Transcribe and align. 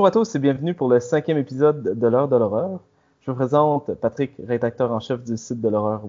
Bonjour 0.00 0.08
à 0.08 0.12
tous 0.12 0.34
et 0.34 0.38
bienvenue 0.38 0.72
pour 0.72 0.88
le 0.88 0.98
cinquième 0.98 1.36
épisode 1.36 1.82
de 1.82 2.06
l'heure 2.06 2.26
de 2.26 2.34
l'horreur. 2.34 2.80
Je 3.20 3.30
vous 3.30 3.36
présente 3.36 3.92
Patrick, 3.96 4.32
rédacteur 4.42 4.90
en 4.92 4.98
chef 4.98 5.22
du 5.22 5.36
site 5.36 5.60
de 5.60 5.68
l'horreur, 5.68 6.04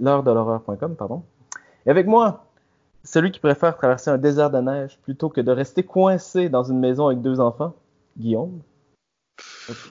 l'heure 0.00 0.24
de 0.24 0.32
l'horreur.com, 0.32 0.96
pardon. 0.96 1.22
Et 1.86 1.90
avec 1.90 2.08
moi, 2.08 2.46
celui 3.04 3.30
qui 3.30 3.38
préfère 3.38 3.76
traverser 3.76 4.10
un 4.10 4.18
désert 4.18 4.50
de 4.50 4.58
neige 4.58 4.98
plutôt 5.04 5.28
que 5.28 5.40
de 5.40 5.52
rester 5.52 5.84
coincé 5.84 6.48
dans 6.48 6.64
une 6.64 6.80
maison 6.80 7.06
avec 7.06 7.22
deux 7.22 7.38
enfants, 7.38 7.74
Guillaume. 8.18 8.62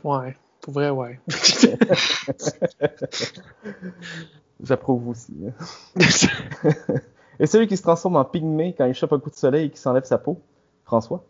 Ouais, 0.03 0.35
pour 0.59 0.73
vrai, 0.73 0.89
ouais. 0.89 1.21
J'approuve 4.61 5.07
aussi. 5.07 5.33
hein. 5.47 5.53
et 7.39 7.47
celui 7.47 7.67
qui 7.67 7.77
se 7.77 7.83
transforme 7.83 8.17
en 8.17 8.25
pygmée 8.25 8.75
quand 8.77 8.83
il 8.83 8.93
chope 8.93 9.13
un 9.13 9.19
coup 9.19 9.29
de 9.29 9.35
soleil 9.35 9.67
et 9.67 9.69
qui 9.69 9.79
s'enlève 9.79 10.03
sa 10.03 10.17
peau, 10.17 10.41
François. 10.83 11.23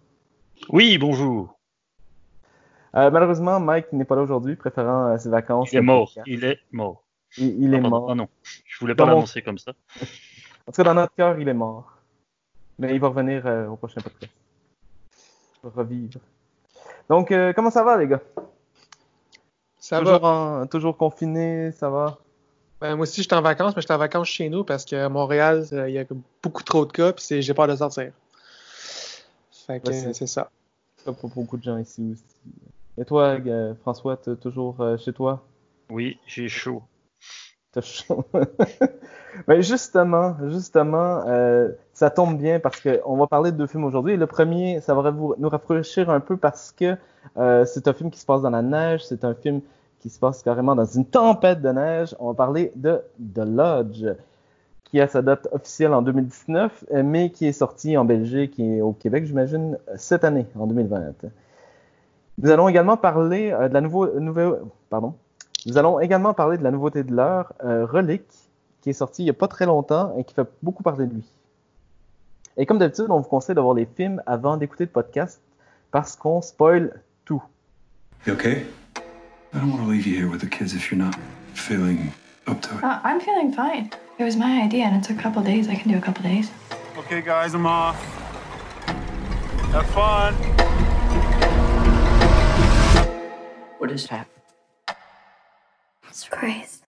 Oui, 0.70 0.98
bonjour. 0.98 1.56
Euh, 2.96 3.12
malheureusement, 3.12 3.60
Mike 3.60 3.92
n'est 3.94 4.06
pas 4.06 4.16
là 4.16 4.22
aujourd'hui, 4.22 4.56
préférant 4.56 5.08
euh, 5.08 5.18
ses 5.18 5.30
vacances. 5.30 5.72
Il 5.72 5.78
est 5.78 5.82
mort. 5.82 6.12
Il 6.26 6.44
est 6.46 6.60
mort. 6.72 7.04
Il, 7.38 7.64
il 7.64 7.74
est 7.74 7.78
Ah, 7.78 7.82
pardon. 7.82 8.00
mort. 8.00 8.12
Ah 8.12 8.16
non, 8.16 8.30
je 8.66 8.80
voulais 8.80 8.96
pas 8.96 9.06
mon- 9.06 9.12
l'annoncer 9.12 9.42
comme 9.42 9.58
ça. 9.58 9.74
En 10.68 10.72
tout 10.72 10.78
cas, 10.78 10.84
dans 10.84 10.94
notre 10.96 11.14
cœur, 11.14 11.38
il 11.40 11.48
est 11.48 11.54
mort. 11.54 11.94
Mais 12.80 12.96
il 12.96 13.00
va 13.00 13.10
revenir 13.10 13.46
euh, 13.46 13.68
au 13.68 13.76
prochain 13.76 14.02
podcast. 14.02 14.34
Il 15.64 15.70
va 15.70 15.82
revivre. 15.82 16.20
Donc, 17.08 17.32
euh, 17.32 17.54
comment 17.54 17.70
ça 17.70 17.84
va, 17.84 17.98
les 17.98 18.08
gars? 18.08 18.22
Ça 19.78 20.00
toujours, 20.00 20.20
va. 20.20 20.28
en- 20.64 20.66
toujours 20.68 20.98
confiné, 20.98 21.72
ça 21.72 21.90
va? 21.92 22.18
Ben, 22.82 22.96
moi 22.96 23.04
aussi, 23.04 23.22
j'étais 23.22 23.36
en 23.36 23.42
vacances, 23.44 23.76
mais 23.76 23.82
j'étais 23.84 23.94
en 23.94 24.00
vacances 24.00 24.28
chez 24.28 24.50
nous 24.50 24.64
parce 24.64 24.86
qu'à 24.86 25.08
Montréal, 25.08 25.66
euh, 25.72 25.88
il 25.88 25.94
y 25.94 26.00
a 26.00 26.06
beaucoup 26.42 26.64
trop 26.64 26.84
de 26.86 26.92
cas, 26.92 27.14
puis 27.14 27.24
c'est- 27.24 27.42
j'ai 27.44 27.54
peur 27.54 27.68
de 27.68 27.76
sortir. 27.76 28.12
Fait 29.68 29.80
que 29.80 29.88
Ouais, 29.90 29.94
c'est- 29.94 30.14
c'est 30.14 30.28
ça. 30.28 30.50
Ça 31.04 31.14
pour 31.14 31.30
beaucoup 31.30 31.58
de 31.58 31.64
gens 31.64 31.78
ici 31.78 32.12
aussi. 32.14 32.24
Et 32.98 33.06
toi, 33.06 33.38
euh, 33.46 33.74
François, 33.82 34.18
t'es 34.18 34.36
toujours 34.36 34.80
euh, 34.82 34.98
chez 34.98 35.14
toi? 35.14 35.44
Oui, 35.90 36.18
j'ai 36.26 36.48
chaud. 36.48 36.84
T'as 37.72 37.82
chaud. 37.82 38.24
Ben 39.48 39.62
justement, 39.62 40.38
justement, 40.48 41.24
euh, 41.28 41.70
ça 41.94 42.10
tombe 42.10 42.38
bien 42.38 42.62
parce 42.62 42.80
qu'on 42.80 43.18
va 43.18 43.28
parler 43.28 43.52
de 43.52 43.58
deux 43.58 43.68
films 43.68 43.84
aujourd'hui. 43.84 44.16
Le 44.16 44.28
premier, 44.28 44.80
ça 44.80 44.96
va 44.96 45.12
vous- 45.12 45.36
nous 45.38 45.50
rafraîchir 45.50 46.10
un 46.10 46.22
peu 46.22 46.38
parce 46.38 46.72
que 46.72 46.96
euh, 47.38 47.66
c'est 47.66 47.90
un 47.90 47.94
film 47.94 48.12
qui 48.12 48.20
se 48.22 48.26
passe 48.26 48.42
dans 48.42 48.50
la 48.50 48.62
neige, 48.62 49.06
c'est 49.06 49.26
un 49.26 49.34
film 49.34 49.60
qui 50.00 50.10
se 50.10 50.20
passe 50.20 50.42
carrément 50.42 50.74
dans 50.74 50.86
une 50.86 51.04
tempête 51.06 51.62
de 51.62 51.68
neige. 51.70 52.16
On 52.20 52.30
va 52.30 52.34
parler 52.34 52.72
de 52.78 53.02
The 53.34 53.40
Lodge, 53.40 54.06
qui 54.86 55.02
a 55.02 55.08
sa 55.10 55.22
date 55.22 55.50
officielle 55.52 55.94
en 55.94 56.02
2019, 56.02 56.86
euh, 56.94 57.04
mais 57.04 57.30
qui 57.30 57.46
est 57.46 57.52
sorti 57.52 57.98
en 57.98 58.06
Belgique 58.06 58.58
et 58.58 58.82
au 58.82 58.94
Québec, 58.94 59.26
j'imagine, 59.26 59.78
cette 59.98 60.24
année, 60.24 60.46
en 60.58 60.66
2020. 60.66 61.14
Nous 62.38 62.50
allons 62.50 62.68
également 62.68 62.98
parler 62.98 63.52
euh, 63.52 63.70
de 63.70 63.74
la 63.74 63.82
nouveau, 63.82 64.20
nouvelle, 64.20 64.56
pardon, 64.90 65.16
nous 65.66 65.78
allons 65.78 66.00
également 66.00 66.34
parler 66.34 66.58
de 66.58 66.64
la 66.64 66.72
nouveauté 66.72 67.04
de 67.04 67.14
l'heure, 67.14 67.54
euh, 67.64 67.86
Relic, 67.86 68.24
qui 68.82 68.92
est 68.92 68.94
sorti 68.94 69.24
il 69.24 69.26
n'y 69.26 69.32
a 69.32 69.34
pas 69.34 69.48
très 69.48 69.66
longtemps 69.66 70.16
et 70.18 70.24
qui 70.24 70.36
fait 70.36 70.48
beaucoup 70.62 70.84
parler 70.84 71.08
de 71.08 71.16
lui. 71.16 71.24
Et 72.58 72.66
comme 72.66 72.78
d'habitude, 72.78 73.08
on 73.10 73.20
vous 73.20 73.28
conseille 73.28 73.56
d'avoir 73.56 73.74
les 73.74 73.86
films 73.86 74.22
avant 74.26 74.58
d'écouter 74.58 74.86
le 74.86 74.92
podcast 74.92 75.42
parce 75.92 76.16
qu'on 76.16 76.42
spoil 76.42 77.02
tout. 77.26 77.42
You 78.28 78.34
okay? 78.34 78.66
I 79.54 79.60
don't 79.60 79.72
want 79.72 79.86
to 79.86 79.90
leave 79.90 80.06
you 80.06 80.16
here 80.16 80.30
with 80.30 80.42
the 80.42 80.50
kids 80.50 80.74
if 80.74 80.92
you're 80.92 81.02
not 81.02 81.16
feeling 81.54 82.12
up 82.48 82.62
to 82.62 82.76
it. 82.76 82.84
Uh, 82.84 83.00
I'm 83.04 83.20
feeling 83.20 83.52
fine. 83.52 83.90
It 84.20 84.24
was 84.24 84.36
my 84.36 84.62
idea, 84.62 84.86
and 84.86 84.96
it 84.96 85.04
took 85.04 85.18
a 85.18 85.22
couple 85.22 85.42
days. 85.42 85.68
I 85.68 85.76
can 85.76 85.92
do 85.92 85.98
a 85.98 86.02
couple 86.02 86.24
days. 86.24 86.50
Okay, 86.98 87.22
guys, 87.22 87.54
I'm 87.54 87.66
off. 87.66 87.96
Have 89.72 89.86
fun. 89.88 90.65
What 93.86 93.94
that? 94.08 94.28
It's 96.10 96.28
Christ. 96.28 96.86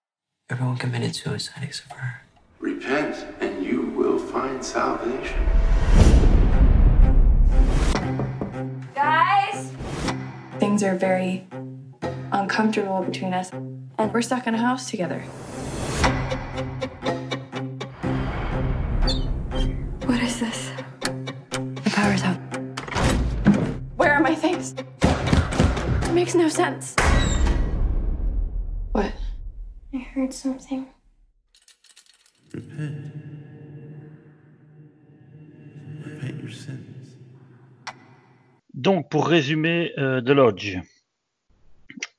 Everyone 0.49 0.77
committed 0.77 1.15
suicide 1.15 1.61
except 1.61 1.89
for 1.89 1.99
her. 1.99 2.21
Repent, 2.59 3.23
and 3.39 3.63
you 3.63 3.83
will 3.95 4.17
find 4.17 4.65
salvation. 4.65 5.45
Guys! 8.95 9.71
Things 10.57 10.81
are 10.81 10.95
very 10.95 11.45
uncomfortable 12.31 13.03
between 13.03 13.31
us, 13.31 13.51
and 13.51 14.11
we're 14.11 14.23
stuck 14.23 14.47
in 14.47 14.55
a 14.55 14.57
house 14.57 14.89
together. 14.89 15.23
Makes 26.27 26.35
no 26.35 26.49
sense. 26.49 26.95
What? 28.91 29.13
I 29.93 29.97
heard 30.13 30.33
something. 30.33 30.85
Repent. 32.53 32.91
Repent 36.03 36.41
your 36.41 36.51
sins. 36.51 37.17
Donc, 38.73 39.09
pour 39.09 39.27
résumer 39.27 39.93
euh, 39.97 40.21
The 40.21 40.29
Lodge, 40.29 40.77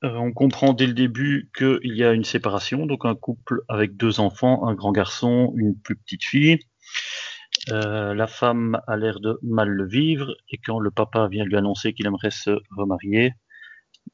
euh, 0.04 0.14
on 0.14 0.32
comprend 0.32 0.72
dès 0.72 0.86
le 0.86 0.94
début 0.94 1.50
qu'il 1.56 1.78
y 1.94 2.02
a 2.02 2.12
une 2.12 2.24
séparation, 2.24 2.86
donc 2.86 3.04
un 3.04 3.14
couple 3.14 3.60
avec 3.68 3.96
deux 3.96 4.20
enfants, 4.20 4.66
un 4.66 4.74
grand 4.74 4.92
garçon, 4.92 5.52
une 5.56 5.78
plus 5.78 5.96
petite 5.96 6.24
fille. 6.24 6.58
Euh, 7.70 8.14
la 8.14 8.26
femme 8.26 8.80
a 8.86 8.96
l'air 8.96 9.20
de 9.20 9.38
mal 9.42 9.68
le 9.68 9.86
vivre 9.86 10.34
et 10.50 10.56
quand 10.56 10.78
le 10.78 10.90
papa 10.90 11.28
vient 11.28 11.44
lui 11.44 11.56
annoncer 11.56 11.92
qu'il 11.92 12.06
aimerait 12.06 12.30
se 12.30 12.58
remarier, 12.70 13.34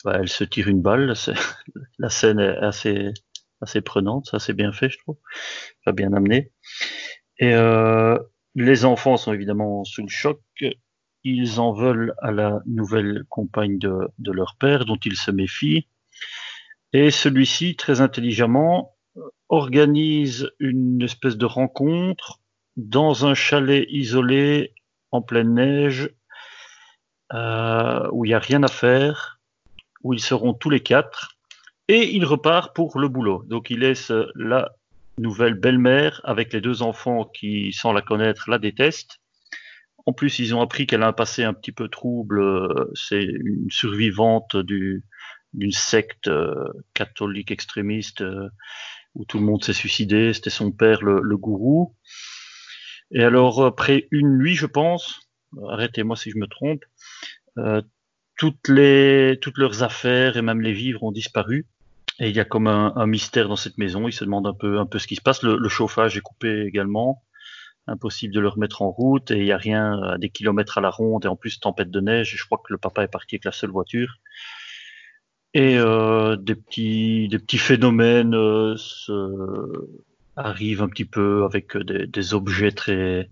bah, 0.04 0.16
elle 0.20 0.28
se 0.28 0.44
tire 0.44 0.68
une 0.68 0.82
balle. 0.82 1.14
La 1.98 2.08
scène 2.08 2.40
est 2.40 2.56
assez, 2.58 3.12
assez 3.60 3.80
prenante, 3.80 4.26
ça 4.26 4.38
c'est 4.38 4.52
bien 4.52 4.72
fait, 4.72 4.90
je 4.90 4.98
trouve, 4.98 5.18
pas 5.84 5.92
bien 5.92 6.12
amené. 6.12 6.52
Et 7.38 7.54
euh, 7.54 8.18
les 8.54 8.84
enfants 8.84 9.16
sont 9.16 9.32
évidemment 9.32 9.84
sous 9.84 10.02
le 10.02 10.08
choc. 10.08 10.40
Ils 11.24 11.58
en 11.58 11.72
veulent 11.72 12.14
à 12.20 12.32
la 12.32 12.60
nouvelle 12.66 13.24
compagne 13.28 13.78
de, 13.78 14.08
de 14.18 14.32
leur 14.32 14.56
père, 14.58 14.84
dont 14.84 14.98
ils 15.04 15.16
se 15.16 15.30
méfient. 15.30 15.88
Et 16.92 17.10
celui-ci, 17.10 17.76
très 17.76 18.00
intelligemment, 18.00 18.94
organise 19.48 20.50
une 20.58 21.02
espèce 21.02 21.36
de 21.36 21.46
rencontre 21.46 22.40
dans 22.76 23.26
un 23.26 23.34
chalet 23.34 23.86
isolé 23.90 24.74
en 25.10 25.22
pleine 25.22 25.54
neige, 25.54 26.10
euh, 27.32 28.08
où 28.12 28.24
il 28.24 28.28
n'y 28.28 28.34
a 28.34 28.38
rien 28.38 28.62
à 28.62 28.68
faire, 28.68 29.40
où 30.04 30.12
ils 30.12 30.20
seront 30.20 30.54
tous 30.54 30.70
les 30.70 30.80
quatre, 30.80 31.36
et 31.88 32.14
il 32.14 32.24
repart 32.24 32.74
pour 32.74 32.98
le 32.98 33.08
boulot. 33.08 33.42
Donc 33.46 33.70
il 33.70 33.80
laisse 33.80 34.12
la 34.36 34.70
nouvelle 35.18 35.54
belle-mère 35.54 36.20
avec 36.24 36.52
les 36.52 36.60
deux 36.60 36.82
enfants 36.82 37.24
qui, 37.24 37.72
sans 37.72 37.92
la 37.92 38.02
connaître, 38.02 38.48
la 38.48 38.58
détestent. 38.58 39.18
En 40.06 40.12
plus, 40.12 40.38
ils 40.38 40.54
ont 40.54 40.60
appris 40.60 40.86
qu'elle 40.86 41.02
a 41.02 41.08
un 41.08 41.12
passé 41.12 41.44
un 41.44 41.54
petit 41.54 41.72
peu 41.72 41.88
trouble. 41.88 42.40
euh, 42.40 42.90
C'est 42.94 43.22
une 43.22 43.70
survivante 43.70 44.56
du- 44.56 45.02
d'une 45.54 45.72
secte 45.72 46.28
euh, 46.28 46.54
catholique 46.94 47.50
extrémiste 47.50 48.20
euh, 48.20 48.48
où 49.14 49.24
tout 49.24 49.38
le 49.38 49.44
monde 49.44 49.64
s'est 49.64 49.72
suicidé. 49.72 50.32
C'était 50.34 50.50
son 50.50 50.72
père, 50.72 51.02
le, 51.02 51.36
gourou. 51.36 51.94
Et 53.12 53.22
alors, 53.22 53.64
après 53.64 54.08
une 54.10 54.38
nuit, 54.38 54.56
je 54.56 54.66
pense, 54.66 55.20
arrêtez-moi 55.70 56.16
si 56.16 56.30
je 56.30 56.38
me 56.38 56.46
trompe, 56.48 56.84
euh, 57.58 57.80
toutes 58.36 58.68
les 58.68 59.38
toutes 59.40 59.58
leurs 59.58 59.82
affaires 59.82 60.36
et 60.36 60.42
même 60.42 60.60
les 60.60 60.72
vivres 60.72 61.02
ont 61.04 61.12
disparu. 61.12 61.66
Et 62.20 62.28
il 62.30 62.36
y 62.36 62.40
a 62.40 62.44
comme 62.44 62.68
un, 62.68 62.92
un 62.96 63.06
mystère 63.06 63.48
dans 63.48 63.56
cette 63.56 63.78
maison. 63.78 64.06
Ils 64.08 64.12
se 64.12 64.24
demandent 64.24 64.46
un 64.46 64.54
peu 64.54 64.78
un 64.78 64.86
peu 64.86 64.98
ce 64.98 65.06
qui 65.06 65.16
se 65.16 65.20
passe. 65.22 65.42
Le, 65.42 65.56
le 65.56 65.68
chauffage 65.68 66.16
est 66.16 66.20
coupé 66.20 66.62
également 66.62 67.22
impossible 67.86 68.34
de 68.34 68.40
le 68.40 68.48
remettre 68.48 68.82
en 68.82 68.90
route 68.90 69.30
et 69.30 69.38
il 69.38 69.44
n'y 69.44 69.52
a 69.52 69.56
rien 69.56 70.00
à 70.02 70.18
des 70.18 70.30
kilomètres 70.30 70.78
à 70.78 70.80
la 70.80 70.90
ronde 70.90 71.24
et 71.24 71.28
en 71.28 71.36
plus 71.36 71.60
tempête 71.60 71.90
de 71.90 72.00
neige 72.00 72.34
je 72.36 72.44
crois 72.44 72.58
que 72.58 72.72
le 72.72 72.78
papa 72.78 73.02
est 73.04 73.08
parti 73.08 73.34
avec 73.34 73.44
la 73.44 73.52
seule 73.52 73.70
voiture 73.70 74.16
et 75.52 75.76
euh, 75.78 76.36
des 76.36 76.54
petits 76.54 77.28
des 77.28 77.38
petits 77.38 77.58
phénomènes 77.58 78.34
euh, 78.34 78.76
arrivent 80.36 80.82
un 80.82 80.88
petit 80.88 81.04
peu 81.04 81.44
avec 81.44 81.76
des, 81.76 82.06
des 82.06 82.34
objets 82.34 82.72
très 82.72 83.30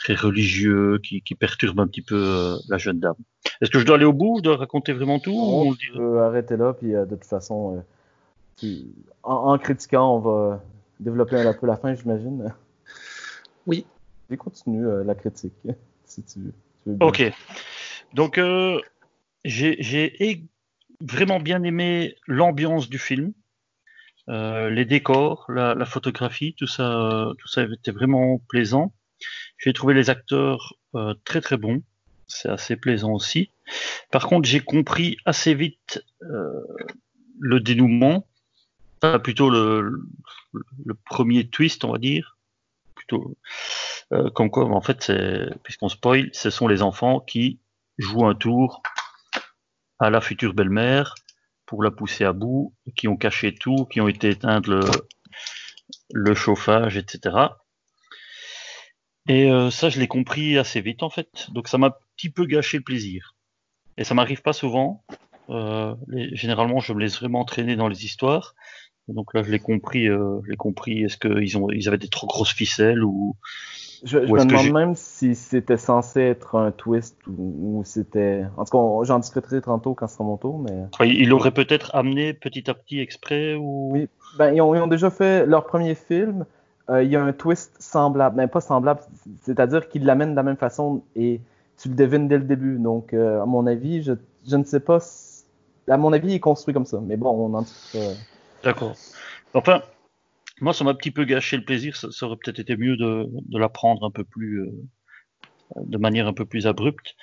très 0.00 0.14
religieux 0.14 0.98
qui, 1.02 1.20
qui 1.20 1.34
perturbent 1.34 1.80
un 1.80 1.86
petit 1.86 2.00
peu 2.02 2.16
euh, 2.16 2.56
la 2.68 2.78
jeune 2.78 2.98
dame. 2.98 3.14
Est-ce 3.60 3.70
que 3.70 3.78
je 3.78 3.84
dois 3.84 3.96
aller 3.96 4.06
au 4.06 4.14
bout? 4.14 4.38
Je 4.38 4.42
dois 4.42 4.56
raconter 4.56 4.92
vraiment 4.94 5.18
tout 5.18 5.30
ou 5.30 5.68
on 5.68 5.72
dit- 5.72 5.90
peut 5.94 6.22
arrêter 6.22 6.56
là, 6.56 6.72
puis 6.72 6.94
euh, 6.94 7.04
de 7.04 7.14
toute 7.16 7.26
façon, 7.26 7.76
euh, 7.76 7.80
puis, 8.56 8.88
en, 9.22 9.52
en 9.52 9.58
critiquant, 9.58 10.16
on 10.16 10.18
va 10.18 10.64
développer 11.00 11.36
un 11.36 11.52
peu 11.52 11.66
la 11.66 11.76
fin, 11.76 11.94
j'imagine. 11.94 12.52
Oui. 13.66 13.84
Et 14.30 14.36
continue 14.38 14.86
euh, 14.86 15.04
la 15.04 15.14
critique, 15.14 15.52
si 16.04 16.22
tu, 16.22 16.40
tu 16.82 16.90
veux. 16.90 16.94
bien. 16.94 17.06
Ok. 17.06 17.22
Donc, 18.14 18.38
euh, 18.38 18.80
j'ai 19.44 20.48
vraiment 21.02 21.40
bien 21.40 21.62
aimé 21.62 22.16
l'ambiance 22.26 22.88
du 22.88 22.98
film. 22.98 23.32
Euh, 24.28 24.70
les 24.70 24.84
décors, 24.84 25.46
la, 25.48 25.74
la, 25.74 25.84
photographie, 25.84 26.54
tout 26.56 26.66
ça, 26.66 27.32
tout 27.38 27.48
ça 27.48 27.64
était 27.64 27.90
vraiment 27.90 28.38
plaisant. 28.48 28.92
J'ai 29.58 29.72
trouvé 29.72 29.94
les 29.94 30.10
acteurs 30.10 30.74
euh, 30.94 31.14
très 31.24 31.40
très 31.40 31.56
bons. 31.56 31.82
C'est 32.26 32.48
assez 32.48 32.76
plaisant 32.76 33.12
aussi. 33.12 33.50
Par 34.10 34.26
contre, 34.26 34.48
j'ai 34.48 34.60
compris 34.60 35.16
assez 35.24 35.54
vite 35.54 36.04
euh, 36.22 36.60
le 37.38 37.60
dénouement, 37.60 38.26
plutôt 39.22 39.50
le, 39.50 40.02
premier 41.04 41.48
twist, 41.48 41.84
on 41.84 41.92
va 41.92 41.98
dire. 41.98 42.38
Plutôt 42.94 43.36
euh, 44.12 44.30
comme 44.30 44.50
en 44.72 44.80
fait, 44.80 45.12
puisqu'on 45.62 45.88
spoil, 45.88 46.30
ce 46.32 46.50
sont 46.50 46.68
les 46.68 46.82
enfants 46.82 47.20
qui 47.20 47.58
jouent 47.98 48.26
un 48.26 48.34
tour 48.34 48.82
à 49.98 50.10
la 50.10 50.20
future 50.20 50.54
belle-mère 50.54 51.14
pour 51.66 51.82
la 51.82 51.90
pousser 51.90 52.24
à 52.24 52.32
bout, 52.32 52.74
qui 52.96 53.08
ont 53.08 53.16
caché 53.16 53.54
tout, 53.54 53.86
qui 53.86 54.00
ont 54.00 54.08
été 54.08 54.30
éteindre 54.30 54.80
le 56.12 56.34
chauffage, 56.34 56.96
etc. 56.96 57.36
Et 59.28 59.50
euh, 59.50 59.70
ça, 59.70 59.88
je 59.88 60.00
l'ai 60.00 60.08
compris 60.08 60.58
assez 60.58 60.80
vite 60.80 61.02
en 61.02 61.10
fait. 61.10 61.48
Donc 61.52 61.68
ça 61.68 61.78
m'a 61.78 61.88
un 61.88 61.94
petit 62.16 62.30
peu 62.30 62.46
gâché 62.46 62.78
le 62.78 62.82
plaisir. 62.82 63.34
Et 63.96 64.04
ça 64.04 64.14
m'arrive 64.14 64.42
pas 64.42 64.52
souvent. 64.52 65.04
Euh, 65.50 65.94
les, 66.08 66.34
généralement, 66.34 66.80
je 66.80 66.92
me 66.92 67.00
laisse 67.00 67.18
vraiment 67.18 67.40
entraîner 67.40 67.76
dans 67.76 67.88
les 67.88 68.04
histoires. 68.04 68.54
Donc 69.08 69.34
là, 69.34 69.42
je 69.42 69.50
l'ai 69.50 69.58
compris. 69.58 70.08
Euh, 70.08 70.40
je 70.44 70.50
l'ai 70.50 70.56
compris. 70.56 71.04
Est-ce 71.04 71.16
qu'ils 71.16 71.58
ont, 71.58 71.70
ils 71.70 71.88
avaient 71.88 71.98
des 71.98 72.08
trop 72.08 72.26
grosses 72.26 72.52
ficelles 72.52 73.04
ou 73.04 73.36
je, 74.02 74.26
je 74.26 74.32
me 74.32 74.44
demande 74.46 74.72
même 74.72 74.94
si 74.94 75.34
c'était 75.34 75.76
censé 75.76 76.22
être 76.22 76.54
un 76.54 76.70
twist 76.70 77.18
ou, 77.26 77.78
ou 77.78 77.84
c'était. 77.84 78.44
En 78.56 78.64
tout 78.64 78.70
cas, 78.70 79.04
j'en 79.06 79.18
discuterai 79.18 79.60
tantôt 79.60 79.94
quand 79.94 80.06
ce 80.06 80.14
sera 80.14 80.24
mon 80.24 80.38
tour, 80.38 80.58
mais. 80.58 81.06
Il 81.06 81.32
aurait 81.32 81.50
peut-être 81.50 81.94
amené 81.94 82.32
petit 82.32 82.70
à 82.70 82.74
petit 82.74 83.00
exprès 83.00 83.54
ou. 83.54 83.90
Oui, 83.92 84.08
ben 84.38 84.54
ils 84.54 84.60
ont, 84.62 84.74
ils 84.74 84.80
ont 84.80 84.86
déjà 84.86 85.10
fait 85.10 85.44
leur 85.44 85.66
premier 85.66 85.94
film. 85.94 86.46
Euh, 86.90 87.04
il 87.04 87.10
y 87.10 87.16
a 87.16 87.22
un 87.22 87.32
twist 87.32 87.80
semblable, 87.80 88.36
mais 88.36 88.48
pas 88.48 88.60
semblable, 88.60 89.00
c'est-à-dire 89.42 89.88
qu'il 89.88 90.04
l'amène 90.04 90.32
de 90.32 90.36
la 90.36 90.42
même 90.42 90.56
façon 90.56 91.04
et 91.14 91.40
tu 91.78 91.88
le 91.88 91.94
devines 91.94 92.26
dès 92.26 92.38
le 92.38 92.44
début. 92.44 92.78
Donc, 92.78 93.12
euh, 93.12 93.40
à 93.40 93.46
mon 93.46 93.66
avis, 93.66 94.02
je, 94.02 94.56
ne 94.56 94.64
sais 94.64 94.80
pas. 94.80 94.98
À 95.88 95.96
mon 95.96 96.12
avis, 96.12 96.28
il 96.28 96.34
est 96.34 96.40
construit 96.40 96.74
comme 96.74 96.86
ça. 96.86 97.00
Mais 97.00 97.16
bon, 97.16 97.30
on 97.30 97.54
en 97.54 97.62
discutera. 97.62 98.12
D'accord. 98.64 98.96
Enfin, 99.54 99.82
moi, 100.60 100.72
ça 100.72 100.84
m'a 100.84 100.90
un 100.90 100.94
petit 100.94 101.12
peu 101.12 101.24
gâché 101.24 101.56
le 101.56 101.64
plaisir. 101.64 101.96
Ça, 101.96 102.26
aurait 102.26 102.36
peut-être 102.36 102.58
été 102.58 102.76
mieux 102.76 102.96
de, 102.96 103.28
l'apprendre 103.56 104.04
un 104.04 104.10
peu 104.10 104.24
plus, 104.24 104.62
euh, 104.62 104.72
de 105.76 105.96
manière 105.96 106.26
un 106.26 106.32
peu 106.32 106.44
plus 106.44 106.66
abrupte. 106.66 107.14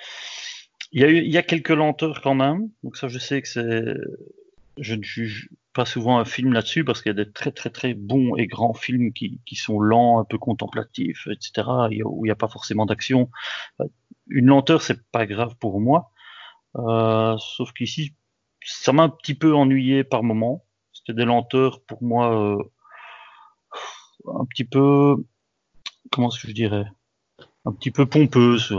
Il 0.94 1.02
y 1.02 1.04
a 1.04 1.10
eu, 1.10 1.18
il 1.18 1.32
y 1.32 1.38
a 1.38 1.44
quelques 1.44 1.70
lenteurs 1.70 2.22
quand 2.22 2.36
même. 2.36 2.70
Donc 2.84 2.96
ça, 2.96 3.10
je 3.10 3.20
sais 3.20 3.42
que 3.42 3.48
c'est, 3.50 3.84
je 4.78 4.96
ne 4.96 5.04
juge 5.04 5.50
pas 5.78 5.86
souvent 5.86 6.18
un 6.18 6.26
film 6.26 6.54
là-dessus 6.54 6.84
parce 6.84 7.04
qu'il 7.04 7.12
y 7.12 7.20
a 7.20 7.24
des 7.24 7.32
très 7.32 7.52
très 7.52 7.70
très 7.70 7.94
bons 7.94 8.36
et 8.36 8.48
grands 8.48 8.74
films 8.74 9.14
qui, 9.14 9.40
qui 9.46 9.56
sont 9.56 9.80
lents, 9.80 10.20
un 10.20 10.26
peu 10.26 10.40
contemplatifs, 10.40 11.28
etc. 11.28 11.68
où 12.04 12.26
il 12.26 12.30
n'y 12.30 12.32
a 12.32 12.36
pas 12.36 12.48
forcément 12.48 12.88
d'action. 12.88 13.30
Une 14.28 14.48
lenteur, 14.48 14.82
c'est 14.82 15.00
pas 15.12 15.28
grave 15.28 15.56
pour 15.60 15.80
moi. 15.80 16.12
Euh, 16.78 17.38
sauf 17.38 17.74
qu'ici, 17.74 18.16
ça 18.66 18.92
m'a 18.92 19.04
un 19.04 19.10
petit 19.10 19.36
peu 19.36 19.54
ennuyé 19.54 20.04
par 20.04 20.24
moment. 20.24 20.66
C'était 20.94 21.14
des 21.14 21.26
lenteurs 21.26 21.84
pour 21.84 22.02
moi 22.02 22.36
euh, 22.36 22.64
un 24.26 24.46
petit 24.46 24.66
peu, 24.66 25.16
comment 26.12 26.30
est-ce 26.30 26.42
que 26.42 26.48
je 26.48 26.54
dirais, 26.54 26.86
un 27.66 27.72
petit 27.72 27.92
peu 27.92 28.08
pompeuse, 28.08 28.76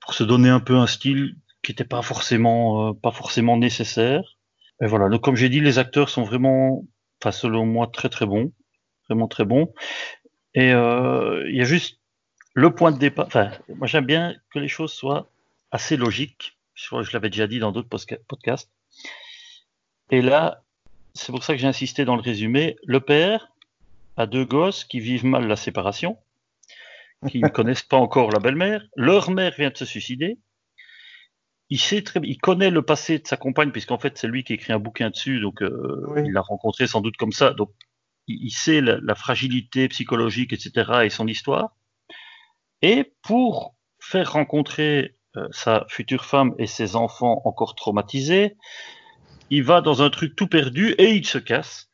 pour 0.00 0.12
se 0.12 0.24
donner 0.24 0.50
un 0.50 0.60
peu 0.60 0.76
un 0.76 0.86
style 0.86 1.36
qui 1.62 1.72
n'était 1.72 1.84
pas 1.84 2.02
forcément, 2.02 2.90
euh, 2.90 2.92
pas 2.92 3.12
forcément 3.12 3.56
nécessaire. 3.56 4.37
Et 4.82 4.86
voilà. 4.86 5.08
Donc, 5.08 5.22
comme 5.22 5.36
j'ai 5.36 5.48
dit, 5.48 5.60
les 5.60 5.78
acteurs 5.78 6.08
sont 6.08 6.22
vraiment, 6.22 6.84
enfin, 7.20 7.32
selon 7.32 7.66
moi, 7.66 7.88
très 7.92 8.08
très 8.08 8.26
bons, 8.26 8.52
vraiment 9.08 9.28
très 9.28 9.44
bons. 9.44 9.72
Et 10.54 10.72
euh, 10.72 11.44
il 11.48 11.56
y 11.56 11.60
a 11.60 11.64
juste 11.64 12.00
le 12.54 12.74
point 12.74 12.92
de 12.92 12.98
départ. 12.98 13.26
Enfin, 13.26 13.50
moi, 13.68 13.86
j'aime 13.86 14.06
bien 14.06 14.34
que 14.50 14.58
les 14.58 14.68
choses 14.68 14.92
soient 14.92 15.30
assez 15.70 15.96
logiques. 15.96 16.58
Je, 16.74 17.02
je 17.02 17.12
l'avais 17.12 17.30
déjà 17.30 17.46
dit 17.46 17.58
dans 17.58 17.72
d'autres 17.72 17.88
podcasts. 18.28 18.70
Et 20.10 20.22
là, 20.22 20.62
c'est 21.14 21.32
pour 21.32 21.42
ça 21.42 21.54
que 21.54 21.60
j'ai 21.60 21.66
insisté 21.66 22.04
dans 22.04 22.16
le 22.16 22.22
résumé. 22.22 22.76
Le 22.86 23.00
père 23.00 23.48
a 24.16 24.26
deux 24.26 24.44
gosses 24.44 24.84
qui 24.84 25.00
vivent 25.00 25.24
mal 25.24 25.46
la 25.46 25.56
séparation, 25.56 26.18
qui 27.28 27.40
ne 27.40 27.48
connaissent 27.48 27.82
pas 27.82 27.96
encore 27.96 28.30
la 28.30 28.38
belle-mère. 28.38 28.82
Leur 28.96 29.30
mère 29.30 29.54
vient 29.56 29.70
de 29.70 29.76
se 29.76 29.84
suicider. 29.84 30.38
Il 31.70 31.78
sait 31.78 32.02
très, 32.02 32.20
il 32.22 32.38
connaît 32.38 32.70
le 32.70 32.82
passé 32.82 33.18
de 33.18 33.26
sa 33.26 33.36
compagne 33.36 33.70
puisqu'en 33.70 33.98
fait 33.98 34.16
c'est 34.16 34.26
lui 34.26 34.42
qui 34.42 34.54
écrit 34.54 34.72
un 34.72 34.78
bouquin 34.78 35.10
dessus, 35.10 35.40
donc 35.40 35.62
euh, 35.62 36.04
oui. 36.08 36.22
il 36.24 36.32
l'a 36.32 36.40
rencontré 36.40 36.86
sans 36.86 37.00
doute 37.00 37.16
comme 37.16 37.32
ça. 37.32 37.52
Donc 37.52 37.70
il, 38.26 38.46
il 38.46 38.50
sait 38.50 38.80
la, 38.80 38.98
la, 39.02 39.14
fragilité 39.14 39.88
psychologique, 39.88 40.52
etc. 40.52 41.00
et 41.04 41.10
son 41.10 41.26
histoire. 41.26 41.76
Et 42.80 43.12
pour 43.22 43.74
faire 44.00 44.32
rencontrer 44.32 45.16
euh, 45.36 45.46
sa 45.50 45.84
future 45.88 46.24
femme 46.24 46.54
et 46.58 46.66
ses 46.66 46.96
enfants 46.96 47.42
encore 47.44 47.74
traumatisés, 47.74 48.56
il 49.50 49.62
va 49.62 49.80
dans 49.80 50.02
un 50.02 50.10
truc 50.10 50.36
tout 50.36 50.46
perdu 50.46 50.92
et 50.98 51.14
il 51.14 51.26
se 51.26 51.38
casse. 51.38 51.90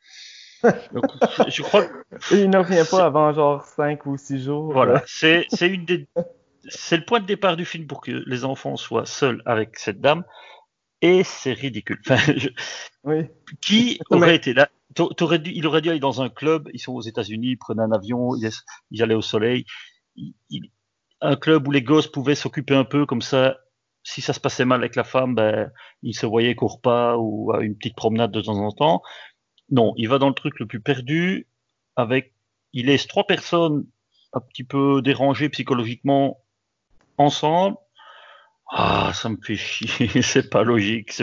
Donc, 0.63 1.05
je 1.47 1.61
crois 1.61 1.85
que... 1.85 2.35
Il 2.35 2.49
ne 2.49 2.57
revient 2.57 2.85
pas 2.89 3.05
avant 3.05 3.33
genre 3.33 3.63
5 3.65 4.05
ou 4.05 4.17
6 4.17 4.43
jours. 4.43 4.71
Voilà, 4.71 5.03
c'est 5.05 5.47
une 5.61 5.85
des... 5.85 6.07
C'est 6.67 6.97
le 6.97 7.05
point 7.05 7.19
de 7.19 7.25
départ 7.25 7.57
du 7.57 7.65
film 7.65 7.87
pour 7.87 8.01
que 8.01 8.23
les 8.25 8.45
enfants 8.45 8.77
soient 8.77 9.05
seuls 9.05 9.41
avec 9.45 9.77
cette 9.77 10.01
dame. 10.01 10.23
Et 11.01 11.23
c'est 11.23 11.53
ridicule. 11.53 11.99
Enfin, 12.07 12.33
je... 12.35 12.49
oui. 13.03 13.27
Qui 13.61 13.99
aurait 14.09 14.27
Mais... 14.27 14.35
été 14.35 14.53
là? 14.53 14.69
Dû, 14.95 15.03
Il 15.45 15.67
aurait 15.67 15.81
dû 15.81 15.89
aller 15.89 15.99
dans 15.99 16.21
un 16.21 16.29
club. 16.29 16.69
Ils 16.73 16.79
sont 16.79 16.93
aux 16.93 17.01
États-Unis, 17.01 17.49
ils 17.49 17.57
prenaient 17.57 17.83
un 17.83 17.91
avion, 17.91 18.35
ils, 18.35 18.49
ils 18.91 19.03
allaient 19.03 19.15
au 19.15 19.21
soleil. 19.21 19.65
Il, 20.15 20.33
il... 20.49 20.71
un 21.21 21.35
club 21.35 21.67
où 21.67 21.71
les 21.71 21.81
gosses 21.81 22.07
pouvaient 22.07 22.35
s'occuper 22.35 22.75
un 22.75 22.85
peu 22.85 23.05
comme 23.05 23.21
ça. 23.21 23.57
Si 24.03 24.21
ça 24.21 24.33
se 24.33 24.39
passait 24.39 24.65
mal 24.65 24.81
avec 24.81 24.95
la 24.95 25.03
femme, 25.03 25.35
ben, 25.35 25.71
ils 26.03 26.13
se 26.13 26.25
voyaient 26.25 26.55
qu'au 26.55 26.67
repas 26.67 27.17
ou 27.17 27.51
à 27.53 27.63
une 27.63 27.75
petite 27.75 27.95
promenade 27.95 28.31
de 28.31 28.41
temps 28.41 28.57
en 28.57 28.71
temps. 28.71 29.01
Non, 29.69 29.93
il 29.97 30.07
va 30.07 30.19
dans 30.19 30.29
le 30.29 30.35
truc 30.35 30.59
le 30.59 30.67
plus 30.67 30.79
perdu, 30.79 31.47
avec, 31.95 32.33
il 32.73 32.85
laisse 32.85 33.07
trois 33.07 33.25
personnes 33.25 33.85
un 34.33 34.41
petit 34.41 34.63
peu 34.63 35.01
dérangées 35.01 35.49
psychologiquement 35.49 36.44
ensemble. 37.17 37.77
Ah, 38.71 39.11
ça 39.13 39.29
me 39.29 39.37
fait 39.41 39.55
chier, 39.55 40.09
c'est 40.23 40.49
pas 40.49 40.63
logique. 40.63 41.13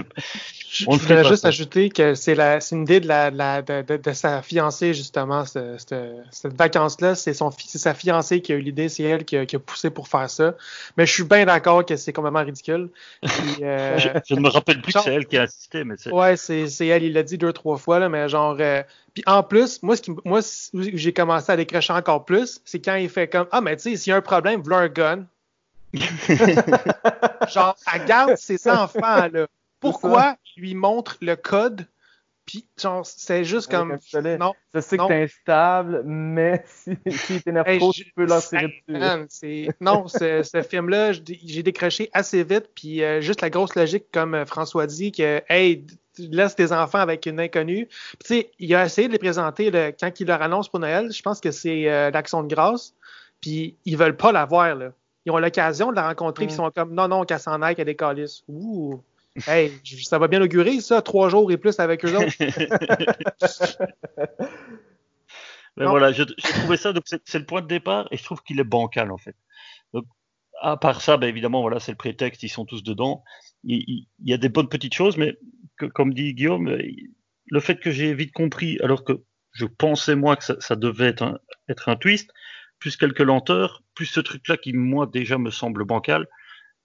Je, 0.70 0.84
On 0.86 0.92
je 0.92 1.00
voudrais 1.00 1.24
juste 1.24 1.42
ça. 1.42 1.48
ajouter 1.48 1.90
que 1.90 2.14
c'est 2.14 2.34
une 2.70 2.82
idée 2.82 3.00
de, 3.00 3.08
la, 3.08 3.30
de, 3.32 3.36
la, 3.36 3.62
de, 3.62 4.12
sa 4.12 4.42
fiancée 4.42 4.94
justement, 4.94 5.44
ce, 5.44 5.76
ce, 5.76 6.14
cette 6.30 6.56
vacance-là, 6.56 7.16
c'est 7.16 7.34
son, 7.34 7.50
c'est 7.50 7.78
sa 7.78 7.94
fiancée 7.94 8.40
qui 8.42 8.52
a 8.52 8.56
eu 8.56 8.60
l'idée, 8.60 8.88
c'est 8.88 9.02
elle 9.02 9.24
qui 9.24 9.36
a, 9.36 9.44
qui 9.44 9.56
a, 9.56 9.58
poussé 9.58 9.90
pour 9.90 10.06
faire 10.06 10.30
ça. 10.30 10.54
Mais 10.96 11.04
je 11.04 11.12
suis 11.12 11.24
bien 11.24 11.44
d'accord 11.44 11.84
que 11.84 11.96
c'est 11.96 12.12
complètement 12.12 12.44
ridicule. 12.44 12.90
Euh, 13.60 13.98
je, 13.98 14.08
je, 14.26 14.34
ne 14.34 14.40
me 14.40 14.48
rappelle 14.48 14.80
plus 14.80 14.92
genre, 14.92 15.04
que 15.04 15.10
c'est 15.10 15.14
elle 15.14 15.26
qui 15.26 15.36
a 15.36 15.42
assisté, 15.42 15.84
mais 15.84 15.94
c'est. 15.98 16.10
Ouais, 16.10 16.36
c'est, 16.36 16.68
c'est 16.68 16.86
elle, 16.86 17.02
il 17.02 17.12
l'a 17.12 17.22
dit 17.22 17.38
deux 17.38 17.52
trois 17.52 17.76
fois 17.76 17.98
là, 17.98 18.08
mais 18.08 18.28
genre. 18.28 18.56
Euh, 18.58 18.82
puis 19.14 19.22
en 19.26 19.42
plus, 19.42 19.82
moi, 19.82 19.96
ce 19.96 20.02
qui, 20.02 20.12
moi, 20.24 20.40
j'ai 20.72 21.12
commencé 21.12 21.52
à 21.52 21.56
décrocher 21.56 21.92
encore 21.92 22.24
plus, 22.24 22.60
c'est 22.64 22.80
quand 22.80 22.94
il 22.94 23.08
fait 23.08 23.28
comme, 23.28 23.46
ah 23.52 23.60
mais 23.60 23.76
tu 23.76 23.82
sais, 23.82 23.96
s'il 23.96 24.10
y 24.10 24.14
a 24.14 24.16
un 24.16 24.22
problème, 24.22 24.62
voilà 24.64 24.84
un 24.84 24.88
gun. 24.88 25.26
genre, 27.48 27.76
elle 27.92 28.04
garde 28.06 28.36
ses 28.36 28.68
enfants, 28.68 29.28
là. 29.32 29.46
Pourquoi 29.80 30.36
il 30.56 30.62
lui 30.62 30.74
montre 30.74 31.16
le 31.20 31.34
code? 31.34 31.86
Puis, 32.46 32.66
genre, 32.80 33.06
c'est 33.06 33.44
juste 33.44 33.70
comme. 33.70 33.98
Non. 34.38 34.52
Je 34.74 34.80
sais 34.80 34.96
non. 34.96 35.06
que 35.06 35.12
t'es 35.12 35.22
instable, 35.22 36.02
mais 36.04 36.64
si, 36.66 36.96
si 37.06 37.42
t'énerve 37.42 37.68
hey, 37.68 37.78
trop, 37.78 37.92
je, 37.92 38.02
tu 38.02 38.12
peux 38.14 38.26
lancer 38.26 38.82
dessus. 38.88 39.68
Non, 39.80 40.08
ce, 40.08 40.42
ce 40.42 40.62
film-là, 40.62 41.12
j'ai 41.12 41.62
décroché 41.62 42.10
assez 42.12 42.42
vite, 42.42 42.70
puis 42.74 43.02
euh, 43.02 43.20
juste 43.20 43.42
la 43.42 43.50
grosse 43.50 43.76
logique, 43.76 44.06
comme 44.12 44.34
euh, 44.34 44.44
François 44.44 44.86
dit, 44.86 45.12
que, 45.12 45.42
hey, 45.48 45.86
tu 46.16 46.22
laisses 46.30 46.56
tes 46.56 46.72
enfants 46.72 46.98
avec 46.98 47.26
une 47.26 47.38
inconnue. 47.38 47.86
Puis, 47.86 48.18
tu 48.18 48.34
sais, 48.34 48.50
il 48.58 48.74
a 48.74 48.84
essayé 48.84 49.06
de 49.06 49.12
les 49.12 49.18
présenter 49.18 49.70
le, 49.70 49.92
quand 49.98 50.18
il 50.18 50.26
leur 50.26 50.42
annonce 50.42 50.68
pour 50.68 50.80
Noël. 50.80 51.12
Je 51.12 51.22
pense 51.22 51.40
que 51.40 51.52
c'est 51.52 51.88
euh, 51.88 52.10
l'action 52.10 52.42
de 52.42 52.52
grâce. 52.52 52.94
Puis, 53.40 53.76
ils 53.84 53.96
veulent 53.96 54.16
pas 54.16 54.32
la 54.32 54.44
voir, 54.44 54.74
là 54.74 54.92
ils 55.24 55.32
ont 55.32 55.38
l'occasion 55.38 55.90
de 55.90 55.96
la 55.96 56.08
rencontrer, 56.08 56.44
mm. 56.44 56.48
puis 56.48 56.54
ils 56.54 56.56
sont 56.56 56.70
comme 56.70 56.94
non, 56.94 57.08
non, 57.08 57.24
qu'elle 57.24 57.38
s'en 57.38 57.62
aille, 57.62 57.74
qu'elle 57.74 57.86
décalisse. 57.86 58.42
Ouh! 58.48 59.02
Hey, 59.46 59.72
ça 60.02 60.18
va 60.18 60.28
bien 60.28 60.42
augurer, 60.42 60.80
ça, 60.80 61.00
trois 61.00 61.30
jours 61.30 61.50
et 61.50 61.56
plus 61.56 61.80
avec 61.80 62.04
eux 62.04 62.14
autres. 62.16 62.32
Mais 65.78 65.86
voilà, 65.86 66.12
j'ai 66.12 66.26
trouvé 66.26 66.76
ça, 66.76 66.92
donc 66.92 67.04
c'est 67.06 67.38
le 67.38 67.46
point 67.46 67.62
de 67.62 67.66
départ, 67.66 68.06
et 68.10 68.18
je 68.18 68.24
trouve 68.24 68.42
qu'il 68.42 68.60
est 68.60 68.64
bancal, 68.64 69.10
en 69.10 69.16
fait. 69.16 69.34
Donc, 69.94 70.04
à 70.60 70.76
part 70.76 71.00
ça, 71.00 71.16
ben 71.16 71.28
évidemment, 71.28 71.62
voilà, 71.62 71.80
c'est 71.80 71.92
le 71.92 71.96
prétexte, 71.96 72.42
ils 72.42 72.50
sont 72.50 72.66
tous 72.66 72.82
dedans. 72.82 73.24
Il, 73.64 73.82
il, 73.88 74.06
il, 74.22 74.30
y 74.30 74.34
a 74.34 74.36
des 74.36 74.50
bonnes 74.50 74.68
petites 74.68 74.92
choses, 74.92 75.16
mais 75.16 75.38
que, 75.78 75.86
comme 75.86 76.12
dit 76.12 76.34
Guillaume, 76.34 76.76
le 77.46 77.60
fait 77.60 77.80
que 77.80 77.90
j'ai 77.90 78.12
vite 78.12 78.32
compris, 78.32 78.78
alors 78.82 79.02
que 79.02 79.22
je 79.52 79.64
pensais 79.64 80.14
moi 80.14 80.36
que 80.36 80.44
ça, 80.44 80.56
ça 80.60 80.76
devait 80.76 81.06
être 81.06 81.22
un, 81.22 81.38
être 81.68 81.88
un 81.88 81.96
twist, 81.96 82.30
plus 82.82 82.96
quelques 82.96 83.20
lenteurs, 83.20 83.84
plus 83.94 84.06
ce 84.06 84.18
truc-là 84.18 84.56
qui, 84.56 84.72
moi, 84.72 85.06
déjà 85.06 85.38
me 85.38 85.50
semble 85.52 85.84
bancal, 85.84 86.26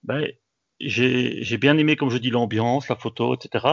ben, 0.03 0.31
j'ai 0.79 1.57
bien 1.57 1.75
aimé, 1.79 1.95
comme 1.95 2.11
je 2.11 2.19
dis, 2.19 2.29
l'ambiance, 2.29 2.87
la 2.87 2.95
photo, 2.95 3.33
etc. 3.35 3.65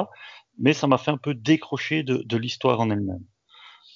Mais 0.58 0.72
ça 0.72 0.86
m'a 0.86 0.96
fait 0.96 1.10
un 1.10 1.18
peu 1.18 1.34
décrocher 1.34 2.02
de, 2.02 2.16
de 2.24 2.36
l'histoire 2.38 2.80
en 2.80 2.88
elle-même. 2.88 3.22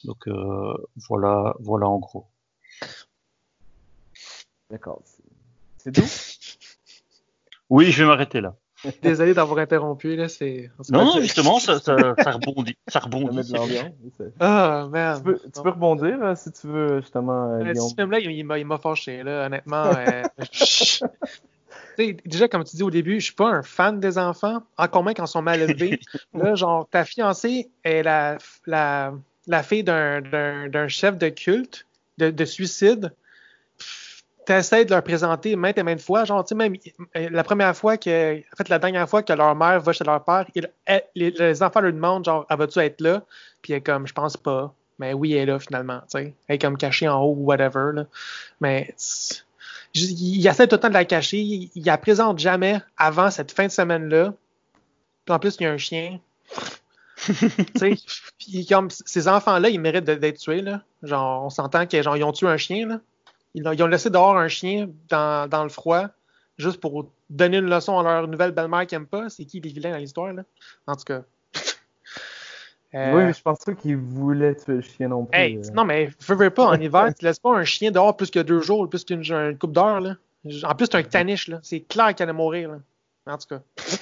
Donc 0.04 0.28
euh, 0.28 0.74
voilà, 1.08 1.54
voilà 1.60 1.88
en 1.88 1.98
gros. 1.98 2.26
D'accord. 4.70 5.00
C'est- 5.06 5.22
C'est 5.78 5.92
tout? 5.92 6.04
Oui, 7.70 7.90
je 7.92 8.02
vais 8.02 8.08
m'arrêter 8.08 8.42
là. 8.42 8.56
Désolé 9.02 9.34
d'avoir 9.34 9.58
interrompu, 9.58 10.14
là, 10.16 10.28
c'est... 10.28 10.70
Non, 10.90 11.04
non, 11.04 11.20
justement, 11.20 11.58
ça, 11.58 11.80
ça, 11.80 11.96
ça 12.22 12.30
rebondit. 12.32 12.76
Ça 12.86 13.00
Ça 13.00 13.06
rebondit. 13.06 13.36
met 13.36 13.42
de 13.42 13.52
l'ambiance. 13.54 13.92
c'est- 14.18 14.32
Ah, 14.40 14.86
man. 14.90 15.16
Tu 15.18 15.22
peux, 15.24 15.38
tu 15.38 15.62
peux 15.62 15.70
rebondir 15.70 16.18
euh, 16.22 16.34
si 16.36 16.52
tu 16.52 16.66
veux, 16.68 17.00
justement, 17.00 17.52
euh, 17.54 17.64
Euh. 17.64 17.74
Ce 17.74 17.94
film-là, 17.94 18.20
il, 18.20 18.30
il 18.30 18.44
m'a- 18.44 18.58
il 18.58 18.66
m'a 18.66 18.78
fâché, 18.78 19.22
là, 19.22 19.46
honnêtement. 19.46 19.84
euh, 19.98 20.22
je- 20.52 21.04
déjà, 22.24 22.46
comme 22.48 22.64
tu 22.64 22.76
dis 22.76 22.82
au 22.82 22.90
début, 22.90 23.18
je 23.20 23.26
suis 23.26 23.34
pas 23.34 23.48
un 23.50 23.62
fan 23.62 23.98
des 24.00 24.18
enfants, 24.18 24.62
encore 24.76 25.02
moins 25.02 25.14
quand 25.14 25.24
ils 25.24 25.28
sont 25.28 25.42
mal 25.42 25.60
élevés. 25.60 25.98
là, 26.34 26.54
genre, 26.54 26.88
ta 26.88 27.04
fiancée 27.04 27.68
est 27.84 28.02
la, 28.02 28.38
la, 28.66 29.12
la 29.46 29.62
fille 29.62 29.82
d'un- 29.82 30.20
d'un 30.20 30.68
d'un 30.68 30.88
chef 30.88 31.18
de 31.18 31.28
culte, 31.28 31.86
de, 32.18 32.30
de 32.30 32.44
suicide. 32.44 33.12
Tu 34.48 34.54
essaies 34.54 34.84
de 34.86 34.90
leur 34.90 35.02
présenter 35.02 35.56
maintes 35.56 35.76
et 35.76 35.82
maintes 35.82 36.00
fois. 36.00 36.24
Genre, 36.24 36.42
tu 36.42 36.48
sais, 36.48 36.54
même 36.54 36.74
euh, 37.16 37.28
la 37.30 37.44
première 37.44 37.76
fois 37.76 37.98
que, 37.98 38.38
en 38.38 38.56
fait, 38.56 38.68
la 38.70 38.78
dernière 38.78 39.06
fois 39.08 39.22
que 39.22 39.32
leur 39.34 39.54
mère 39.54 39.80
va 39.80 39.92
chez 39.92 40.04
leur 40.04 40.24
père, 40.24 40.46
il- 40.54 40.70
elle- 40.86 41.04
les, 41.14 41.30
les 41.32 41.62
enfants 41.62 41.80
leur 41.80 41.92
demandent, 41.92 42.24
genre, 42.24 42.46
ah, 42.48 42.56
vas-tu 42.56 42.78
être 42.78 43.00
là? 43.00 43.22
Puis 43.60 43.72
elle 43.74 43.78
est 43.78 43.82
comme, 43.82 44.06
je 44.06 44.12
pense 44.14 44.36
pas. 44.38 44.72
Mais 44.98 45.12
oui, 45.12 45.34
elle 45.34 45.40
est 45.40 45.46
là 45.52 45.58
finalement. 45.58 46.00
tu 46.10 46.18
sais. 46.18 46.34
Elle 46.48 46.54
est 46.56 46.58
comme 46.58 46.78
cachée 46.78 47.06
en 47.08 47.20
haut 47.22 47.34
ou 47.36 47.44
whatever. 47.44 47.90
Là. 47.92 48.06
Mais 48.60 48.94
il 49.94 50.46
essaie 50.46 50.66
tout 50.66 50.76
le 50.76 50.80
temps 50.80 50.88
de 50.88 50.94
la 50.94 51.04
cacher. 51.04 51.38
Il, 51.38 51.70
il 51.74 51.84
la 51.84 51.98
présente 51.98 52.38
jamais 52.38 52.80
avant 52.96 53.30
cette 53.30 53.52
fin 53.52 53.66
de 53.66 53.70
semaine-là. 53.72 54.32
Puis 55.26 55.34
en 55.34 55.38
plus, 55.38 55.56
il 55.60 55.64
y 55.64 55.66
a 55.66 55.72
un 55.72 55.76
chien. 55.78 56.20
Comme 58.68 58.88
ces 58.90 59.28
enfants-là, 59.28 59.68
ils 59.68 59.80
méritent 59.80 60.04
d'être 60.04 60.38
tués. 60.38 60.62
Là. 60.62 60.82
Genre, 61.02 61.44
on 61.44 61.50
s'entend 61.50 61.86
qu'ils 61.86 62.08
ont 62.08 62.32
tué 62.32 62.46
un 62.48 62.56
chien. 62.56 62.86
Là. 62.86 63.00
Ils, 63.54 63.66
ont, 63.66 63.72
ils 63.72 63.82
ont 63.82 63.86
laissé 63.86 64.10
dehors 64.10 64.36
un 64.36 64.48
chien 64.48 64.88
dans, 65.08 65.48
dans 65.48 65.62
le 65.62 65.68
froid 65.70 66.08
juste 66.58 66.80
pour 66.80 67.10
donner 67.30 67.58
une 67.58 67.70
leçon 67.70 67.98
à 67.98 68.02
leur 68.02 68.28
nouvelle 68.28 68.50
belle-mère 68.52 68.86
qu'ils 68.86 68.98
n'aiment 68.98 69.06
pas. 69.06 69.28
C'est 69.28 69.44
qui 69.44 69.60
les 69.60 69.70
vilains 69.70 69.92
dans 69.92 69.98
l'histoire? 69.98 70.32
là? 70.32 70.42
En 70.86 70.96
tout 70.96 71.04
cas. 71.04 71.22
Euh, 72.94 73.14
Oui, 73.14 73.24
mais 73.24 73.34
je 73.34 73.42
pense 73.42 73.58
pas 73.58 73.74
qu'il 73.74 73.96
voulait 73.98 74.54
tuer 74.54 74.76
le 74.76 74.80
chien 74.80 75.08
non 75.08 75.26
plus. 75.26 75.38
Hey, 75.38 75.58
euh. 75.58 75.62
non, 75.74 75.84
mais 75.84 76.08
veux, 76.26 76.36
veux 76.36 76.48
pas, 76.48 76.64
en 76.68 76.80
hiver, 76.80 77.12
tu 77.18 77.22
laisses 77.26 77.38
pas 77.38 77.54
un 77.54 77.64
chien 77.64 77.90
dehors 77.90 78.16
plus 78.16 78.30
que 78.30 78.38
deux 78.38 78.62
jours, 78.62 78.88
plus 78.88 79.04
qu'une 79.04 79.22
une 79.30 79.58
coupe 79.58 79.72
d'heure, 79.72 80.00
là. 80.00 80.16
En 80.64 80.74
plus, 80.74 80.86
c'est 80.86 80.94
un 80.94 81.02
caniche, 81.02 81.48
là. 81.48 81.60
C'est 81.62 81.80
clair 81.80 82.14
qu'elle 82.14 82.30
allait 82.30 82.38
mourir, 82.38 82.70
là. 82.70 82.78
En 83.26 83.36
tout 83.36 83.48
cas. 83.48 83.60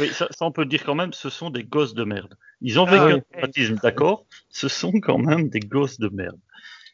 Oui, 0.00 0.08
ça, 0.10 0.28
ça, 0.30 0.44
on 0.46 0.52
peut 0.52 0.62
le 0.62 0.68
dire 0.68 0.84
quand 0.84 0.94
même, 0.94 1.12
ce 1.12 1.28
sont 1.28 1.50
des 1.50 1.64
gosses 1.64 1.92
de 1.92 2.04
merde. 2.04 2.34
Ils 2.60 2.78
ont 2.78 2.86
Ah, 2.86 2.92
vécu 2.92 3.04
oui. 3.04 3.12
un 3.12 3.20
traumatisme, 3.32 3.74
d'accord? 3.82 4.24
Ce 4.48 4.68
sont 4.68 4.92
quand 4.92 5.18
même 5.18 5.48
des 5.48 5.58
gosses 5.60 5.98
de 5.98 6.08
merde. 6.08 6.38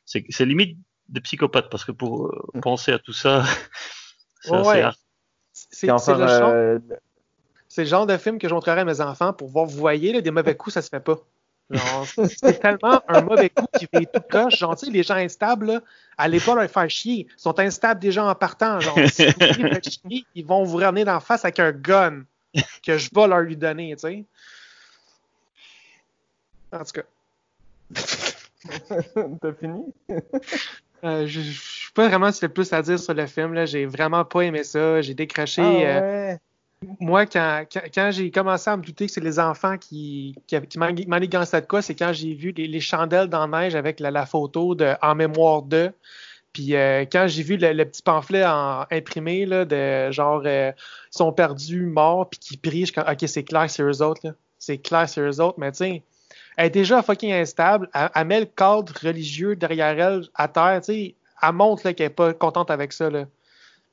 C'est 0.06 0.46
limite 0.46 0.78
des 1.08 1.20
psychopathes, 1.20 1.70
parce 1.70 1.84
que 1.84 1.92
pour 1.92 2.26
euh, 2.26 2.60
penser 2.60 2.92
à 2.92 2.98
tout 2.98 3.12
ça, 3.12 3.44
c'est 4.42 4.50
Ouais, 4.50 4.58
assez 4.58 4.68
ouais. 4.68 4.82
hard. 4.82 4.96
C'est 5.52 5.68
Puis 5.68 5.76
c'est 5.78 5.90
enfin, 5.90 6.18
le, 6.18 6.28
genre, 6.28 6.50
euh, 6.52 6.78
c'est 7.68 7.82
le 7.82 7.88
genre 7.88 8.06
de 8.06 8.16
film 8.16 8.38
que 8.38 8.48
je 8.48 8.54
montrerai 8.54 8.80
à 8.80 8.84
mes 8.84 9.00
enfants 9.00 9.32
pour 9.32 9.48
voir, 9.48 9.66
vous 9.66 9.76
voyez, 9.78 10.12
là, 10.12 10.20
des 10.20 10.30
mauvais 10.30 10.56
coups, 10.56 10.74
ça 10.74 10.82
se 10.82 10.88
fait 10.88 11.00
pas. 11.00 11.18
C'est 12.14 12.60
tellement 12.60 13.02
un 13.08 13.20
mauvais 13.20 13.50
coup 13.50 13.66
qui 13.78 13.86
fait 13.86 14.06
tout 14.06 14.20
croche. 14.28 14.56
Genre, 14.56 14.74
tu 14.76 14.86
sais, 14.86 14.92
les 14.92 15.02
gens 15.02 15.16
instables, 15.16 15.66
là, 15.66 15.80
allez 16.16 16.40
pas 16.40 16.54
leur 16.54 16.70
faire 16.70 16.88
chier. 16.88 17.26
Ils 17.28 17.40
sont 17.40 17.58
instables 17.58 18.00
déjà 18.00 18.24
en 18.24 18.34
partant. 18.34 18.80
Genre, 18.80 18.96
si 19.12 19.26
vous 19.26 19.32
voulez 19.58 19.80
chier, 19.82 20.24
ils 20.34 20.46
vont 20.46 20.64
vous 20.64 20.78
ramener 20.78 21.04
d'en 21.04 21.20
face 21.20 21.44
avec 21.44 21.58
un 21.58 21.72
gun 21.72 22.24
que 22.82 22.96
je 22.96 23.10
vais 23.14 23.26
leur 23.26 23.40
lui 23.40 23.56
donner, 23.56 23.94
tu 23.96 24.00
sais. 24.00 24.24
En 26.72 26.84
tout 26.84 26.92
cas. 26.92 27.02
T'as 29.40 29.52
fini? 29.54 29.92
Euh, 31.04 31.26
je 31.26 31.40
je 31.40 31.52
sais 31.52 31.92
pas 31.94 32.08
vraiment 32.08 32.30
si 32.32 32.44
le 32.44 32.48
plus 32.48 32.72
à 32.72 32.82
dire 32.82 32.98
sur 32.98 33.14
le 33.14 33.26
film. 33.26 33.54
Là. 33.54 33.66
J'ai 33.66 33.86
vraiment 33.86 34.24
pas 34.24 34.42
aimé 34.42 34.64
ça. 34.64 35.00
J'ai 35.00 35.14
décroché. 35.14 35.62
Ah, 35.62 36.02
euh, 36.02 36.36
moi, 37.00 37.26
quand, 37.26 37.64
quand, 37.72 37.80
quand 37.92 38.10
j'ai 38.12 38.30
commencé 38.30 38.70
à 38.70 38.76
me 38.76 38.82
douter 38.82 39.06
que 39.06 39.12
c'est 39.12 39.20
les 39.20 39.38
enfants 39.38 39.78
qui, 39.78 40.34
qui, 40.46 40.60
qui 40.62 40.78
manigançaient 40.78 41.60
de 41.60 41.66
quoi, 41.66 41.82
c'est 41.82 41.94
quand 41.94 42.12
j'ai 42.12 42.34
vu 42.34 42.52
les, 42.56 42.68
les 42.68 42.80
chandelles 42.80 43.28
dans 43.28 43.46
la 43.46 43.62
neige 43.62 43.74
avec 43.74 44.00
la, 44.00 44.10
la 44.10 44.26
photo 44.26 44.74
de 44.74 44.94
En 45.02 45.14
mémoire 45.14 45.62
de. 45.62 45.92
Puis 46.52 46.74
euh, 46.74 47.04
quand 47.10 47.26
j'ai 47.28 47.42
vu 47.42 47.56
le, 47.56 47.72
le 47.72 47.84
petit 47.84 48.02
pamphlet 48.02 48.44
en, 48.44 48.84
imprimé 48.90 49.44
là, 49.46 49.64
de 49.64 50.10
genre 50.10 50.46
ils 50.46 50.74
sont 51.10 51.32
perdus, 51.32 51.86
morts, 51.86 52.28
puis 52.28 52.38
qui 52.38 52.56
prient, 52.56 52.80
je 52.80 52.84
suis 52.86 52.94
comme, 52.94 53.08
ok, 53.10 53.24
c'est 53.26 53.44
clair, 53.44 53.68
c'est 53.68 53.82
eux 53.82 54.02
autres. 54.02 54.20
là. 54.24 54.32
C'est 54.58 54.78
clair, 54.78 55.08
c'est 55.08 55.20
eux 55.20 55.40
autres, 55.40 55.58
mais 55.58 55.72
sais, 55.72 56.02
elle 56.58 56.66
est 56.66 56.70
déjà 56.70 57.02
fucking 57.02 57.32
instable. 57.32 57.88
Elle, 57.94 58.10
elle 58.14 58.26
met 58.26 58.40
le 58.40 58.46
cadre 58.46 58.92
religieux 59.02 59.54
derrière 59.56 59.98
elle 59.98 60.28
à 60.34 60.48
terre, 60.48 60.80
tu 60.80 60.92
sais. 60.92 61.14
Elle 61.40 61.52
montre 61.52 61.86
là, 61.86 61.94
qu'elle 61.94 62.06
est 62.08 62.10
pas 62.10 62.34
contente 62.34 62.68
avec 62.70 62.92
ça. 62.92 63.08
Là. 63.08 63.26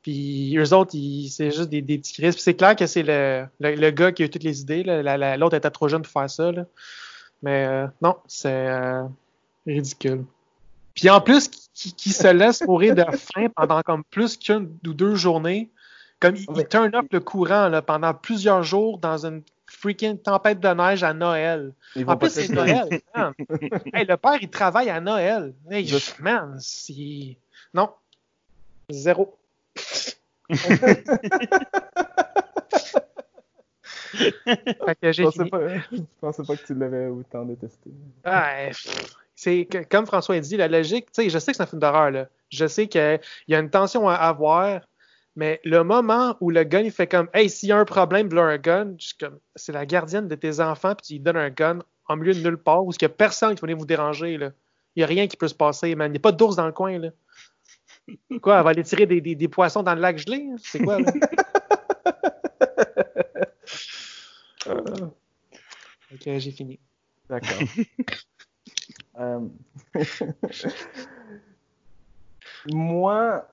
Puis 0.01 0.57
eux 0.57 0.73
autres, 0.73 0.91
c'est 1.29 1.51
juste 1.51 1.69
des, 1.69 1.83
des 1.83 1.99
petits 1.99 2.13
crisps. 2.13 2.41
C'est 2.41 2.55
clair 2.55 2.75
que 2.75 2.87
c'est 2.87 3.03
le, 3.03 3.45
le, 3.59 3.75
le 3.75 3.91
gars 3.91 4.11
qui 4.11 4.23
a 4.23 4.25
eu 4.25 4.29
toutes 4.31 4.43
les 4.43 4.61
idées. 4.61 4.83
là. 4.83 5.03
La- 5.03 5.15
la- 5.17 5.37
L'autre 5.37 5.55
était 5.55 5.69
trop 5.69 5.87
jeune 5.87 6.01
pour 6.01 6.11
faire 6.11 6.29
ça. 6.29 6.51
Là. 6.51 6.65
Mais 7.43 7.65
euh, 7.67 7.87
non, 8.01 8.15
c'est 8.27 8.49
euh, 8.67 9.03
ridicule. 9.67 10.25
Puis 10.95 11.07
en 11.09 11.21
plus, 11.21 11.49
qui, 11.73 11.93
qui 11.93 12.09
se 12.09 12.27
laisse 12.33 12.63
mourir 12.65 12.95
de 12.95 13.05
faim 13.15 13.47
pendant 13.55 13.81
comme 13.83 14.03
plus 14.05 14.37
qu'une 14.37 14.75
ou 14.87 14.93
deux 14.93 15.13
journées. 15.13 15.69
Comme 16.19 16.35
il, 16.35 16.45
il 16.55 16.67
turn 16.67 16.95
up 16.95 17.05
le 17.11 17.19
courant 17.19 17.67
là, 17.67 17.81
pendant 17.83 18.13
plusieurs 18.13 18.63
jours 18.63 18.97
dans 18.97 19.23
une 19.25 19.43
freaking 19.67 20.17
tempête 20.17 20.59
de 20.59 20.67
neige 20.69 21.03
à 21.03 21.13
Noël. 21.13 21.73
Ils 21.95 22.07
En 22.09 22.17
plus, 22.17 22.29
c'est 22.29 22.49
Noël. 22.49 23.01
man. 23.15 23.33
Hey, 23.93 24.05
le 24.05 24.17
père, 24.17 24.37
il 24.41 24.49
travaille 24.49 24.89
à 24.89 24.99
Noël. 24.99 25.53
Hey, 25.69 25.91
man, 26.19 26.57
c'est... 26.59 27.37
Non. 27.73 27.89
Zéro. 28.89 29.37
fait 34.15 34.97
que 35.01 35.11
Je 35.11 35.23
pensais 35.23 35.45
pas, 35.45 35.59
je 35.91 36.01
pensais 36.21 36.43
pas 36.43 36.55
que 36.55 36.65
tu 36.65 36.75
l'avais 36.75 37.07
autant 37.07 37.45
détesté. 37.45 37.89
Ouais, 38.25 38.71
c'est 39.35 39.67
comme 39.89 40.05
François 40.05 40.35
a 40.35 40.39
dit, 40.39 40.57
la 40.57 40.67
logique, 40.67 41.07
tu 41.07 41.23
sais, 41.23 41.29
je 41.29 41.39
sais 41.39 41.51
que 41.51 41.57
c'est 41.57 41.63
un 41.63 41.67
film 41.67 41.81
d'horreur. 41.81 42.27
Je 42.49 42.67
sais 42.67 42.87
qu'il 42.87 43.19
y 43.47 43.55
a 43.55 43.59
une 43.59 43.69
tension 43.69 44.07
à 44.07 44.15
avoir, 44.15 44.81
mais 45.35 45.59
le 45.63 45.83
moment 45.83 46.37
où 46.41 46.49
le 46.49 46.63
gun, 46.63 46.81
il 46.81 46.91
fait 46.91 47.07
comme, 47.07 47.29
hey, 47.33 47.49
s'il 47.49 47.69
y 47.69 47.71
a 47.71 47.77
un 47.77 47.85
problème, 47.85 48.29
là, 48.33 48.43
un 48.43 48.57
gun, 48.57 48.95
c'est 49.55 49.71
la 49.71 49.85
gardienne 49.85 50.27
de 50.27 50.35
tes 50.35 50.59
enfants, 50.59 50.95
puis 50.95 51.05
tu 51.07 51.13
lui 51.13 51.19
donnes 51.19 51.37
un 51.37 51.49
gun 51.49 51.79
en 52.07 52.15
milieu 52.17 52.33
de 52.33 52.39
nulle 52.39 52.57
part, 52.57 52.85
où 52.85 52.91
il 52.91 52.97
n'y 53.01 53.05
a 53.05 53.09
personne 53.09 53.55
qui 53.55 53.61
va 53.61 53.65
venir 53.67 53.77
vous 53.77 53.85
déranger, 53.85 54.37
là. 54.37 54.51
Il 54.95 54.99
n'y 54.99 55.03
a 55.03 55.07
rien 55.07 55.27
qui 55.27 55.35
peut 55.37 55.47
se 55.47 55.55
passer, 55.55 55.93
man. 55.95 56.09
Il 56.09 56.13
n'y 56.13 56.17
a 56.17 56.21
pas 56.21 56.31
d'ours 56.31 56.55
dans 56.55 56.65
le 56.65 56.71
coin, 56.71 56.97
là. 56.99 57.09
Quoi, 58.41 58.57
elle 58.59 58.63
va 58.63 58.69
aller 58.69 58.83
tirer 58.83 59.05
des, 59.07 59.19
des- 59.19 59.35
des 59.35 59.47
poissons 59.47 59.81
dans 59.83 59.93
le 59.95 59.99
lac 60.01 60.17
gelé? 60.17 60.47
hein? 60.51 60.55
C'est 60.59 60.79
quoi, 60.79 60.99
là? 60.99 61.11
Ok, 66.13 66.21
j'ai 66.37 66.51
fini. 66.51 66.79
D'accord. 67.29 67.49
Euh, 69.17 69.39
Moi, 72.71 73.47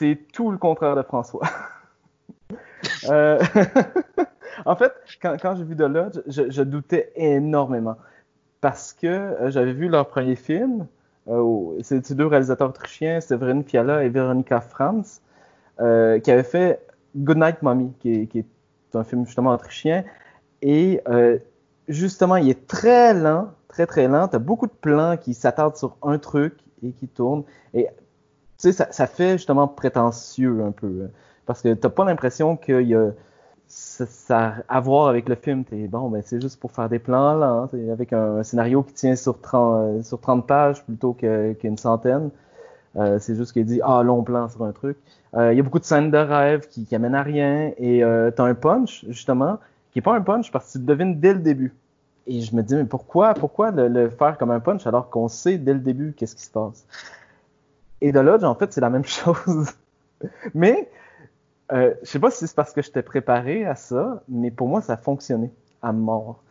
c'est 0.00 0.18
tout 0.32 0.50
le 0.50 0.56
contraire 0.56 0.96
de 0.96 1.02
François. 1.02 1.42
Euh, 3.10 3.38
en 4.64 4.74
fait, 4.74 4.92
quand, 5.20 5.54
j'ai 5.54 5.64
vu 5.64 5.76
The 5.76 5.80
Lodge, 5.82 6.18
je, 6.26 6.62
doutais 6.62 7.12
énormément. 7.14 7.96
Parce 8.62 8.94
que 8.94 9.06
euh, 9.06 9.50
j'avais 9.50 9.74
vu 9.74 9.88
leur 9.88 10.08
premier 10.08 10.34
film. 10.34 10.86
euh, 11.28 11.78
c'est 11.82 12.04
ces 12.06 12.14
deux 12.14 12.26
réalisateurs 12.26 12.70
autrichiens, 12.70 13.20
Séverine 13.20 13.64
Fiala 13.64 14.02
et 14.02 14.08
Veronika 14.08 14.62
Franz, 14.62 15.20
euh, 15.80 16.20
qui 16.20 16.30
avaient 16.30 16.42
fait 16.42 16.80
Goodnight 17.14 17.60
Mommy, 17.60 17.92
qui 18.00 18.12
est, 18.12 18.26
qui 18.26 18.38
est 18.38 18.96
un 18.96 19.04
film 19.04 19.26
justement 19.26 19.52
autrichien. 19.52 20.04
Et 20.62 21.02
justement, 21.88 22.36
il 22.36 22.48
est 22.48 22.66
très 22.66 23.12
lent, 23.12 23.50
très 23.68 23.86
très 23.86 24.08
lent. 24.08 24.28
Tu 24.28 24.36
as 24.36 24.40
beaucoup 24.40 24.66
de 24.66 24.78
plans 24.80 25.18
qui 25.18 25.34
s'attardent 25.34 25.76
sur 25.76 25.98
un 26.02 26.18
truc 26.18 26.54
et 26.82 26.92
qui 26.92 27.08
tournent. 27.08 27.44
Sais, 28.60 28.72
ça, 28.72 28.88
ça 28.90 29.06
fait 29.06 29.32
justement 29.32 29.68
prétentieux 29.68 30.62
un 30.64 30.72
peu. 30.72 31.04
hein. 31.06 31.10
Parce 31.46 31.62
que 31.62 31.74
t'as 31.74 31.88
pas 31.88 32.04
l'impression 32.04 32.56
qu'il 32.56 32.82
y 32.88 32.94
a 32.94 33.10
ça, 33.66 34.06
ça 34.06 34.54
à 34.68 34.80
voir 34.80 35.08
avec 35.08 35.28
le 35.28 35.36
film. 35.36 35.64
T'es 35.64 35.88
bon, 35.88 36.08
ben 36.10 36.22
c'est 36.24 36.40
juste 36.40 36.58
pour 36.60 36.72
faire 36.72 36.88
des 36.88 36.98
plans 36.98 37.34
là, 37.36 37.68
avec 37.92 38.12
un, 38.12 38.42
scénario 38.42 38.82
qui 38.82 38.94
tient 38.94 39.16
sur 39.16 39.40
30, 39.40 40.00
euh, 40.00 40.02
sur 40.02 40.20
30 40.20 40.46
pages 40.46 40.84
plutôt 40.84 41.14
qu'une 41.14 41.78
centaine. 41.78 42.30
Euh, 42.96 43.18
c'est 43.20 43.36
juste 43.36 43.52
qu'il 43.52 43.64
dit 43.66 43.80
ah 43.84 44.02
long 44.02 44.22
plan 44.24 44.48
sur 44.48 44.64
un 44.64 44.72
truc. 44.72 44.98
Euh, 45.36 45.52
Il 45.52 45.56
y 45.56 45.60
a 45.60 45.62
beaucoup 45.62 45.78
de 45.78 45.84
scènes 45.84 46.10
de 46.10 46.18
rêve 46.18 46.68
qui, 46.68 46.84
qui 46.84 46.94
amènent 46.96 47.14
à 47.14 47.22
rien 47.22 47.72
et 47.78 48.02
euh, 48.04 48.30
t'as 48.32 48.44
un 48.44 48.54
punch 48.54 49.04
justement 49.08 49.58
qui 49.92 50.00
est 50.00 50.02
pas 50.02 50.14
un 50.16 50.20
punch 50.22 50.50
parce 50.50 50.66
que 50.66 50.72
tu 50.72 50.78
le 50.78 50.84
devines 50.86 51.20
dès 51.20 51.34
le 51.34 51.40
début. 51.40 51.74
Et 52.26 52.40
je 52.42 52.54
me 52.56 52.62
dis 52.62 52.74
mais 52.74 52.84
pourquoi 52.84 53.34
pourquoi 53.34 53.70
le, 53.70 53.88
le 53.88 54.10
faire 54.10 54.38
comme 54.38 54.50
un 54.50 54.60
punch 54.60 54.86
alors 54.86 55.08
qu'on 55.10 55.28
sait 55.28 55.58
dès 55.58 55.74
le 55.74 55.80
début 55.80 56.14
qu'est-ce 56.16 56.34
qui 56.36 56.44
se 56.44 56.50
passe? 56.50 56.86
Et 58.00 58.12
de 58.12 58.20
Lodge 58.20 58.44
en 58.44 58.54
fait 58.54 58.72
c'est 58.72 58.80
la 58.80 58.90
même 58.90 59.04
chose. 59.06 59.70
mais 60.54 60.88
euh, 61.72 61.94
je 62.02 62.08
sais 62.08 62.18
pas 62.18 62.30
si 62.30 62.46
c'est 62.46 62.56
parce 62.56 62.72
que 62.72 62.82
j'étais 62.82 63.02
préparé 63.02 63.64
à 63.64 63.76
ça, 63.76 64.22
mais 64.28 64.50
pour 64.50 64.68
moi 64.68 64.80
ça 64.80 64.94
a 64.94 64.96
fonctionné 64.96 65.50
à 65.82 65.92
mort. 65.92 66.42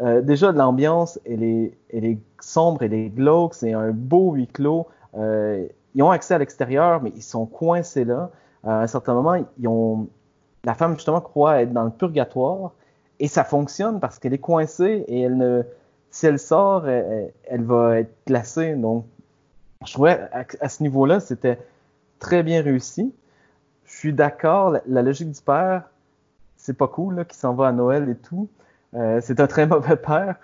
Euh, 0.00 0.20
déjà, 0.20 0.52
l'ambiance, 0.52 1.18
elle 1.24 1.42
est, 1.42 1.72
elle 1.92 2.04
est 2.04 2.18
sombre, 2.40 2.82
elle 2.82 2.92
est 2.92 3.08
glauque, 3.08 3.54
c'est 3.54 3.72
un 3.72 3.92
beau 3.92 4.32
huis 4.32 4.46
clos. 4.46 4.86
Euh, 5.16 5.66
ils 5.94 6.02
ont 6.02 6.10
accès 6.10 6.34
à 6.34 6.38
l'extérieur, 6.38 7.02
mais 7.02 7.12
ils 7.16 7.22
sont 7.22 7.46
coincés 7.46 8.04
là. 8.04 8.30
à 8.64 8.82
un 8.82 8.86
certain 8.86 9.14
moment, 9.14 9.42
ils 9.58 9.68
ont... 9.68 10.08
la 10.64 10.74
femme, 10.74 10.94
justement, 10.94 11.22
croit 11.22 11.62
être 11.62 11.72
dans 11.72 11.84
le 11.84 11.90
purgatoire, 11.90 12.72
et 13.18 13.28
ça 13.28 13.44
fonctionne 13.44 14.00
parce 14.00 14.18
qu'elle 14.18 14.34
est 14.34 14.38
coincée 14.38 15.04
et 15.08 15.22
elle 15.22 15.38
ne... 15.38 15.62
si 16.10 16.26
elle 16.26 16.38
sort, 16.38 16.86
elle, 16.86 17.32
elle 17.44 17.64
va 17.64 18.00
être 18.00 18.12
glacée. 18.26 18.74
Donc, 18.74 19.06
je 19.84 19.92
trouvais 19.92 20.20
à, 20.32 20.44
à 20.60 20.68
ce 20.68 20.82
niveau-là, 20.82 21.20
c'était 21.20 21.58
très 22.18 22.42
bien 22.42 22.62
réussi. 22.62 23.12
Je 23.84 23.96
suis 23.96 24.12
d'accord, 24.12 24.70
la, 24.70 24.82
la 24.86 25.02
logique 25.02 25.30
du 25.30 25.40
père, 25.40 25.84
c'est 26.56 26.76
pas 26.76 26.88
cool, 26.88 27.16
là, 27.16 27.24
qui 27.24 27.36
s'en 27.36 27.54
va 27.54 27.68
à 27.68 27.72
Noël 27.72 28.08
et 28.08 28.16
tout. 28.16 28.48
Euh, 28.94 29.20
c'est 29.22 29.40
un 29.40 29.46
très 29.46 29.66
mauvais 29.68 29.96
père, 29.96 30.36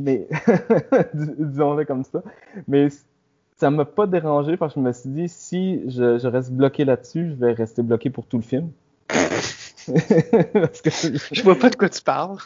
mais 0.00 0.28
disons-le 1.14 1.84
comme 1.84 2.04
ça. 2.04 2.22
Mais 2.68 2.88
ça 3.56 3.70
m'a 3.70 3.84
pas 3.84 4.06
dérangé 4.06 4.56
parce 4.56 4.74
que 4.74 4.80
je 4.80 4.84
me 4.84 4.92
suis 4.92 5.10
dit 5.10 5.28
si 5.28 5.82
je, 5.88 6.18
je 6.18 6.26
reste 6.26 6.50
bloqué 6.50 6.84
là-dessus, 6.84 7.30
je 7.30 7.34
vais 7.34 7.52
rester 7.52 7.82
bloqué 7.82 8.10
pour 8.10 8.26
tout 8.26 8.38
le 8.38 8.42
film. 8.42 8.70
parce 9.08 10.80
que... 10.80 10.90
Je 11.32 11.42
vois 11.42 11.58
pas 11.58 11.70
de 11.70 11.76
quoi 11.76 11.88
tu 11.88 12.02
parles. 12.02 12.38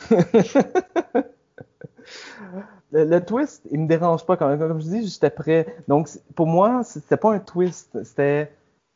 Le, 2.92 3.18
twist, 3.20 3.66
il 3.70 3.80
me 3.80 3.86
dérange 3.86 4.24
pas. 4.24 4.36
Comme 4.36 4.80
je 4.80 4.88
dis, 4.88 5.02
juste 5.02 5.24
après. 5.24 5.76
Donc, 5.88 6.08
pour 6.34 6.46
moi, 6.46 6.82
c'était 6.84 7.16
pas 7.16 7.32
un 7.32 7.38
twist. 7.38 7.98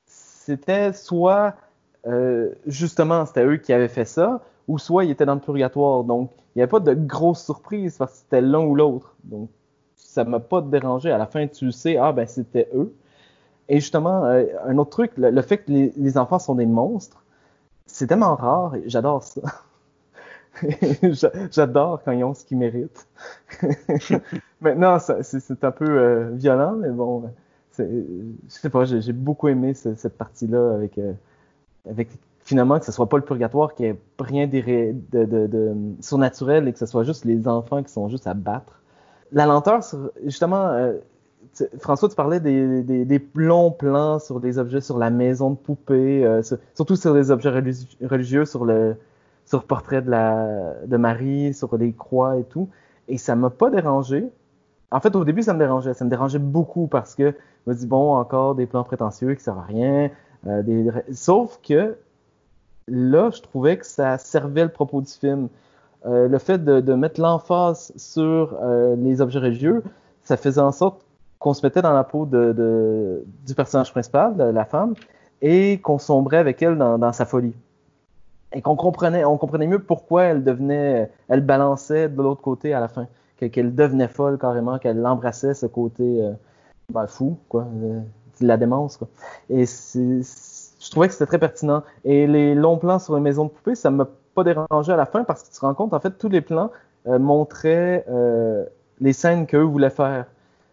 C'était, 0.07 0.93
soit, 0.93 1.55
euh, 2.07 2.51
justement, 2.67 3.27
c'était 3.27 3.45
eux 3.45 3.57
qui 3.57 3.73
avaient 3.73 3.89
fait 3.89 4.05
ça, 4.05 4.43
ou 4.69 4.79
soit 4.79 5.05
ils 5.05 5.11
étaient 5.11 5.27
dans 5.27 5.35
le 5.35 5.41
purgatoire. 5.41 6.05
Donc, 6.05 6.31
il 6.55 6.59
n'y 6.59 6.63
avait 6.63 6.71
pas 6.71 6.81
de 6.81 6.95
grosse 6.95 7.45
surprise 7.45 7.97
parce 7.99 8.13
que 8.13 8.19
c'était 8.19 8.41
l'un 8.41 8.61
ou 8.61 8.75
l'autre. 8.75 9.15
Donc, 9.25 9.51
ça 9.97 10.25
m'a 10.25 10.41
pas 10.41 10.61
dérangé. 10.61 11.11
À 11.11 11.19
la 11.19 11.27
fin, 11.27 11.47
tu 11.47 11.71
sais, 11.73 11.97
ah 11.97 12.13
ben 12.13 12.27
c'était 12.27 12.69
eux. 12.75 12.93
Et 13.69 13.77
justement, 13.79 14.25
euh, 14.25 14.47
un 14.67 14.77
autre 14.79 14.91
truc, 14.91 15.13
le, 15.17 15.43
fait 15.43 15.59
que 15.59 15.71
les, 15.71 15.93
les, 15.97 16.19
enfants 16.19 16.41
sont 16.41 16.57
des 16.57 16.67
monstres, 16.67 17.23
c'est 17.87 18.09
tellement 18.09 18.35
rare. 18.35 18.75
J'adore 18.87 19.23
ça. 19.23 19.41
J'adore 21.51 22.03
quand 22.05 22.13
ils 22.13 22.25
ont 22.25 22.35
ce 22.35 22.45
qu'ils 22.45 22.59
méritent. 22.59 23.07
Maintenant, 24.61 24.99
c'est 24.99 25.65
un 25.65 25.71
peu 25.71 25.89
euh, 25.89 26.31
violent, 26.33 26.77
mais 26.77 26.91
bon, 26.91 27.31
je 27.79 27.85
sais 28.49 28.71
pas, 28.71 28.85
j'ai 28.85 29.13
beaucoup 29.13 29.49
aimé 29.49 29.75
ce, 29.75 29.95
cette 29.95 30.19
partie-là 30.19 30.75
avec, 30.75 30.99
euh, 30.99 31.13
avec 31.89 32.09
finalement 32.41 32.79
que 32.79 32.85
ce 32.85 32.93
soit 32.93 33.09
pas 33.09 33.17
le 33.17 33.25
purgatoire, 33.25 33.75
qu'il 33.75 33.87
n'y 33.87 33.93
ait 33.93 34.01
rien 34.19 34.47
de, 34.47 35.75
surnaturel 36.01 36.69
et 36.69 36.73
que 36.73 36.79
ce 36.79 36.87
soit 36.87 37.05
juste 37.05 37.25
les 37.25 37.49
enfants 37.49 37.83
qui 37.83 37.93
sont 37.93 38.09
juste 38.09 38.27
à 38.27 38.35
battre. 38.35 38.81
La 39.33 39.47
lenteur, 39.47 39.81
justement, 40.25 40.67
euh, 40.67 40.95
François, 41.79 42.09
tu 42.09 42.17
parlais 42.17 42.41
des, 42.41 42.83
des, 42.83 43.05
des, 43.05 43.29
longs 43.35 43.71
plans 43.71 44.19
sur 44.19 44.41
des 44.41 44.59
objets, 44.59 44.81
sur 44.81 44.99
la 44.99 45.11
maison 45.11 45.51
de 45.51 45.57
poupée, 45.57 46.41
sur, 46.43 46.59
surtout 46.75 46.97
sur 46.97 47.15
des 47.15 47.31
objets 47.31 47.51
religieux, 47.51 48.45
sur 48.45 48.65
le, 48.65 48.97
sur 49.51 49.65
portrait 49.65 50.01
de, 50.01 50.11
la, 50.11 50.75
de 50.87 50.97
Marie, 50.97 51.53
sur 51.55 51.77
les 51.77 51.93
croix 51.93 52.37
et 52.37 52.45
tout. 52.45 52.69
Et 53.09 53.19
ça 53.19 53.35
m'a 53.35 53.51
pas 53.51 53.69
dérangé. 53.69 54.31
En 54.93 55.01
fait, 55.01 55.17
au 55.17 55.25
début, 55.25 55.43
ça 55.43 55.55
me 55.55 55.59
dérangeait. 55.59 55.93
Ça 55.93 56.05
me 56.05 56.11
dérangeait 56.11 56.39
beaucoup 56.39 56.87
parce 56.87 57.17
que 57.17 57.35
je 57.67 57.71
me 57.71 57.75
dis, 57.75 57.87
bon, 57.89 58.15
encore 58.15 58.55
des 58.55 58.67
plans 58.67 58.85
prétentieux 58.85 59.35
qui 59.35 59.43
servent 59.43 59.59
à 59.59 59.63
rien. 59.63 60.11
Euh, 60.47 60.63
des... 60.63 60.89
Sauf 61.13 61.59
que 61.67 61.97
là, 62.87 63.31
je 63.31 63.43
trouvais 63.43 63.77
que 63.77 63.87
ça 63.87 64.19
servait 64.19 64.63
le 64.63 64.71
propos 64.71 65.01
du 65.01 65.11
film. 65.11 65.49
Euh, 66.07 66.29
le 66.29 66.39
fait 66.39 66.65
de, 66.65 66.81
de 66.81 66.95
mettre 66.95 67.21
l'emphase 67.21 67.93
sur 67.97 68.57
euh, 68.63 68.95
les 68.95 69.21
objets 69.21 69.41
religieux, 69.41 69.83
ça 70.23 70.37
faisait 70.37 70.61
en 70.61 70.73
sorte 70.73 71.05
qu'on 71.41 71.55
se 71.55 71.67
mettait 71.67 71.83
dans 71.83 71.93
la 71.93 72.05
peau 72.05 72.25
de, 72.25 73.25
du 73.45 73.55
personnage 73.57 73.91
principal, 73.91 74.37
de 74.37 74.45
la 74.45 74.65
femme, 74.65 74.95
et 75.43 75.81
qu'on 75.81 75.99
sombrait 75.99 76.37
avec 76.37 76.63
elle 76.63 76.79
dans 76.79 77.13
sa 77.13 77.25
folie. 77.25 77.55
Et 78.53 78.63
qu'on 78.63 78.77
comprenait, 78.77 79.25
on 79.25 79.39
comprenait 79.39 79.67
mieux 79.67 79.79
pourquoi 79.79 80.25
elle 80.25 80.43
devenait, 80.43 81.11
elle 81.29 81.41
balançait 81.41 82.09
de 82.09 82.21
l'autre 82.21 82.43
côté 82.43 82.75
à 82.75 82.81
la 82.81 82.89
fin, 82.89 83.07
qu'elle 83.39 83.75
devenait 83.75 84.09
folle 84.09 84.39
carrément, 84.39 84.79
qu'elle 84.79 85.07
embrassait 85.07 85.55
ce 85.55 85.67
côté 85.67 86.23
euh, 86.23 86.33
ben, 86.93 87.07
fou, 87.07 87.39
quoi, 87.49 87.67
euh, 87.83 88.01
la 88.41 88.57
démence, 88.57 88.97
quoi. 88.97 89.09
Et 89.51 89.67
je 89.67 90.91
trouvais 90.91 91.07
que 91.07 91.13
c'était 91.13 91.27
très 91.27 91.39
pertinent. 91.39 91.85
Et 92.05 92.27
les 92.27 92.55
longs 92.57 92.79
plans 92.79 92.99
sur 92.99 93.15
les 93.15 93.21
maisons 93.21 93.45
de 93.45 93.51
poupées, 93.51 93.77
ça 93.77 93.91
m'a 93.91 94.09
pas 94.35 94.43
dérangé 94.43 94.93
à 94.93 94.97
la 94.97 95.07
fin 95.07 95.23
parce 95.23 95.43
que 95.43 95.49
tu 95.49 95.55
te 95.55 95.61
rends 95.61 95.75
compte, 95.75 95.95
en 95.95 96.01
fait, 96.01 96.19
tous 96.19 96.29
les 96.29 96.41
plans 96.41 96.71
euh, 97.07 97.19
montraient 97.19 98.05
les 99.01 99.13
scènes 99.13 99.47
qu'eux 99.47 99.63
voulaient 99.63 99.91
faire. 99.91 100.27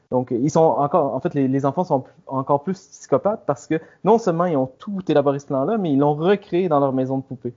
Donc, 0.09 0.31
ils 0.31 0.49
sont 0.49 0.61
encore, 0.61 1.13
en 1.13 1.19
fait, 1.19 1.33
les, 1.33 1.47
les, 1.47 1.65
enfants 1.65 1.83
sont 1.83 2.05
encore 2.27 2.63
plus 2.63 2.79
psychopathes 2.79 3.43
parce 3.45 3.67
que 3.67 3.75
non 4.05 4.17
seulement 4.17 4.45
ils 4.45 4.55
ont 4.55 4.69
tout 4.79 5.01
élaboré 5.09 5.37
ce 5.39 5.45
plan-là, 5.45 5.77
mais 5.77 5.91
ils 5.91 5.99
l'ont 5.99 6.15
recréé 6.15 6.69
dans 6.69 6.79
leur 6.79 6.93
maison 6.93 7.17
de 7.17 7.23
poupée. 7.23 7.53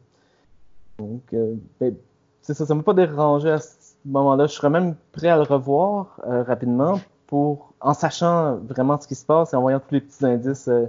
Donc, 1.00 1.22
euh, 1.32 1.54
ben, 1.80 1.94
c'est 2.42 2.54
ça, 2.54 2.66
ça 2.66 2.74
m'a 2.74 2.82
pas 2.82 2.94
dérangé 2.94 3.50
à 3.50 3.58
ce 3.58 3.94
moment-là. 4.04 4.46
Je 4.46 4.52
serais 4.52 4.70
même 4.70 4.94
prêt 5.12 5.28
à 5.28 5.36
le 5.36 5.42
revoir 5.42 6.20
euh, 6.26 6.42
rapidement 6.42 7.00
pour, 7.26 7.72
en 7.80 7.94
sachant 7.94 8.56
vraiment 8.56 9.00
ce 9.00 9.08
qui 9.08 9.14
se 9.14 9.24
passe 9.24 9.52
et 9.52 9.56
en 9.56 9.60
voyant 9.60 9.80
tous 9.80 9.94
les 9.94 10.00
petits 10.00 10.24
indices 10.24 10.68
euh, 10.68 10.86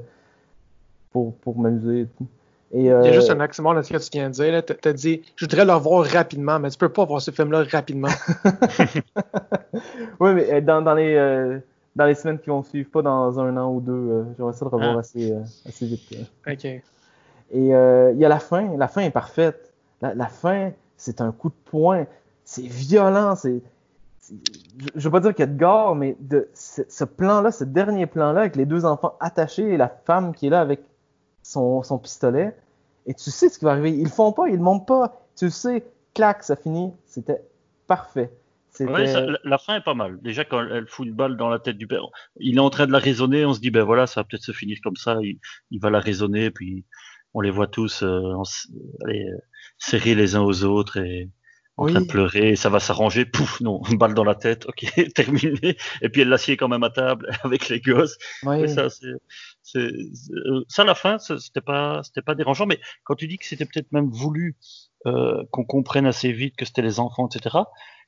pour, 1.11 1.33
pour 1.35 1.57
m'amuser 1.57 2.01
et 2.01 2.07
tout. 2.17 2.27
Et 2.73 2.91
euh... 2.91 3.01
Il 3.01 3.07
y 3.07 3.09
a 3.09 3.13
juste 3.13 3.29
un 3.29 3.39
accent 3.39 3.73
là, 3.73 3.83
ce 3.83 3.91
que 3.91 3.97
tu 3.97 4.09
viens 4.13 4.29
de 4.29 4.33
dire. 4.33 4.63
Tu 4.65 4.87
as 4.87 4.93
dit, 4.93 5.21
je 5.35 5.45
voudrais 5.45 5.65
le 5.65 5.73
revoir 5.73 6.05
rapidement, 6.05 6.57
mais 6.59 6.69
tu 6.69 6.77
peux 6.77 6.89
pas 6.89 7.03
voir 7.05 7.21
ce 7.21 7.31
film-là 7.31 7.65
rapidement. 7.69 8.07
oui, 10.19 10.33
mais 10.33 10.61
dans, 10.61 10.81
dans, 10.81 10.93
les, 10.93 11.15
euh, 11.15 11.59
dans 11.95 12.05
les 12.05 12.15
semaines 12.15 12.39
qui 12.39 12.49
vont 12.49 12.63
suivre, 12.63 12.89
pas 12.89 13.01
dans 13.01 13.39
un 13.39 13.57
an 13.57 13.73
ou 13.73 13.81
deux, 13.81 13.91
euh, 13.91 14.23
j'aurais 14.37 14.53
ça 14.53 14.65
de 14.65 14.69
revoir 14.69 14.95
ah. 14.95 14.99
assez, 14.99 15.31
euh, 15.31 15.41
assez 15.67 15.85
vite. 15.85 16.15
OK. 16.47 16.65
Et 16.65 16.81
il 17.53 17.67
y 17.67 17.73
a 17.73 18.29
la 18.29 18.39
fin. 18.39 18.77
La 18.77 18.87
fin 18.87 19.01
est 19.01 19.11
parfaite. 19.11 19.70
La, 20.01 20.13
la 20.13 20.27
fin, 20.27 20.71
c'est 20.97 21.21
un 21.21 21.31
coup 21.31 21.49
de 21.49 21.69
poing. 21.69 22.05
C'est 22.43 22.67
violent. 22.67 23.35
C'est 23.35 23.61
je 24.95 25.03
veux 25.03 25.11
pas 25.11 25.19
dire 25.19 25.33
qu'il 25.33 25.41
y 25.41 25.49
a 25.49 25.51
de 25.51 25.57
gore, 25.57 25.95
mais 25.95 26.15
de 26.19 26.49
ce, 26.53 26.81
ce 26.87 27.03
plan-là, 27.03 27.51
ce 27.51 27.63
dernier 27.63 28.05
plan-là, 28.05 28.41
avec 28.41 28.55
les 28.55 28.65
deux 28.65 28.85
enfants 28.85 29.17
attachés 29.19 29.73
et 29.73 29.77
la 29.77 29.89
femme 29.89 30.33
qui 30.33 30.47
est 30.47 30.49
là 30.49 30.61
avec 30.61 30.81
son, 31.43 31.83
son 31.83 31.97
pistolet, 31.97 32.55
et 33.07 33.13
tu 33.13 33.31
sais 33.31 33.49
ce 33.49 33.57
qui 33.57 33.65
va 33.65 33.71
arriver. 33.71 33.91
Ils 33.91 34.03
le 34.03 34.09
font 34.09 34.31
pas, 34.31 34.47
ils 34.47 34.55
le 34.55 34.61
montent 34.61 34.87
pas. 34.87 35.25
Tu 35.35 35.49
sais, 35.49 35.83
clac, 36.13 36.43
ça 36.43 36.55
finit. 36.55 36.91
C'était 37.05 37.41
parfait. 37.87 38.31
Ça, 38.69 38.85
la, 38.85 39.37
la, 39.43 39.57
fin 39.57 39.75
est 39.75 39.83
pas 39.83 39.95
mal. 39.95 40.17
Déjà, 40.21 40.45
quand 40.45 40.61
elle 40.61 40.87
fout 40.87 41.05
une 41.05 41.13
balle 41.13 41.35
dans 41.35 41.49
la 41.49 41.59
tête 41.59 41.77
du 41.77 41.87
père, 41.87 42.03
il 42.37 42.55
est 42.55 42.59
en 42.59 42.69
train 42.69 42.87
de 42.87 42.93
la 42.93 42.99
raisonner, 42.99 43.45
on 43.45 43.53
se 43.53 43.59
dit, 43.59 43.69
ben 43.69 43.83
voilà, 43.83 44.07
ça 44.07 44.21
va 44.21 44.23
peut-être 44.23 44.43
se 44.43 44.53
finir 44.53 44.77
comme 44.81 44.95
ça. 44.95 45.17
Il, 45.21 45.39
il, 45.71 45.81
va 45.81 45.89
la 45.89 45.99
raisonner, 45.99 46.51
puis 46.51 46.85
on 47.33 47.41
les 47.41 47.51
voit 47.51 47.67
tous 47.67 48.03
euh, 48.03 48.33
en, 48.33 48.43
allez, 49.05 49.25
serrer 49.77 50.15
les 50.15 50.35
uns 50.35 50.41
aux 50.41 50.63
autres 50.63 50.97
et 50.97 51.29
en 51.77 51.85
oui. 51.85 51.93
train 51.93 52.01
de 52.01 52.07
pleurer, 52.07 52.55
ça 52.55 52.69
va 52.69 52.79
s'arranger, 52.79 53.25
pouf, 53.25 53.61
non, 53.61 53.81
une 53.89 53.97
balle 53.97 54.13
dans 54.13 54.23
la 54.23 54.35
tête, 54.35 54.65
ok, 54.67 54.85
terminé. 55.15 55.77
Et 56.01 56.09
puis 56.09 56.21
elle 56.21 56.29
l'assied 56.29 56.57
quand 56.57 56.67
même 56.67 56.83
à 56.83 56.89
table 56.89 57.29
avec 57.43 57.69
les 57.69 57.79
gosses. 57.79 58.17
Oui. 58.43 58.69
ça, 58.69 58.87
c'est, 58.89 59.89
ça, 60.67 60.81
à 60.81 60.85
la 60.85 60.95
fin, 60.95 61.17
c'était 61.17 61.61
pas, 61.61 62.01
c'était 62.03 62.21
pas 62.21 62.35
dérangeant, 62.35 62.65
mais 62.65 62.79
quand 63.03 63.15
tu 63.15 63.27
dis 63.27 63.37
que 63.37 63.45
c'était 63.45 63.65
peut-être 63.65 63.91
même 63.91 64.09
voulu 64.09 64.57
euh, 65.07 65.43
qu'on 65.51 65.65
comprenne 65.65 66.05
assez 66.05 66.31
vite 66.31 66.55
que 66.55 66.65
c'était 66.65 66.81
les 66.81 66.99
enfants, 66.99 67.27
etc., 67.27 67.57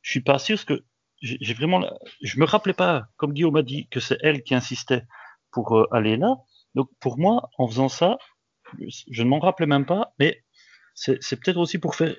je 0.01 0.11
suis 0.11 0.21
pas 0.21 0.37
sûr 0.37 0.57
parce 0.57 0.65
que 0.65 0.83
j'ai 1.21 1.53
vraiment, 1.53 1.81
je 2.21 2.37
me 2.37 2.45
rappelais 2.45 2.73
pas, 2.73 3.05
comme 3.15 3.31
Guillaume 3.31 3.53
m'a 3.53 3.61
dit, 3.61 3.87
que 3.87 4.01
c'est 4.01 4.17
elle 4.21 4.43
qui 4.43 4.55
insistait 4.55 5.03
pour 5.51 5.77
euh, 5.77 5.87
aller 5.91 6.17
là. 6.17 6.35
Donc 6.75 6.89
pour 6.99 7.17
moi, 7.17 7.49
en 7.57 7.67
faisant 7.67 7.87
ça, 7.87 8.17
je 8.79 9.23
ne 9.23 9.29
m'en 9.29 9.39
rappelais 9.39 9.67
même 9.67 9.85
pas, 9.85 10.13
mais 10.19 10.43
c'est 10.95 11.39
peut-être 11.39 11.57
aussi 11.57 11.79
pour 11.79 11.95
faire 11.95 12.15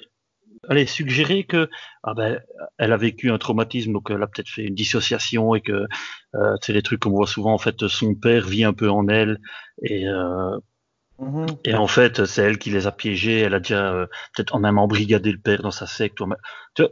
allez, 0.68 0.86
suggérer 0.86 1.44
que 1.44 1.68
ah 2.02 2.14
ben, 2.14 2.40
elle 2.78 2.92
a 2.92 2.96
vécu 2.96 3.30
un 3.30 3.38
traumatisme, 3.38 3.92
donc 3.92 4.10
elle 4.10 4.22
a 4.22 4.26
peut-être 4.26 4.48
fait 4.48 4.64
une 4.64 4.74
dissociation 4.74 5.54
et 5.54 5.60
que 5.60 5.86
euh, 6.34 6.56
c'est 6.62 6.72
des 6.72 6.82
trucs 6.82 7.00
qu'on 7.00 7.10
voit 7.10 7.26
souvent. 7.26 7.52
En 7.52 7.58
fait, 7.58 7.86
son 7.88 8.14
père 8.14 8.46
vit 8.46 8.64
un 8.64 8.72
peu 8.72 8.90
en 8.90 9.08
elle 9.08 9.40
et 9.82 10.08
euh, 10.08 10.56
mmh. 11.18 11.46
et 11.64 11.74
en 11.74 11.86
fait, 11.86 12.24
c'est 12.24 12.42
elle 12.42 12.58
qui 12.58 12.70
les 12.70 12.86
a 12.86 12.92
piégés. 12.92 13.40
Elle 13.40 13.54
a 13.54 13.60
déjà 13.60 13.92
euh, 13.92 14.06
peut-être 14.34 14.54
en 14.54 14.60
même 14.60 14.78
embrigadé 14.78 15.32
le 15.32 15.38
père 15.38 15.62
dans 15.62 15.70
sa 15.70 15.86
secte. 15.86 16.18
Tu 16.74 16.82
vois, 16.82 16.90